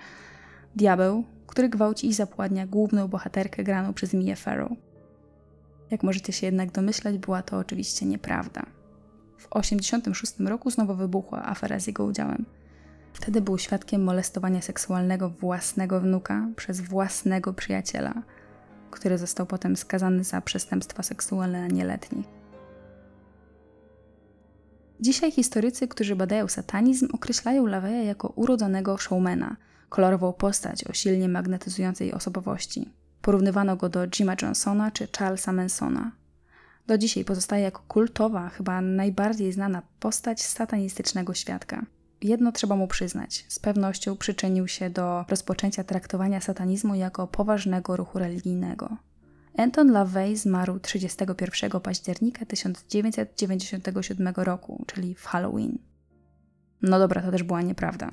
Diabeł, 0.76 1.24
który 1.48 1.70
gwałci 1.70 2.08
i 2.08 2.14
zapładnia 2.14 2.68
główną 2.68 3.08
bohaterkę 3.08 3.64
graną 3.64 3.94
przez 3.94 4.14
Mia 4.14 4.36
Farrow. 4.36 4.72
Jak 5.92 6.04
możecie 6.04 6.34
się 6.34 6.46
jednak 6.46 6.72
domyślać, 6.72 7.18
była 7.18 7.42
to 7.42 7.58
oczywiście 7.58 8.06
nieprawda. 8.06 8.62
W 9.38 9.48
1986 9.48 10.40
roku 10.40 10.70
znowu 10.70 10.96
wybuchła 10.96 11.46
afera 11.46 11.80
z 11.80 11.88
jego 11.88 12.06
udziałem. 12.06 12.46
Wtedy 13.14 13.42
był 13.42 13.58
świadkiem 13.58 14.04
molestowania 14.04 14.62
seksualnego 14.62 15.30
własnego 15.30 16.00
wnuka 16.00 16.48
przez 16.56 16.82
własnego 16.82 17.54
przyjaciela, 17.54 18.14
który 18.92 19.18
został 19.18 19.46
potem 19.46 19.76
skazany 19.76 20.24
za 20.24 20.42
przestępstwa 20.42 21.04
seksualne 21.04 21.62
na 21.62 21.68
nieletnich. 21.68 22.43
Dzisiaj 25.00 25.32
historycy, 25.32 25.88
którzy 25.88 26.16
badają 26.16 26.48
satanizm, 26.48 27.08
określają 27.14 27.66
Laveya 27.66 28.06
jako 28.06 28.28
urodzonego 28.28 28.98
showmana, 28.98 29.56
kolorową 29.90 30.34
postać 30.34 30.84
o 30.84 30.94
silnie 30.94 31.30
magnetyzującej 31.30 32.14
osobowości. 32.14 32.90
Porównywano 33.22 33.76
go 33.76 33.90
do 33.90 34.08
Jima 34.08 34.36
Johnsona 34.42 34.92
czy 34.92 35.08
Charlesa 35.18 35.52
Mansona. 35.52 36.12
Do 36.88 36.98
dzisiaj 36.98 37.26
pozostaje 37.26 37.64
jako 37.64 37.82
kultowa, 37.88 38.50
chyba 38.50 38.82
najbardziej 38.82 39.52
znana 39.52 39.82
postać 40.00 40.42
satanistycznego 40.42 41.34
świadka. 41.34 41.86
Jedno 42.22 42.52
trzeba 42.52 42.76
mu 42.76 42.88
przyznać: 42.88 43.46
z 43.50 43.60
pewnością 43.60 44.18
przyczynił 44.18 44.68
się 44.68 44.90
do 44.90 45.26
rozpoczęcia 45.30 45.84
traktowania 45.84 46.42
satanizmu 46.42 46.96
jako 46.96 47.28
poważnego 47.28 47.98
ruchu 47.98 48.20
religijnego. 48.20 48.98
Anton 49.58 49.92
LaVey 49.92 50.36
zmarł 50.36 50.80
31 50.80 51.82
października 51.82 52.46
1997 52.46 54.34
roku, 54.38 54.86
czyli 54.88 55.16
w 55.16 55.26
Halloween. 55.26 55.78
No 56.82 57.00
dobra, 57.00 57.22
to 57.22 57.32
też 57.32 57.44
była 57.44 57.62
nieprawda. 57.62 58.12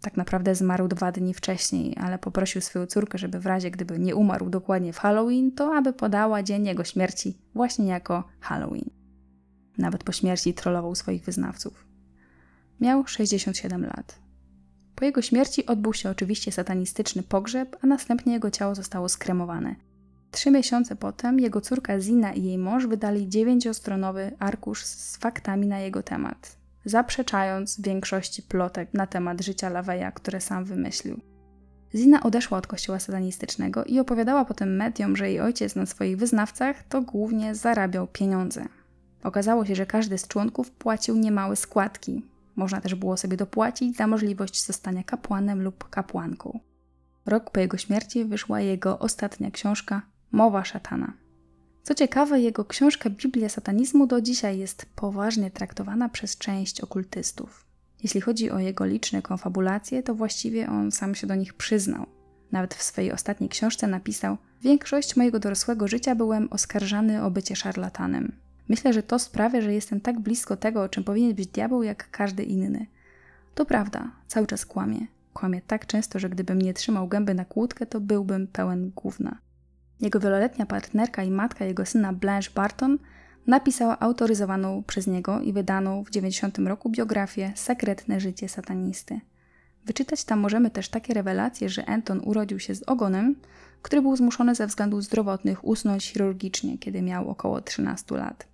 Tak 0.00 0.16
naprawdę 0.16 0.54
zmarł 0.54 0.88
dwa 0.88 1.12
dni 1.12 1.34
wcześniej, 1.34 1.96
ale 2.00 2.18
poprosił 2.18 2.60
swoją 2.60 2.86
córkę, 2.86 3.18
żeby 3.18 3.40
w 3.40 3.46
razie 3.46 3.70
gdyby 3.70 3.98
nie 3.98 4.16
umarł 4.16 4.50
dokładnie 4.50 4.92
w 4.92 4.98
Halloween, 4.98 5.52
to 5.52 5.74
aby 5.74 5.92
podała 5.92 6.42
dzień 6.42 6.66
jego 6.66 6.84
śmierci 6.84 7.38
właśnie 7.54 7.86
jako 7.86 8.24
Halloween. 8.40 8.90
Nawet 9.78 10.04
po 10.04 10.12
śmierci 10.12 10.54
trollował 10.54 10.94
swoich 10.94 11.24
wyznawców. 11.24 11.86
Miał 12.80 13.06
67 13.06 13.82
lat. 13.84 14.18
Po 14.94 15.04
jego 15.04 15.22
śmierci 15.22 15.66
odbył 15.66 15.92
się 15.92 16.10
oczywiście 16.10 16.52
satanistyczny 16.52 17.22
pogrzeb, 17.22 17.76
a 17.82 17.86
następnie 17.86 18.32
jego 18.32 18.50
ciało 18.50 18.74
zostało 18.74 19.08
skremowane. 19.08 19.76
Trzy 20.34 20.50
miesiące 20.50 20.96
potem 20.96 21.40
jego 21.40 21.60
córka 21.60 22.00
Zina 22.00 22.32
i 22.32 22.42
jej 22.42 22.58
mąż 22.58 22.86
wydali 22.86 23.28
dziewięciostronowy 23.28 24.32
arkusz 24.38 24.84
z 24.84 25.16
faktami 25.16 25.66
na 25.66 25.78
jego 25.78 26.02
temat, 26.02 26.56
zaprzeczając 26.84 27.80
większości 27.80 28.42
plotek 28.42 28.94
na 28.94 29.06
temat 29.06 29.40
życia 29.40 29.68
Laveya, 29.68 30.12
które 30.14 30.40
sam 30.40 30.64
wymyślił. 30.64 31.20
Zina 31.94 32.22
odeszła 32.22 32.58
od 32.58 32.66
kościoła 32.66 32.98
satanistycznego 32.98 33.84
i 33.84 33.98
opowiadała 33.98 34.44
potem 34.44 34.76
mediom, 34.76 35.16
że 35.16 35.28
jej 35.28 35.40
ojciec 35.40 35.76
na 35.76 35.86
swoich 35.86 36.16
wyznawcach 36.16 36.82
to 36.88 37.02
głównie 37.02 37.54
zarabiał 37.54 38.06
pieniądze. 38.06 38.64
Okazało 39.22 39.66
się, 39.66 39.74
że 39.74 39.86
każdy 39.86 40.18
z 40.18 40.28
członków 40.28 40.70
płacił 40.70 41.16
niemałe 41.16 41.56
składki. 41.56 42.22
Można 42.56 42.80
też 42.80 42.94
było 42.94 43.16
sobie 43.16 43.36
dopłacić 43.36 43.96
za 43.96 44.06
możliwość 44.06 44.66
zostania 44.66 45.04
kapłanem 45.04 45.62
lub 45.62 45.88
kapłanką. 45.90 46.60
Rok 47.26 47.50
po 47.50 47.60
jego 47.60 47.76
śmierci 47.76 48.24
wyszła 48.24 48.60
jego 48.60 48.98
ostatnia 48.98 49.50
książka 49.50 50.13
Mowa 50.34 50.64
szatana. 50.64 51.12
Co 51.82 51.94
ciekawe, 51.94 52.40
jego 52.40 52.64
książka 52.64 53.10
Biblia 53.10 53.48
satanizmu 53.48 54.06
do 54.06 54.20
dzisiaj 54.20 54.58
jest 54.58 54.86
poważnie 54.96 55.50
traktowana 55.50 56.08
przez 56.08 56.38
część 56.38 56.80
okultystów. 56.80 57.66
Jeśli 58.02 58.20
chodzi 58.20 58.50
o 58.50 58.58
jego 58.58 58.84
liczne 58.84 59.22
konfabulacje, 59.22 60.02
to 60.02 60.14
właściwie 60.14 60.68
on 60.68 60.92
sam 60.92 61.14
się 61.14 61.26
do 61.26 61.34
nich 61.34 61.54
przyznał. 61.54 62.06
Nawet 62.52 62.74
w 62.74 62.82
swojej 62.82 63.12
ostatniej 63.12 63.50
książce 63.50 63.86
napisał: 63.86 64.36
Większość 64.62 65.16
mojego 65.16 65.38
dorosłego 65.38 65.88
życia 65.88 66.14
byłem 66.14 66.48
oskarżany 66.50 67.22
o 67.22 67.30
bycie 67.30 67.56
szarlatanem. 67.56 68.32
Myślę, 68.68 68.92
że 68.92 69.02
to 69.02 69.18
sprawia, 69.18 69.60
że 69.60 69.74
jestem 69.74 70.00
tak 70.00 70.20
blisko 70.20 70.56
tego, 70.56 70.82
o 70.82 70.88
czym 70.88 71.04
powinien 71.04 71.34
być 71.34 71.46
diabeł, 71.46 71.82
jak 71.82 72.10
każdy 72.10 72.42
inny. 72.42 72.86
To 73.54 73.66
prawda, 73.66 74.10
cały 74.26 74.46
czas 74.46 74.66
kłamie. 74.66 75.06
Kłamie 75.32 75.60
tak 75.66 75.86
często, 75.86 76.18
że 76.18 76.30
gdybym 76.30 76.62
nie 76.62 76.74
trzymał 76.74 77.08
gęby 77.08 77.34
na 77.34 77.44
kłódkę, 77.44 77.86
to 77.86 78.00
byłbym 78.00 78.46
pełen 78.46 78.92
gówna. 78.94 79.43
Jego 80.00 80.20
wieloletnia 80.20 80.66
partnerka 80.66 81.22
i 81.22 81.30
matka 81.30 81.64
jego 81.64 81.86
syna 81.86 82.12
Blanche 82.12 82.50
Barton 82.54 82.98
napisała 83.46 84.00
autoryzowaną 84.00 84.82
przez 84.82 85.06
niego 85.06 85.40
i 85.40 85.52
wydaną 85.52 86.04
w 86.04 86.10
90 86.10 86.58
roku 86.58 86.90
biografię 86.90 87.52
Sekretne 87.54 88.20
życie 88.20 88.48
satanisty. 88.48 89.20
Wyczytać 89.86 90.24
tam 90.24 90.38
możemy 90.38 90.70
też 90.70 90.88
takie 90.88 91.14
rewelacje, 91.14 91.68
że 91.68 91.86
Anton 91.86 92.20
urodził 92.24 92.60
się 92.60 92.74
z 92.74 92.82
ogonem, 92.82 93.36
który 93.82 94.02
był 94.02 94.16
zmuszony 94.16 94.54
ze 94.54 94.66
względów 94.66 95.04
zdrowotnych 95.04 95.64
usnąć 95.64 96.06
chirurgicznie, 96.06 96.78
kiedy 96.78 97.02
miał 97.02 97.30
około 97.30 97.60
13 97.60 98.16
lat. 98.16 98.46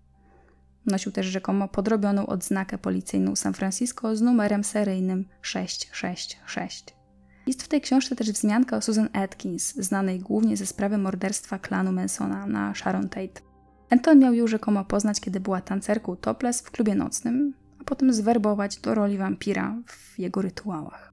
Nosił 0.87 1.13
też 1.13 1.27
rzekomo 1.27 1.69
podrobioną 1.69 2.27
odznakę 2.27 2.79
policyjną 2.79 3.37
San 3.37 3.55
Francisco 3.55 4.17
z 4.17 4.21
numerem 4.21 4.65
seryjnym 4.65 5.25
666. 5.43 7.00
Jest 7.47 7.63
w 7.63 7.69
tej 7.69 7.81
książce 7.81 8.17
też 8.17 8.33
wzmianka 8.33 8.77
o 8.77 8.81
Susan 8.81 9.09
Atkins, 9.13 9.75
znanej 9.75 10.21
głównie 10.21 10.57
ze 10.57 10.67
sprawy 10.67 10.99
morderstwa 10.99 11.59
klanu 11.59 11.93
Mansona 11.93 12.47
na 12.47 12.75
Sharon 12.75 13.09
Tate. 13.09 13.41
Anton 13.91 14.19
miał 14.19 14.35
ją 14.35 14.47
rzekomo 14.47 14.85
poznać, 14.85 15.21
kiedy 15.21 15.41
była 15.41 15.61
tancerką 15.61 16.17
topless 16.17 16.61
w 16.61 16.71
klubie 16.71 16.95
nocnym, 16.95 17.55
a 17.81 17.85
potem 17.85 18.13
zwerbować 18.13 18.81
do 18.81 18.95
roli 18.95 19.19
wampira 19.19 19.77
w 19.87 20.19
jego 20.19 20.43
rytuałach. 20.43 21.13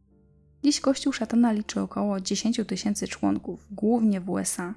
Dziś 0.63 0.79
Kościół 0.79 1.13
Szatana 1.13 1.51
liczy 1.51 1.81
około 1.81 2.21
10 2.21 2.61
tysięcy 2.67 3.07
członków, 3.07 3.67
głównie 3.71 4.21
w 4.21 4.29
USA. 4.29 4.73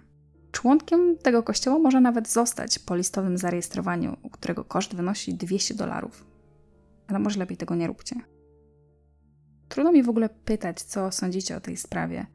Członkiem 0.52 1.18
tego 1.18 1.42
kościoła 1.42 1.78
może 1.78 2.00
nawet 2.00 2.28
zostać 2.28 2.78
po 2.78 2.96
listowym 2.96 3.38
zarejestrowaniu, 3.38 4.16
którego 4.32 4.64
koszt 4.64 4.94
wynosi 4.94 5.34
200 5.34 5.74
dolarów. 5.74 6.24
Ale 7.08 7.18
może 7.18 7.38
lepiej 7.38 7.56
tego 7.56 7.74
nie 7.74 7.86
róbcie. 7.86 8.16
Trudno 9.70 9.92
mi 9.92 10.02
w 10.02 10.08
ogóle 10.08 10.28
pytać, 10.28 10.82
co 10.82 11.12
sądzicie 11.12 11.56
o 11.56 11.60
tej 11.60 11.76
sprawie. 11.76 12.26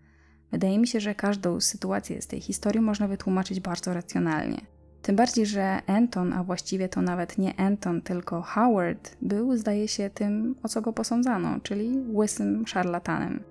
Wydaje 0.52 0.80
mi 0.80 0.88
się, 0.88 1.00
że 1.00 1.16
każdą 1.16 1.62
sytuację 1.62 2.22
z 2.22 2.28
tej 2.28 2.42
historii 2.42 2.82
można 2.82 3.08
wytłumaczyć 3.08 3.60
bardzo 3.60 3.94
racjonalnie. 3.94 4.62
Tym 5.02 5.16
bardziej, 5.16 5.46
że 5.46 5.82
Anton, 5.88 6.34
a 6.34 6.44
właściwie 6.44 6.90
to 6.90 7.02
nawet 7.02 7.38
nie 7.38 7.60
Anton, 7.60 8.02
tylko 8.02 8.42
Howard, 8.42 9.18
był, 9.22 9.58
zdaje 9.58 9.88
się, 9.88 10.10
tym, 10.10 10.56
o 10.64 10.70
co 10.70 10.82
go 10.82 10.94
posądzano, 10.94 11.60
czyli 11.60 12.00
łysym 12.14 12.68
szarlatanem. 12.68 13.44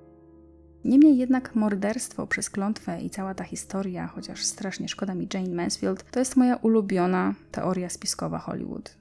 Niemniej 0.84 1.16
jednak 1.16 1.54
morderstwo 1.54 2.26
przez 2.26 2.50
klątwę 2.50 3.00
i 3.00 3.10
cała 3.10 3.34
ta 3.34 3.44
historia, 3.44 4.06
chociaż 4.06 4.44
strasznie 4.44 4.88
szkoda 4.88 5.14
mi 5.14 5.28
Jane 5.34 5.54
Mansfield, 5.54 6.10
to 6.10 6.18
jest 6.18 6.36
moja 6.36 6.56
ulubiona 6.56 7.34
teoria 7.50 7.88
spiskowa 7.88 8.38
Hollywood. 8.38 8.96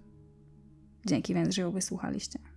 Dzięki 1.05 1.33
więc, 1.33 1.55
że 1.55 1.61
ją 1.61 1.71
wysłuchaliście. 1.71 2.52